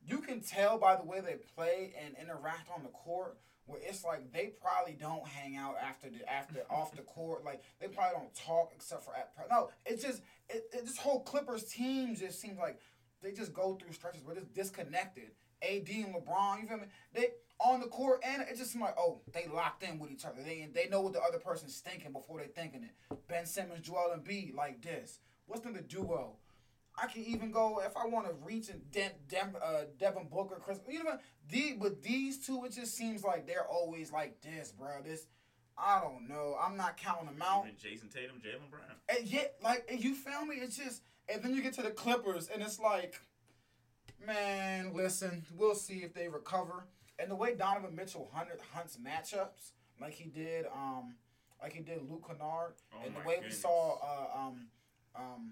You 0.05 0.19
can 0.19 0.41
tell 0.41 0.77
by 0.77 0.95
the 0.95 1.03
way 1.03 1.21
they 1.21 1.37
play 1.55 1.93
and 2.03 2.15
interact 2.21 2.69
on 2.75 2.83
the 2.83 2.89
court, 2.89 3.37
where 3.65 3.79
it's 3.81 4.03
like 4.03 4.31
they 4.33 4.51
probably 4.61 4.93
don't 4.93 5.25
hang 5.25 5.55
out 5.55 5.75
after 5.81 6.09
the 6.09 6.29
after 6.31 6.55
off 6.69 6.95
the 6.95 7.01
court. 7.03 7.43
Like 7.45 7.63
they 7.79 7.87
probably 7.87 8.17
don't 8.19 8.35
talk 8.35 8.71
except 8.75 9.03
for 9.05 9.15
at. 9.15 9.35
pra- 9.35 9.45
No, 9.49 9.69
it's 9.85 10.03
just 10.03 10.21
it, 10.49 10.63
it, 10.73 10.85
this 10.85 10.97
whole 10.97 11.21
Clippers 11.21 11.63
team 11.63 12.15
just 12.15 12.39
seems 12.41 12.57
like 12.59 12.79
they 13.21 13.31
just 13.31 13.53
go 13.53 13.75
through 13.75 13.93
stretches 13.93 14.23
where 14.23 14.35
they're 14.35 14.43
disconnected. 14.53 15.31
AD 15.61 15.87
and 15.87 16.13
LeBron, 16.13 16.61
you 16.61 16.67
feel 16.67 16.77
me? 16.77 16.83
They 17.13 17.27
on 17.59 17.79
the 17.79 17.87
court 17.87 18.21
and 18.27 18.41
it 18.41 18.57
just 18.57 18.71
seems 18.73 18.81
like 18.81 18.95
oh 18.97 19.21
they 19.31 19.47
locked 19.47 19.83
in 19.83 19.97
with 19.99 20.11
each 20.11 20.25
other. 20.25 20.43
They 20.43 20.67
they 20.73 20.89
know 20.89 20.99
what 20.99 21.13
the 21.13 21.21
other 21.21 21.39
person's 21.39 21.79
thinking 21.79 22.11
before 22.11 22.39
they're 22.39 22.47
thinking 22.47 22.83
it. 22.83 23.17
Ben 23.29 23.45
Simmons, 23.45 23.87
Joel 23.87 24.13
Embiid 24.17 24.53
like 24.55 24.81
this. 24.81 25.19
What's 25.45 25.65
in 25.65 25.71
the 25.73 25.81
duo? 25.81 26.35
I 27.01 27.07
can 27.07 27.23
even 27.23 27.51
go 27.51 27.81
if 27.85 27.97
I 27.97 28.05
want 28.05 28.27
to 28.27 28.33
reach 28.45 28.69
and 28.69 28.91
De- 28.91 29.11
Dem- 29.27 29.57
uh, 29.63 29.85
Devin 29.99 30.27
Booker, 30.31 30.59
Chris. 30.63 30.79
You 30.87 31.03
know, 31.03 31.17
the 31.49 31.75
but 31.79 32.03
these 32.03 32.45
two, 32.45 32.63
it 32.65 32.71
just 32.73 32.95
seems 32.95 33.23
like 33.23 33.47
they're 33.47 33.67
always 33.67 34.11
like 34.11 34.41
this, 34.41 34.71
bro. 34.71 35.01
This, 35.03 35.25
I 35.77 35.99
don't 36.01 36.27
know. 36.29 36.55
I'm 36.61 36.77
not 36.77 36.97
counting 36.97 37.25
them 37.25 37.41
out. 37.41 37.65
Even 37.65 37.77
Jayson 37.77 38.09
Tatum, 38.13 38.37
Jaylen 38.37 38.69
Brown. 38.69 38.83
And 39.09 39.27
yet, 39.27 39.55
like, 39.63 39.87
and 39.89 40.03
you 40.03 40.13
feel 40.13 40.45
me? 40.45 40.57
It's 40.57 40.77
just, 40.77 41.01
and 41.27 41.41
then 41.43 41.55
you 41.55 41.63
get 41.63 41.73
to 41.73 41.81
the 41.81 41.89
Clippers, 41.89 42.47
and 42.53 42.61
it's 42.61 42.79
like, 42.79 43.19
man, 44.25 44.93
listen, 44.93 45.43
we'll 45.55 45.75
see 45.75 45.99
if 46.03 46.13
they 46.13 46.27
recover. 46.27 46.85
And 47.19 47.29
the 47.29 47.35
way 47.35 47.55
Donovan 47.55 47.95
Mitchell 47.95 48.29
hunted, 48.33 48.59
hunts 48.73 48.97
matchups, 48.97 49.71
like 49.99 50.13
he 50.13 50.29
did, 50.29 50.65
um, 50.73 51.15
like 51.61 51.73
he 51.73 51.81
did 51.81 52.01
Luke 52.09 52.25
Kennard, 52.27 52.73
Oh 52.93 53.05
and 53.05 53.15
the 53.15 53.27
way 53.27 53.39
we 53.43 53.51
saw, 53.51 53.97
uh, 53.99 54.37
um, 54.39 54.67
um, 55.15 55.51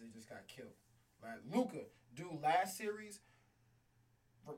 he 0.00 0.08
just 0.12 0.28
got 0.28 0.46
killed. 0.48 0.74
Like 1.22 1.40
Luka, 1.52 1.84
do 2.14 2.38
last 2.42 2.76
series. 2.76 3.20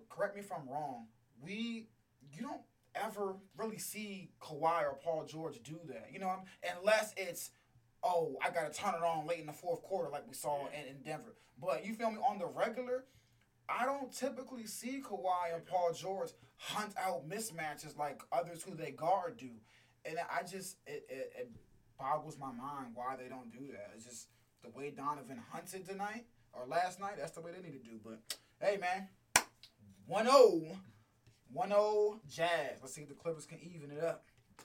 Correct 0.08 0.34
me 0.34 0.40
if 0.40 0.50
I'm 0.52 0.68
wrong. 0.68 1.06
We, 1.42 1.88
you 2.32 2.42
don't 2.42 2.62
ever 2.94 3.34
really 3.56 3.78
see 3.78 4.30
Kawhi 4.40 4.82
or 4.82 4.98
Paul 5.02 5.24
George 5.26 5.62
do 5.62 5.78
that. 5.88 6.08
You 6.12 6.20
know, 6.20 6.28
I'm- 6.28 6.44
unless 6.78 7.12
it's, 7.16 7.50
oh, 8.02 8.36
I 8.42 8.50
gotta 8.50 8.72
turn 8.72 8.94
it 8.94 9.02
on 9.02 9.26
late 9.26 9.40
in 9.40 9.46
the 9.46 9.52
fourth 9.52 9.82
quarter, 9.82 10.10
like 10.10 10.26
we 10.26 10.34
saw 10.34 10.66
in, 10.68 10.88
in 10.88 11.02
Denver. 11.02 11.34
But 11.60 11.84
you 11.84 11.94
feel 11.94 12.10
me? 12.10 12.18
On 12.28 12.38
the 12.38 12.46
regular, 12.46 13.04
I 13.68 13.84
don't 13.84 14.12
typically 14.12 14.66
see 14.66 15.02
Kawhi 15.02 15.54
and 15.54 15.64
Paul 15.66 15.92
George 15.92 16.30
hunt 16.56 16.94
out 16.98 17.28
mismatches 17.28 17.96
like 17.96 18.22
others 18.32 18.62
who 18.62 18.74
they 18.74 18.90
guard 18.90 19.36
do, 19.36 19.50
and 20.04 20.16
I 20.30 20.42
just 20.42 20.76
it, 20.86 21.06
it, 21.08 21.32
it 21.38 21.50
boggles 21.98 22.38
my 22.38 22.52
mind 22.52 22.92
why 22.94 23.16
they 23.16 23.28
don't 23.28 23.50
do 23.52 23.66
that. 23.72 23.92
It's 23.94 24.04
just 24.04 24.28
the 24.64 24.70
way 24.76 24.90
Donovan 24.90 25.40
hunted 25.52 25.86
tonight 25.86 26.24
or 26.52 26.66
last 26.66 26.98
night. 26.98 27.14
That's 27.18 27.32
the 27.32 27.40
way 27.40 27.52
they 27.52 27.62
need 27.62 27.76
to 27.76 27.84
do. 27.84 28.00
But 28.02 28.18
hey, 28.60 28.78
man, 28.80 29.08
1-0. 30.10 30.76
1-0 31.54 32.18
Jazz. 32.26 32.80
Let's 32.80 32.94
see 32.94 33.02
if 33.02 33.08
the 33.08 33.14
Clippers 33.14 33.46
can 33.46 33.60
even 33.62 33.92
it 33.92 34.02
up. 34.02 34.24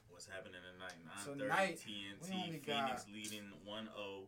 What's 0.09 0.25
happening 0.25 0.59
tonight? 0.63 0.97
So 1.23 1.31
9:30 1.31 1.38
tonight, 1.38 1.75
TNT. 1.79 1.85
we 1.85 2.35
only 2.35 2.59
Phoenix 2.59 3.03
got- 3.03 3.13
leading 3.13 3.47
1-0. 3.67 4.27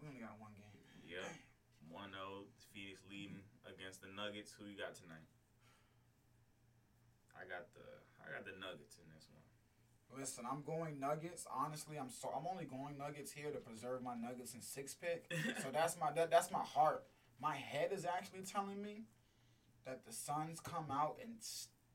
We 0.00 0.08
only 0.08 0.24
got 0.24 0.32
one 0.40 0.56
game. 0.56 0.72
Yep. 1.04 1.28
1-0. 1.92 2.48
Phoenix 2.72 3.04
leading 3.10 3.44
against 3.68 4.00
the 4.00 4.08
Nuggets. 4.08 4.56
Who 4.56 4.64
you 4.64 4.78
got 4.80 4.96
tonight? 4.96 5.28
I 7.36 7.44
got 7.44 7.68
the 7.76 7.84
I 8.16 8.32
got 8.32 8.48
the 8.48 8.56
Nuggets 8.56 8.96
in 8.96 9.04
one. 9.12 9.19
Listen, 10.16 10.44
I'm 10.50 10.62
going 10.62 10.98
Nuggets. 10.98 11.46
Honestly, 11.54 11.96
I'm 11.98 12.10
so 12.10 12.30
I'm 12.36 12.46
only 12.46 12.64
going 12.64 12.98
Nuggets 12.98 13.32
here 13.32 13.50
to 13.50 13.58
preserve 13.58 14.02
my 14.02 14.14
Nuggets 14.14 14.54
in 14.54 14.60
six 14.60 14.94
pick. 14.94 15.32
So 15.62 15.68
that's 15.72 15.98
my 15.98 16.12
that, 16.12 16.30
that's 16.30 16.50
my 16.50 16.62
heart. 16.62 17.04
My 17.40 17.56
head 17.56 17.90
is 17.92 18.04
actually 18.04 18.42
telling 18.42 18.82
me 18.82 19.04
that 19.86 20.04
the 20.04 20.12
Suns 20.12 20.60
come 20.60 20.90
out 20.90 21.16
and 21.22 21.32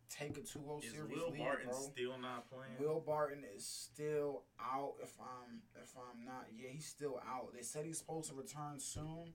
take 0.09 0.37
a 0.37 0.41
2-0 0.41 0.83
Is 0.83 0.91
series 0.91 1.17
Will 1.17 1.31
lead, 1.31 1.39
Barton 1.39 1.69
bro. 1.69 1.79
still 1.79 2.17
not 2.19 2.49
playing? 2.49 2.77
Will 2.79 2.99
Barton 2.99 3.43
is 3.55 3.65
still 3.65 4.43
out. 4.59 4.93
If 5.01 5.13
I'm 5.19 5.61
if 5.81 5.91
I'm 5.97 6.25
not, 6.25 6.47
yeah, 6.55 6.69
he's 6.71 6.85
still 6.85 7.21
out. 7.27 7.53
They 7.53 7.61
said 7.61 7.85
he's 7.85 7.99
supposed 7.99 8.29
to 8.29 8.35
return 8.35 8.79
soon, 8.79 9.33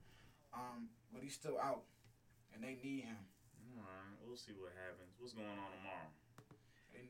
um, 0.53 0.89
but 1.13 1.23
he's 1.23 1.33
still 1.35 1.57
out, 1.59 1.83
and 2.53 2.63
they 2.63 2.77
need 2.83 3.03
him. 3.05 3.17
All 3.77 3.83
right, 3.87 4.19
we'll 4.27 4.37
see 4.37 4.53
what 4.57 4.73
happens. 4.75 5.15
What's 5.17 5.33
going 5.33 5.47
on 5.47 5.71
tomorrow? 5.79 6.11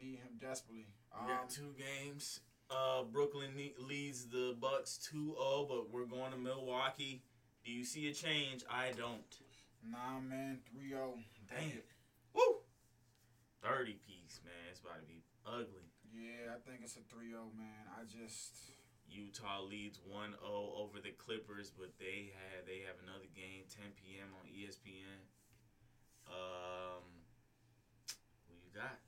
Need 0.01 0.17
him 0.19 0.37
desperately. 0.39 0.87
We 1.13 1.19
Um, 1.21 1.27
got 1.27 1.49
two 1.49 1.73
games. 1.77 2.41
Uh, 2.69 3.03
Brooklyn 3.03 3.55
ne- 3.55 3.75
leads 3.77 4.27
the 4.29 4.55
Bucks 4.59 4.97
2-0, 4.97 5.65
but 5.67 5.89
we're 5.91 6.05
going 6.05 6.31
to 6.31 6.37
Milwaukee. 6.37 7.21
Do 7.63 7.71
you 7.71 7.83
see 7.85 8.07
a 8.09 8.13
change? 8.13 8.63
I 8.69 8.91
don't. 8.93 9.37
nah, 9.83 10.19
man, 10.19 10.61
3-0. 10.73 11.23
Damn. 11.47 11.83
Woo! 12.33 12.61
30 13.61 13.93
piece, 13.93 14.39
man. 14.43 14.53
It's 14.71 14.79
about 14.79 15.01
to 15.01 15.05
be 15.05 15.21
ugly. 15.45 15.91
Yeah, 16.13 16.55
I 16.55 16.59
think 16.59 16.81
it's 16.83 16.97
a 16.97 17.01
3-0, 17.01 17.53
man. 17.57 17.87
I 17.89 18.03
just 18.05 18.71
Utah 19.07 19.61
leads 19.61 19.99
1-0 19.99 20.33
over 20.41 20.99
the 21.01 21.11
Clippers, 21.11 21.69
but 21.71 21.97
they 21.99 22.31
have 22.33 22.65
they 22.65 22.79
have 22.87 22.95
another 23.03 23.27
game 23.35 23.65
10 23.69 23.91
p.m. 23.97 24.29
on 24.39 24.47
ESPN. 24.47 25.19
Um, 26.27 27.03
who 28.47 28.53
you 28.55 28.71
got? 28.73 28.99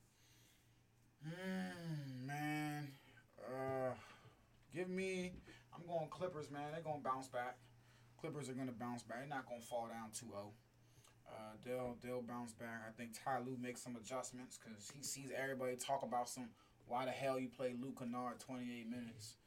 Hmm, 1.24 2.28
man. 2.28 2.88
Uh, 3.40 3.92
give 4.74 4.90
me. 4.90 5.32
I'm 5.74 5.88
going 5.88 6.10
Clippers, 6.10 6.52
man. 6.52 6.72
They're 6.72 6.82
gonna 6.82 7.02
bounce 7.04 7.28
back. 7.28 7.58
Clippers 8.20 8.50
are 8.50 8.54
gonna 8.54 8.72
bounce 8.72 9.04
back. 9.04 9.20
They're 9.20 9.28
not 9.28 9.48
gonna 9.48 9.62
fall 9.62 9.88
down 9.88 10.10
2-0. 10.12 10.52
Uh, 11.28 11.56
they'll 11.66 11.98
they'll 12.04 12.22
bounce 12.22 12.54
back. 12.54 12.82
I 12.88 12.92
think 12.92 13.12
Ty 13.14 13.40
Lue 13.46 13.58
makes 13.62 13.82
some 13.82 13.96
adjustments 13.96 14.60
because 14.60 14.92
he 14.96 15.02
sees 15.04 15.32
everybody 15.36 15.76
talk 15.76 16.04
about 16.04 16.30
some. 16.30 16.50
Why 16.86 17.06
the 17.06 17.12
hell 17.12 17.40
you 17.40 17.48
play 17.48 17.74
Luke 17.82 18.00
Kennard 18.00 18.40
28 18.40 18.90
minutes? 18.90 19.38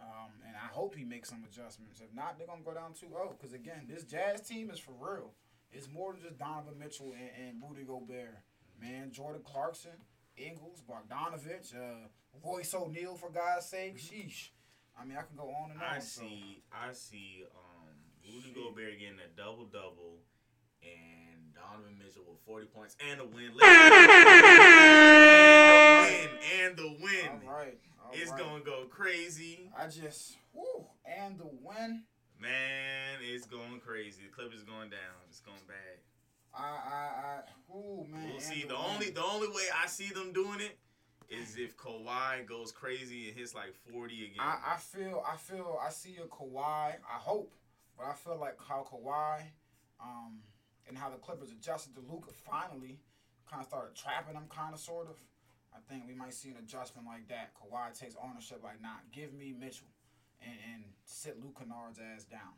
Um, 0.00 0.32
and 0.46 0.56
I 0.56 0.66
hope 0.72 0.94
he 0.94 1.04
makes 1.04 1.28
some 1.28 1.44
adjustments. 1.44 2.00
If 2.00 2.14
not, 2.14 2.36
they're 2.36 2.46
gonna 2.46 2.62
go 2.62 2.74
down 2.74 2.92
2-0. 2.92 3.38
Because 3.38 3.54
again, 3.54 3.86
this 3.88 4.04
Jazz 4.04 4.42
team 4.42 4.70
is 4.70 4.78
for 4.78 4.92
real. 4.98 5.32
It's 5.72 5.88
more 5.88 6.12
than 6.12 6.22
just 6.22 6.38
Donovan 6.38 6.78
Mitchell 6.78 7.14
and, 7.14 7.48
and 7.48 7.62
Rudy 7.62 7.84
Gobert. 7.84 8.38
Man, 8.80 9.10
Jordan 9.12 9.42
Clarkson, 9.44 9.92
Ingles, 10.36 10.82
Bogdanovich, 10.88 11.74
uh, 11.74 12.08
Royce 12.44 12.74
O'Neal, 12.74 13.14
for 13.16 13.30
God's 13.30 13.66
sake. 13.66 13.98
Sheesh. 13.98 14.50
I 14.98 15.04
mean, 15.04 15.16
I 15.16 15.22
can 15.22 15.36
go 15.36 15.48
on 15.50 15.70
and 15.72 15.80
on. 15.82 15.88
I 15.88 15.98
so- 15.98 16.20
see. 16.22 16.62
I 16.72 16.92
see. 16.92 17.44
Um, 17.54 17.94
Rudy 18.24 18.42
Shit. 18.48 18.54
Gobert 18.54 18.98
getting 18.98 19.18
a 19.18 19.28
double 19.36 19.64
double, 19.66 20.20
and 20.82 21.54
Donovan 21.54 21.98
Mitchell 21.98 22.24
with 22.28 22.40
forty 22.46 22.66
points 22.66 22.96
and 23.00 23.20
a 23.20 23.24
win. 23.24 23.50
and 23.52 23.56
the 23.56 23.58
win. 26.08 26.28
And 26.60 26.76
the 26.76 26.96
win. 27.00 27.48
All 27.48 27.52
right. 27.54 27.78
all 28.04 28.10
It's 28.12 28.30
right. 28.30 28.40
gonna 28.40 28.64
go 28.64 28.84
crazy, 28.90 29.70
I 29.76 29.86
just, 29.88 30.36
woo, 30.52 30.86
and 31.04 31.38
the 31.38 31.48
win. 31.62 32.04
man. 32.38 33.18
It's 33.22 33.46
going 33.46 33.80
crazy. 33.80 34.22
The 34.24 34.30
Clippers 34.32 34.62
going 34.62 34.90
down. 34.90 35.16
It's 35.28 35.40
going 35.40 35.60
bad. 35.66 35.98
I, 36.54 36.62
I, 36.62 36.94
I, 37.24 37.74
ooh, 37.74 38.06
man. 38.08 38.30
We'll 38.30 38.40
see. 38.40 38.64
the 38.68 38.76
only 38.76 39.10
the 39.10 39.24
only 39.24 39.48
way 39.48 39.64
I 39.82 39.86
see 39.86 40.08
them 40.12 40.32
doing 40.32 40.60
it 40.60 40.78
is 41.30 41.56
if 41.56 41.76
Kawhi 41.76 42.46
goes 42.46 42.72
crazy 42.72 43.28
and 43.28 43.38
hits 43.38 43.54
like 43.54 43.74
forty 43.90 44.26
again. 44.26 44.40
I, 44.40 44.74
I 44.74 44.76
feel, 44.76 45.22
I 45.26 45.36
feel, 45.36 45.78
I 45.84 45.90
see 45.90 46.18
a 46.22 46.26
Kawhi. 46.26 46.94
I 46.94 47.18
hope, 47.18 47.54
but 47.96 48.06
I 48.06 48.12
feel 48.12 48.38
like 48.38 48.56
how 48.68 48.86
Kawhi, 48.90 49.42
um, 50.00 50.40
and 50.86 50.98
how 50.98 51.08
the 51.08 51.16
Clippers 51.16 51.50
adjusted 51.50 51.94
to 51.94 52.00
Luka 52.00 52.30
finally, 52.30 53.00
kind 53.48 53.62
of 53.62 53.68
started 53.68 53.94
trapping 53.94 54.34
him, 54.34 54.44
kind 54.48 54.74
of, 54.74 54.80
sort 54.80 55.08
of. 55.08 55.16
I 55.74 55.78
think 55.88 56.04
we 56.06 56.14
might 56.14 56.34
see 56.34 56.50
an 56.50 56.56
adjustment 56.58 57.06
like 57.06 57.28
that. 57.28 57.52
Kawhi 57.56 57.98
takes 57.98 58.14
ownership, 58.22 58.60
like, 58.62 58.82
nah, 58.82 59.00
give 59.10 59.32
me 59.32 59.54
Mitchell, 59.58 59.88
and 60.42 60.58
and 60.74 60.84
sit 61.06 61.42
Luke 61.42 61.58
Kennard's 61.58 61.98
ass 61.98 62.24
down. 62.24 62.52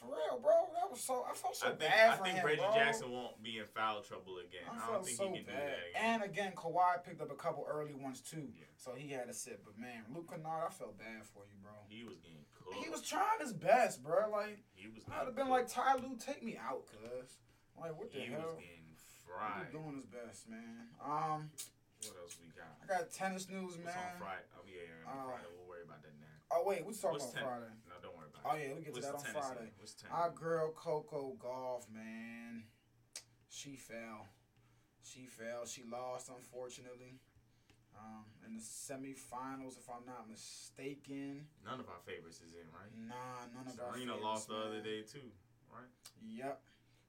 For 0.00 0.08
real, 0.08 0.40
bro. 0.40 0.72
That 0.80 0.88
was 0.90 1.00
so. 1.04 1.26
I 1.28 1.34
felt 1.36 1.54
so 1.54 1.66
I 1.66 1.70
think 1.76 1.80
bad 1.92 2.10
I 2.10 2.16
think 2.24 2.36
him, 2.40 2.46
Reggie 2.46 2.64
bro. 2.64 2.72
Jackson 2.74 3.12
won't 3.12 3.36
be 3.42 3.58
in 3.58 3.66
foul 3.68 4.00
trouble 4.00 4.38
again. 4.40 4.64
I 4.64 4.80
I, 4.80 4.92
don't 4.96 5.04
think 5.04 5.16
so 5.18 5.28
he 5.28 5.44
can 5.44 5.44
do 5.44 5.52
that 5.52 5.76
again. 5.92 6.00
And 6.00 6.22
again, 6.24 6.52
Kawhi 6.56 7.04
picked 7.04 7.20
up 7.20 7.30
a 7.30 7.36
couple 7.36 7.68
early 7.68 7.92
ones 7.92 8.20
too, 8.24 8.48
Yeah. 8.56 8.64
so 8.80 8.94
he 8.96 9.12
had 9.12 9.28
to 9.28 9.34
sit. 9.36 9.60
But 9.62 9.76
man, 9.78 10.08
Luke 10.08 10.30
Kennard, 10.32 10.64
I 10.66 10.72
felt 10.72 10.96
bad 10.96 11.20
for 11.28 11.44
you, 11.44 11.60
bro. 11.60 11.76
he 11.86 12.02
was 12.02 12.16
getting 12.24 12.48
cooked. 12.56 12.80
He 12.82 12.88
was 12.88 13.02
trying 13.04 13.44
his 13.44 13.52
best, 13.52 14.02
bro. 14.02 14.30
Like 14.32 14.64
He 14.72 14.88
was. 14.88 15.04
I'd 15.12 15.26
have 15.28 15.36
been 15.36 15.52
like, 15.52 15.68
cooked. 15.68 15.76
Ty 15.76 15.96
Lue, 16.00 16.16
take 16.16 16.40
me 16.42 16.56
out, 16.56 16.88
cuz. 16.88 17.36
Like 17.76 17.92
what 18.00 18.08
the 18.10 18.24
he 18.24 18.32
hell? 18.32 18.40
was 18.40 18.54
getting 18.56 18.88
He 18.88 19.28
was 19.28 19.68
doing 19.72 19.96
his 20.00 20.08
best, 20.08 20.48
man. 20.48 20.88
Um, 21.04 21.52
What 22.08 22.16
else 22.24 22.40
we 22.40 22.48
got? 22.56 22.72
I 22.80 22.88
got 22.88 23.12
tennis 23.12 23.48
news, 23.52 23.76
man. 23.76 23.92
on 23.92 24.16
Friday? 24.16 24.48
Oh 24.56 24.64
yeah, 24.64 25.04
on 25.04 25.12
Uh, 25.12 25.24
Friday. 25.28 25.48
We'll 25.52 25.68
worry 25.68 25.84
about 25.84 26.00
that 26.02 26.16
now. 26.16 26.26
Oh 26.50 26.64
wait, 26.64 26.84
we 26.84 26.92
talking 26.96 27.20
What's 27.20 27.30
about 27.30 27.36
ten- 27.36 27.44
Friday. 27.44 27.72
Oh 28.44 28.56
yeah, 28.56 28.74
we 28.74 28.82
get 28.82 28.94
to 28.94 29.00
that 29.00 29.14
on 29.14 29.22
Tennessee? 29.22 29.40
Friday. 29.40 29.70
Our 30.10 30.30
girl 30.30 30.72
Coco 30.72 31.36
Gauff, 31.38 31.90
man. 31.92 32.64
She 33.48 33.76
fell. 33.76 34.28
She 35.02 35.26
fell. 35.26 35.66
She 35.66 35.82
lost, 35.90 36.30
unfortunately. 36.30 37.20
Um, 37.98 38.24
in 38.46 38.56
the 38.56 38.62
semifinals, 38.62 39.76
if 39.76 39.90
I'm 39.90 40.06
not 40.06 40.30
mistaken. 40.30 41.46
None 41.64 41.80
of 41.80 41.88
our 41.88 42.00
favorites 42.06 42.40
is 42.40 42.54
in, 42.54 42.64
right? 42.72 42.88
Nah, 42.96 43.50
none 43.52 43.66
of 43.66 43.78
our 43.80 43.92
Serena 43.92 44.16
lost 44.16 44.48
the 44.48 44.56
other 44.56 44.80
day 44.80 45.02
too, 45.02 45.28
right? 45.68 45.90
Yep. 46.22 46.60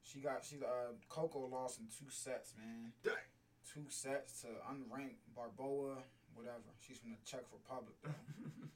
She 0.03 0.19
got 0.19 0.43
she 0.43 0.57
uh 0.57 0.97
Coco 1.07 1.47
lost 1.47 1.79
in 1.79 1.85
two 1.85 2.09
sets, 2.09 2.53
man. 2.57 2.91
Dang. 3.03 3.13
Two 3.71 3.85
sets 3.89 4.41
to 4.41 4.47
unranked 4.67 5.21
Barbora, 5.37 6.01
whatever. 6.33 6.73
She's 6.79 6.97
from 6.97 7.11
the 7.11 7.17
Czech 7.23 7.45
Republic, 7.53 7.95
though. 8.03 8.09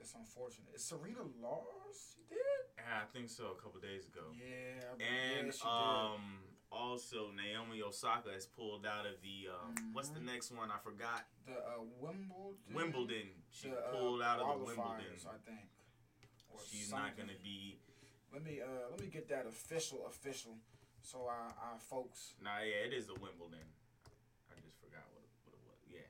it's 0.00 0.14
unfortunate. 0.14 0.68
Is 0.74 0.84
Serena 0.84 1.22
lost? 1.40 2.14
She 2.16 2.22
did. 2.28 2.38
Yeah, 2.78 3.02
I 3.02 3.06
think 3.12 3.28
so. 3.30 3.54
A 3.56 3.62
couple 3.62 3.80
days 3.80 4.06
ago. 4.06 4.32
Yeah. 4.34 4.96
And 4.98 5.46
yeah, 5.46 5.52
she 5.52 5.62
did. 5.62 5.68
um, 5.68 6.42
also 6.72 7.30
Naomi 7.36 7.82
Osaka 7.82 8.32
has 8.32 8.46
pulled 8.46 8.86
out 8.86 9.04
of 9.06 9.20
the 9.22 9.48
um, 9.52 9.92
what's 9.92 10.08
the 10.08 10.20
Mhm. 10.20 10.32
next 10.32 10.50
one? 10.52 10.70
I 10.70 10.78
forgot. 10.78 11.26
the 11.46 11.58
uh, 11.58 11.82
Wimbledon. 12.00 12.72
Wimbledon. 12.72 13.28
She 13.50 13.68
the, 13.68 13.76
uh, 13.78 13.90
pulled 13.92 14.22
out 14.22 14.40
of 14.40 14.58
the 14.60 14.64
Wimbledon. 14.64 15.18
I 15.26 15.38
think. 15.44 15.68
Or 16.50 16.60
She's 16.64 16.90
not 16.90 17.16
gonna 17.16 17.36
be. 17.42 17.78
Let 18.32 18.44
me 18.44 18.60
uh 18.62 18.88
let 18.90 19.00
me 19.00 19.06
get 19.08 19.28
that 19.28 19.44
official 19.46 20.06
official, 20.06 20.56
so 21.02 21.26
our 21.26 21.52
our 21.60 21.78
folks. 21.78 22.34
Nah, 22.40 22.60
yeah, 22.64 22.88
it 22.88 22.92
is 22.94 23.06
the 23.06 23.14
Wimbledon. 23.20 23.64
I 24.48 24.56
just 24.64 24.80
forgot 24.80 25.04
what 25.12 25.24
it, 25.24 25.30
what 25.44 25.52
it 25.52 25.64
was. 25.68 25.80
Yeah, 25.88 26.08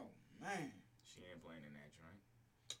Oh 0.00 0.08
man. 0.40 0.72
she 1.04 1.20
ain't 1.28 1.42
playing 1.44 1.64
in 1.64 1.72
that 1.76 1.92
joint. 1.92 2.20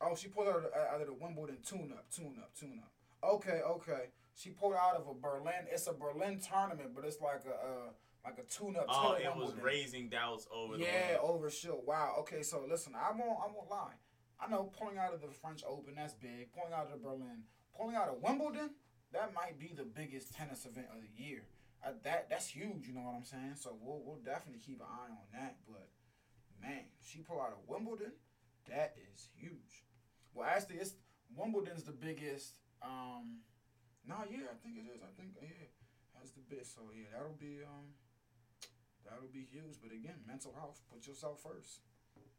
Oh, 0.00 0.14
she 0.14 0.28
pulled 0.28 0.48
out 0.48 0.56
of, 0.56 0.64
out 0.94 1.00
of 1.00 1.06
the 1.06 1.14
Wimbledon 1.14 1.58
tune 1.66 1.92
up, 1.92 2.06
tune 2.10 2.36
up, 2.38 2.50
tune 2.58 2.80
up. 2.82 2.92
Okay, 3.28 3.60
okay. 3.66 4.10
She 4.34 4.50
pulled 4.50 4.74
out 4.74 4.96
of 4.96 5.06
a 5.08 5.14
Berlin. 5.14 5.66
It's 5.70 5.86
a 5.86 5.92
Berlin 5.92 6.40
tournament, 6.40 6.90
but 6.94 7.04
it's 7.04 7.20
like 7.20 7.42
a 7.46 7.54
uh, 7.54 7.90
like 8.24 8.38
a 8.38 8.42
tune 8.42 8.76
up. 8.76 8.86
Oh, 8.88 9.12
it 9.12 9.34
was 9.36 9.54
raising 9.62 10.08
doubts 10.08 10.46
over 10.52 10.76
Yeah, 10.76 11.18
over 11.22 11.50
Shield. 11.50 11.82
Wow. 11.86 12.16
Okay, 12.20 12.42
so 12.42 12.64
listen, 12.68 12.94
I 12.94 13.10
won't 13.10 13.38
I 13.38 13.46
won't 13.54 13.70
lie. 13.70 13.94
I 14.40 14.50
know 14.50 14.70
pulling 14.78 14.98
out 14.98 15.14
of 15.14 15.20
the 15.20 15.28
French 15.28 15.62
Open, 15.66 15.94
that's 15.96 16.14
big. 16.14 16.52
Pulling 16.52 16.72
out 16.72 16.86
of 16.86 16.92
the 16.92 16.98
Berlin, 16.98 17.44
pulling 17.78 17.96
out 17.96 18.08
of 18.08 18.20
Wimbledon, 18.20 18.70
that 19.12 19.32
might 19.32 19.58
be 19.58 19.72
the 19.74 19.84
biggest 19.84 20.34
tennis 20.34 20.66
event 20.66 20.88
of 20.94 21.00
the 21.00 21.22
year. 21.22 21.44
Uh, 21.86 21.92
that 22.02 22.28
that's 22.28 22.48
huge. 22.48 22.88
You 22.88 22.94
know 22.94 23.02
what 23.02 23.14
I'm 23.14 23.24
saying? 23.24 23.54
So 23.56 23.76
we'll 23.80 24.02
we'll 24.04 24.20
definitely 24.24 24.60
keep 24.60 24.80
an 24.80 24.86
eye 24.90 25.10
on 25.12 25.28
that. 25.32 25.56
But 25.68 25.88
man, 26.60 26.84
she 27.00 27.20
pulled 27.20 27.40
out 27.40 27.52
of 27.52 27.68
Wimbledon. 27.68 28.12
That 28.68 28.96
is 29.12 29.28
huge. 29.36 29.83
Well, 30.34 30.46
actually, 30.50 30.76
it's 30.82 30.94
Wimbledon's 31.34 31.84
the 31.84 31.92
biggest. 31.96 32.58
Um, 32.82 33.40
no, 34.06 34.16
yeah, 34.28 34.50
I 34.52 34.56
think 34.60 34.76
it 34.76 34.86
is. 34.90 35.00
I 35.00 35.10
think 35.16 35.32
yeah, 35.40 35.70
that's 36.14 36.32
the 36.36 36.42
big. 36.44 36.66
So 36.66 36.82
yeah, 36.92 37.08
that'll 37.14 37.38
be 37.38 37.62
um, 37.64 37.94
that'll 39.06 39.30
be 39.32 39.46
huge. 39.46 39.78
But 39.80 39.92
again, 39.94 40.20
mental 40.26 40.52
health. 40.52 40.80
Put 40.92 41.06
yourself 41.06 41.40
first. 41.40 41.80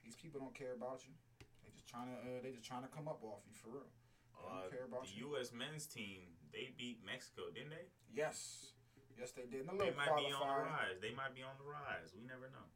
These 0.03 0.15
people 0.15 0.39
don't 0.39 0.53
care 0.53 0.73
about 0.77 1.01
you. 1.07 1.15
They 1.63 1.71
just 1.73 1.87
trying 1.89 2.11
to 2.13 2.17
uh, 2.21 2.39
they 2.43 2.51
just 2.53 2.67
trying 2.67 2.83
to 2.85 2.91
come 2.93 3.07
up 3.07 3.23
off 3.23 3.41
you 3.47 3.55
for 3.57 3.73
real. 3.73 3.89
They 4.35 4.43
Uh, 4.45 4.61
don't 4.61 4.71
care 4.71 4.85
about 4.85 5.07
the 5.09 5.15
you. 5.17 5.33
U.S. 5.33 5.49
men's 5.55 5.87
team 5.87 6.35
they 6.53 6.71
beat 6.77 7.01
Mexico, 7.03 7.49
didn't 7.51 7.71
they? 7.75 7.87
Yes, 8.13 8.71
yes 9.17 9.31
they 9.35 9.43
did. 9.49 9.65
And 9.67 9.75
a 9.75 9.79
They 9.81 9.91
little 9.91 9.99
might 9.99 10.15
be 10.15 10.29
on 10.31 10.39
the 10.39 10.63
rise. 10.71 10.97
They 11.01 11.11
might 11.15 11.33
be 11.35 11.41
on 11.43 11.55
the 11.59 11.67
rise. 11.67 12.13
We 12.15 12.23
never 12.23 12.47
know. 12.53 12.67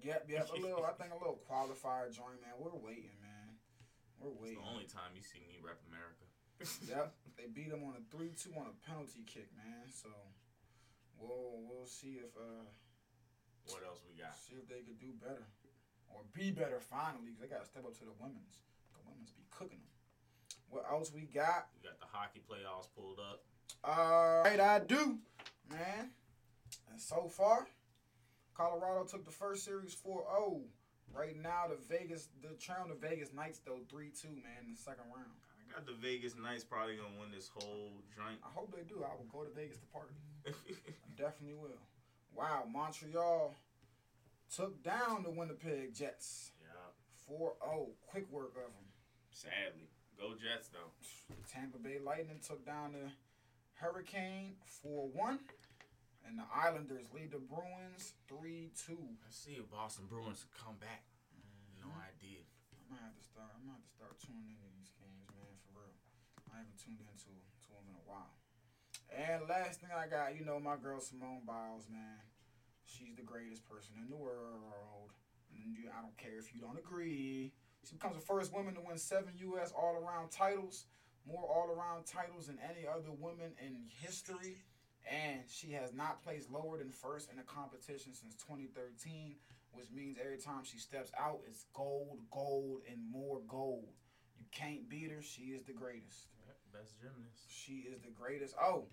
Yep, 0.00 0.30
yep. 0.30 0.48
A 0.48 0.56
little. 0.56 0.84
I 0.86 0.92
think 1.00 1.12
a 1.12 1.18
little 1.20 1.36
qualifier 1.44 2.08
joint, 2.08 2.38
man. 2.40 2.54
We're 2.56 2.72
waiting, 2.78 3.18
man. 3.20 3.29
We're 4.20 4.30
It's 4.32 4.40
waiting. 4.40 4.60
the 4.62 4.68
only 4.68 4.84
time 4.84 5.16
you 5.16 5.22
see 5.24 5.40
me 5.48 5.56
rep 5.64 5.80
America. 5.88 6.24
Yep, 6.88 7.14
they 7.40 7.46
beat 7.48 7.70
them 7.72 7.82
on 7.88 7.96
a 7.96 8.04
three-two 8.14 8.52
on 8.52 8.68
a 8.68 8.76
penalty 8.84 9.24
kick, 9.24 9.48
man. 9.56 9.88
So 9.88 10.08
we'll 11.18 11.64
we'll 11.64 11.86
see 11.88 12.20
if 12.20 12.36
uh 12.36 12.68
What 13.64 13.82
else 13.82 14.00
we 14.04 14.20
got? 14.20 14.36
see 14.36 14.54
if 14.60 14.68
they 14.68 14.82
could 14.84 15.00
do 15.00 15.12
better 15.20 15.46
or 16.12 16.20
be 16.34 16.50
better 16.50 16.78
finally. 16.80 17.32
'cause 17.32 17.40
they 17.40 17.46
gotta 17.48 17.64
step 17.64 17.84
up 17.86 17.96
to 17.98 18.04
the 18.04 18.12
women's. 18.20 18.60
The 18.92 19.00
women's 19.08 19.30
be 19.32 19.44
cooking 19.50 19.78
them. 19.80 19.88
What 20.68 20.84
else 20.90 21.10
we 21.12 21.22
got? 21.22 21.68
We 21.74 21.88
got 21.88 21.98
the 21.98 22.06
hockey 22.06 22.40
playoffs 22.44 22.88
pulled 22.94 23.18
up. 23.18 23.42
All 23.82 24.42
right, 24.44 24.60
I 24.60 24.80
do, 24.80 25.18
man. 25.70 26.12
And 26.90 27.00
so 27.00 27.26
far, 27.28 27.66
Colorado 28.54 29.04
took 29.04 29.24
the 29.24 29.30
first 29.32 29.64
series 29.64 29.94
4-0. 29.94 30.62
Right 31.14 31.36
now, 31.40 31.66
the 31.68 31.76
Vegas, 31.88 32.28
the 32.42 32.54
trail 32.54 32.86
the 32.88 32.94
Vegas 32.94 33.32
Knights 33.32 33.60
though 33.64 33.80
3-2, 33.92 34.24
man, 34.42 34.66
in 34.66 34.72
the 34.72 34.78
second 34.78 35.04
round. 35.14 35.34
I 35.58 35.72
got 35.72 35.86
the 35.86 35.94
Vegas 35.94 36.34
Knights 36.36 36.64
probably 36.64 36.96
gonna 36.96 37.18
win 37.20 37.30
this 37.30 37.50
whole 37.52 37.90
joint. 38.14 38.38
I 38.42 38.48
hope 38.54 38.74
they 38.74 38.82
do. 38.82 39.04
I 39.04 39.14
will 39.14 39.28
go 39.30 39.44
to 39.44 39.54
Vegas 39.54 39.78
to 39.78 39.86
party. 39.86 40.14
I 40.46 40.52
definitely 41.16 41.54
will. 41.54 41.78
Wow, 42.34 42.64
Montreal 42.70 43.54
took 44.54 44.82
down 44.82 45.22
the 45.22 45.30
Winnipeg 45.30 45.94
Jets 45.94 46.52
yeah, 46.60 47.34
4-0. 47.36 47.88
Quick 48.06 48.30
work 48.30 48.50
of 48.56 48.72
them. 48.72 48.88
sadly, 49.30 49.90
go 50.18 50.32
Jets 50.34 50.68
though. 50.68 50.90
Tampa 51.52 51.78
Bay 51.78 51.98
Lightning 52.04 52.40
took 52.46 52.64
down 52.64 52.92
the 52.92 53.10
Hurricane 53.74 54.54
4-1. 54.84 55.38
And 56.26 56.38
the 56.38 56.46
Islanders 56.52 57.10
lead 57.10 57.32
the 57.32 57.42
Bruins 57.42 58.14
3-2. 58.30 58.94
Let's 59.24 59.40
see 59.40 59.58
if 59.58 59.66
Boston 59.70 60.06
Bruins 60.06 60.46
can 60.46 60.54
come 60.54 60.78
back. 60.78 61.02
No 61.80 61.90
hmm? 61.90 62.06
idea. 62.06 62.44
I 62.76 62.84
might 62.92 63.02
have 63.02 63.16
to 63.16 63.24
start. 63.24 63.50
I 63.50 63.60
might 63.64 63.80
have 63.80 63.86
to 63.88 63.94
start 63.96 64.14
tuning 64.20 64.52
into 64.52 64.68
these 64.76 64.92
games, 65.00 65.26
man, 65.32 65.54
for 65.64 65.80
real. 65.80 65.96
I 66.52 66.62
haven't 66.62 66.78
tuned 66.78 67.00
into 67.00 67.32
to 67.32 67.68
them 67.72 67.86
in 67.88 67.96
a 67.96 68.06
while. 68.06 68.36
And 69.10 69.48
last 69.50 69.80
thing 69.80 69.90
I 69.90 70.06
got, 70.06 70.38
you 70.38 70.44
know, 70.44 70.60
my 70.60 70.76
girl 70.78 71.00
Simone 71.00 71.42
Biles, 71.42 71.88
man. 71.90 72.22
She's 72.86 73.16
the 73.16 73.26
greatest 73.26 73.66
person 73.66 73.94
in 73.98 74.10
the 74.10 74.18
world. 74.18 75.10
And 75.50 75.74
you, 75.74 75.90
I 75.90 76.02
don't 76.02 76.16
care 76.16 76.38
if 76.38 76.54
you 76.54 76.60
don't 76.60 76.78
agree. 76.78 77.52
She 77.86 77.94
becomes 77.94 78.16
the 78.16 78.22
first 78.22 78.52
woman 78.52 78.74
to 78.74 78.80
win 78.80 78.98
seven 78.98 79.32
U.S. 79.56 79.72
all-around 79.72 80.30
titles, 80.30 80.86
more 81.26 81.42
all-around 81.42 82.06
titles 82.06 82.46
than 82.46 82.58
any 82.62 82.86
other 82.86 83.10
woman 83.10 83.52
in 83.58 83.88
history. 83.88 84.62
And 85.10 85.40
she 85.48 85.72
has 85.72 85.92
not 85.92 86.22
placed 86.22 86.50
lower 86.50 86.78
than 86.78 86.90
first 86.90 87.32
in 87.32 87.38
a 87.38 87.42
competition 87.42 88.12
since 88.14 88.34
2013 88.36 89.36
which 89.72 89.90
means 89.94 90.18
every 90.22 90.38
time 90.38 90.64
she 90.64 90.78
steps 90.78 91.10
out, 91.18 91.40
it's 91.46 91.64
gold, 91.74 92.18
gold, 92.30 92.80
and 92.90 92.98
more 93.10 93.40
gold. 93.46 93.88
You 94.38 94.44
can't 94.50 94.88
beat 94.88 95.10
her. 95.10 95.22
She 95.22 95.42
is 95.42 95.62
the 95.62 95.72
greatest. 95.72 96.26
Best 96.72 96.94
gymnast. 97.00 97.44
She 97.48 97.86
is 97.92 98.00
the 98.00 98.10
greatest. 98.10 98.54
Oh, 98.60 98.86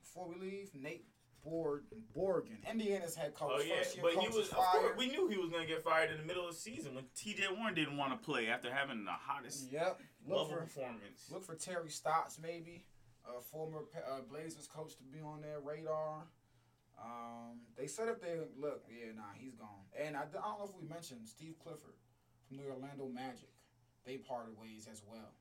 before 0.00 0.28
we 0.28 0.34
leave, 0.34 0.70
Nate 0.74 1.04
Borg, 1.44 1.84
Borgen, 2.16 2.58
Indiana's 2.68 3.14
head 3.14 3.34
coach. 3.34 3.52
Oh 3.54 3.60
yeah, 3.60 3.76
First 3.78 3.96
year 3.96 4.04
but 4.04 4.14
coach 4.14 4.24
he 4.32 4.38
was. 4.38 4.48
course, 4.48 4.92
we 4.98 5.06
knew 5.08 5.28
he 5.28 5.36
was 5.38 5.48
gonna 5.48 5.64
get 5.66 5.82
fired 5.82 6.10
in 6.10 6.18
the 6.18 6.24
middle 6.24 6.46
of 6.48 6.54
the 6.54 6.60
season 6.60 6.94
when 6.94 7.04
T.J. 7.16 7.44
Warren 7.56 7.74
didn't 7.74 7.96
want 7.96 8.12
to 8.12 8.18
play 8.18 8.48
after 8.48 8.72
having 8.72 9.04
the 9.04 9.12
hottest 9.12 9.70
Yep. 9.72 10.00
Look 10.26 10.38
level 10.38 10.54
for 10.54 10.60
performance. 10.62 11.28
look 11.30 11.44
for 11.44 11.54
Terry 11.54 11.88
Stotts, 11.88 12.38
maybe 12.42 12.84
a 13.38 13.40
former 13.40 13.80
uh, 13.94 14.20
Blazers 14.28 14.66
coach, 14.66 14.96
to 14.96 15.04
be 15.04 15.20
on 15.20 15.40
their 15.40 15.60
radar. 15.60 16.24
Um, 17.02 17.60
they 17.76 17.86
said 17.86 18.08
if 18.08 18.20
they 18.20 18.36
look, 18.58 18.84
yeah, 18.90 19.12
nah, 19.16 19.32
he's 19.34 19.54
gone. 19.54 19.88
And 19.98 20.16
I, 20.16 20.22
I 20.22 20.24
don't 20.24 20.58
know 20.58 20.68
if 20.68 20.80
we 20.80 20.86
mentioned 20.88 21.28
Steve 21.28 21.54
Clifford 21.62 21.96
from 22.46 22.58
the 22.58 22.64
Orlando 22.64 23.08
Magic. 23.08 23.48
They 24.04 24.16
parted 24.16 24.56
ways 24.58 24.88
as 24.90 25.02
well. 25.06 25.32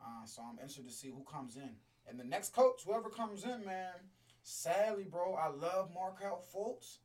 Uh, 0.00 0.26
so 0.26 0.42
I'm 0.42 0.58
interested 0.58 0.86
to 0.86 0.92
see 0.92 1.08
who 1.08 1.24
comes 1.24 1.56
in. 1.56 1.76
And 2.08 2.18
the 2.18 2.24
next 2.24 2.54
coach, 2.54 2.82
whoever 2.84 3.08
comes 3.08 3.44
in, 3.44 3.64
man. 3.64 3.94
Sadly, 4.42 5.04
bro, 5.04 5.34
I 5.34 5.48
love 5.48 5.90
Markelle 5.94 6.42
Fultz, 6.54 6.98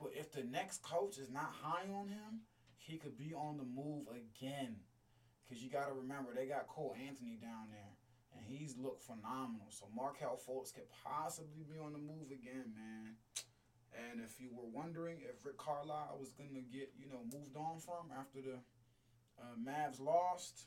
but 0.00 0.10
if 0.14 0.32
the 0.32 0.42
next 0.42 0.82
coach 0.82 1.18
is 1.18 1.30
not 1.30 1.52
high 1.62 1.86
on 1.92 2.08
him, 2.08 2.40
he 2.78 2.96
could 2.96 3.16
be 3.16 3.34
on 3.34 3.58
the 3.58 3.64
move 3.64 4.06
again. 4.08 4.76
Cause 5.48 5.60
you 5.60 5.68
gotta 5.68 5.92
remember 5.92 6.32
they 6.34 6.46
got 6.46 6.66
Cole 6.66 6.96
Anthony 7.06 7.36
down 7.36 7.68
there, 7.70 7.91
he's 8.54 8.76
looked 8.76 9.02
phenomenal. 9.02 9.66
So 9.70 9.86
Markelle 9.94 10.38
Fultz 10.38 10.72
could 10.72 10.88
possibly 11.04 11.64
be 11.70 11.78
on 11.78 11.92
the 11.92 11.98
move 11.98 12.30
again, 12.30 12.72
man. 12.74 13.16
And 13.92 14.20
if 14.20 14.40
you 14.40 14.48
were 14.52 14.68
wondering 14.72 15.18
if 15.20 15.44
Rick 15.44 15.58
Carlisle 15.58 16.16
was 16.18 16.32
going 16.32 16.54
to 16.54 16.62
get, 16.62 16.92
you 16.98 17.06
know, 17.08 17.20
moved 17.32 17.56
on 17.56 17.78
from 17.78 18.08
after 18.18 18.40
the 18.40 18.56
uh, 19.38 19.56
Mavs 19.60 20.00
lost, 20.00 20.66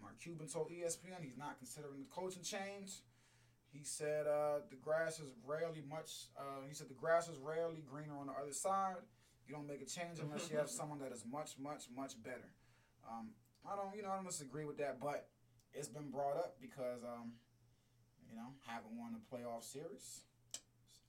Mark 0.00 0.18
Cuban 0.20 0.48
told 0.48 0.70
ESPN 0.70 1.22
he's 1.22 1.38
not 1.38 1.58
considering 1.58 2.00
the 2.00 2.10
coaching 2.10 2.42
change. 2.42 3.02
He 3.70 3.84
said 3.84 4.26
uh, 4.26 4.60
the 4.70 4.76
grass 4.76 5.20
is 5.20 5.28
rarely 5.46 5.82
much. 5.88 6.26
Uh, 6.36 6.66
he 6.66 6.74
said 6.74 6.88
the 6.88 6.94
grass 6.94 7.28
is 7.28 7.36
rarely 7.38 7.84
greener 7.88 8.16
on 8.18 8.26
the 8.26 8.32
other 8.32 8.52
side. 8.52 8.96
You 9.46 9.54
don't 9.54 9.66
make 9.66 9.82
a 9.82 9.86
change 9.86 10.18
unless 10.20 10.50
you 10.50 10.56
have 10.56 10.70
someone 10.80 10.98
that 11.00 11.12
is 11.12 11.24
much, 11.30 11.52
much, 11.58 11.84
much 11.94 12.20
better. 12.22 12.50
Um, 13.08 13.28
I 13.64 13.76
don't, 13.76 13.94
you 13.94 14.02
know, 14.02 14.10
I 14.10 14.16
don't 14.16 14.26
disagree 14.26 14.64
with 14.64 14.78
that, 14.78 15.00
but 15.00 15.28
it's 15.74 15.88
been 15.88 16.10
brought 16.10 16.36
up 16.36 16.56
because, 16.60 17.02
um, 17.04 17.32
you 18.28 18.36
know, 18.36 18.52
haven't 18.66 18.96
won 18.98 19.14
a 19.16 19.22
playoff 19.34 19.64
series 19.64 20.22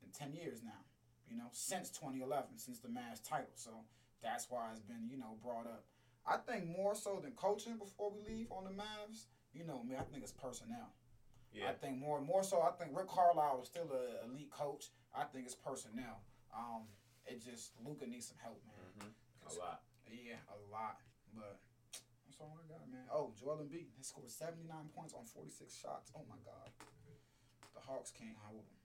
in 0.03 0.10
ten 0.12 0.34
years 0.34 0.62
now. 0.64 0.82
You 1.30 1.38
know, 1.38 1.49
since 1.51 1.89
2011, 1.89 2.57
since 2.57 2.80
the 2.80 2.88
Mavs 2.88 3.22
title. 3.24 3.53
So 3.55 3.70
that's 4.24 4.47
why 4.49 4.70
it's 4.72 4.82
been, 4.82 5.07
you 5.10 5.18
know, 5.18 5.38
brought 5.43 5.68
up. 5.68 5.86
I 6.26 6.38
think 6.38 6.66
more 6.66 6.95
so 6.95 7.20
than 7.22 7.32
coaching 7.34 7.78
before 7.78 8.12
we 8.12 8.22
leave 8.34 8.51
on 8.51 8.64
the 8.64 8.72
Mavs. 8.72 9.26
You 9.53 9.66
know 9.66 9.84
me, 9.84 9.95
I 9.95 10.03
think 10.03 10.24
it's 10.24 10.32
personnel. 10.32 10.93
Yeah. 11.53 11.70
I 11.70 11.74
think 11.74 11.97
more 11.97 12.22
more 12.22 12.43
so. 12.43 12.62
I 12.62 12.72
think 12.78 12.95
Rick 12.95 13.10
Carlisle 13.10 13.60
is 13.62 13.68
still 13.68 13.89
an 13.89 14.30
elite 14.30 14.51
coach. 14.51 14.89
I 15.16 15.24
think 15.24 15.45
it's 15.45 15.55
personnel. 15.55 16.22
Um, 16.53 16.86
it 17.26 17.41
just 17.43 17.74
Luka 17.86 18.05
needs 18.05 18.28
some 18.28 18.38
help, 18.41 18.62
man. 18.66 19.10
hmm 19.10 19.49
A 19.49 19.53
lot. 19.60 19.82
Yeah, 20.10 20.38
a 20.53 20.57
lot. 20.72 20.97
But 21.34 21.57
that's 22.40 22.48
all 22.48 22.56
I 22.56 22.64
got, 22.72 22.88
man. 22.88 23.04
Oh, 23.12 23.36
Joel 23.36 23.60
Embiid, 23.68 23.92
he 23.92 24.04
scored 24.04 24.32
79 24.32 24.64
points 24.96 25.12
on 25.12 25.28
46 25.28 25.76
shots. 25.76 26.08
Oh 26.16 26.24
my 26.32 26.40
God. 26.48 26.72
The 27.76 27.84
Hawks 27.84 28.16
can't 28.16 28.40
hold 28.48 28.64
him. 28.64 28.80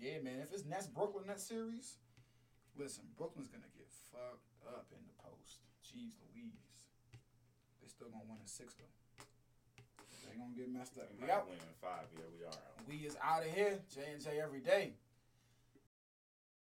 Yeah, 0.00 0.24
man. 0.24 0.40
If 0.40 0.52
it's 0.56 0.64
Nets 0.64 0.88
Brooklyn 0.88 1.28
that 1.28 1.40
series, 1.40 2.00
listen, 2.76 3.04
Brooklyn's 3.20 3.52
gonna 3.52 3.68
get 3.76 3.88
fucked 4.12 4.48
up 4.64 4.88
in 4.96 5.00
the 5.04 5.12
post. 5.20 5.60
Jeez 5.84 6.16
Louise. 6.32 6.88
They 7.84 7.88
still 7.88 8.08
gonna 8.08 8.24
win 8.28 8.40
in 8.40 8.48
six 8.48 8.72
though. 8.80 8.88
They 10.24 10.36
gonna 10.40 10.56
get 10.56 10.72
messed 10.72 10.96
up. 10.96 11.12
We 11.20 11.24
We 11.24 11.30
out. 11.30 11.48
win 11.48 11.60
in 11.60 11.76
five. 11.80 12.08
Yeah, 12.16 12.28
we 12.32 12.44
are 12.44 12.56
out. 12.56 12.80
We 12.88 12.96
is 13.04 13.16
out 13.20 13.44
of 13.44 13.52
here. 13.52 13.76
J 13.92 14.16
and 14.16 14.20
J 14.24 14.40
every 14.40 14.60
day. 14.60 14.96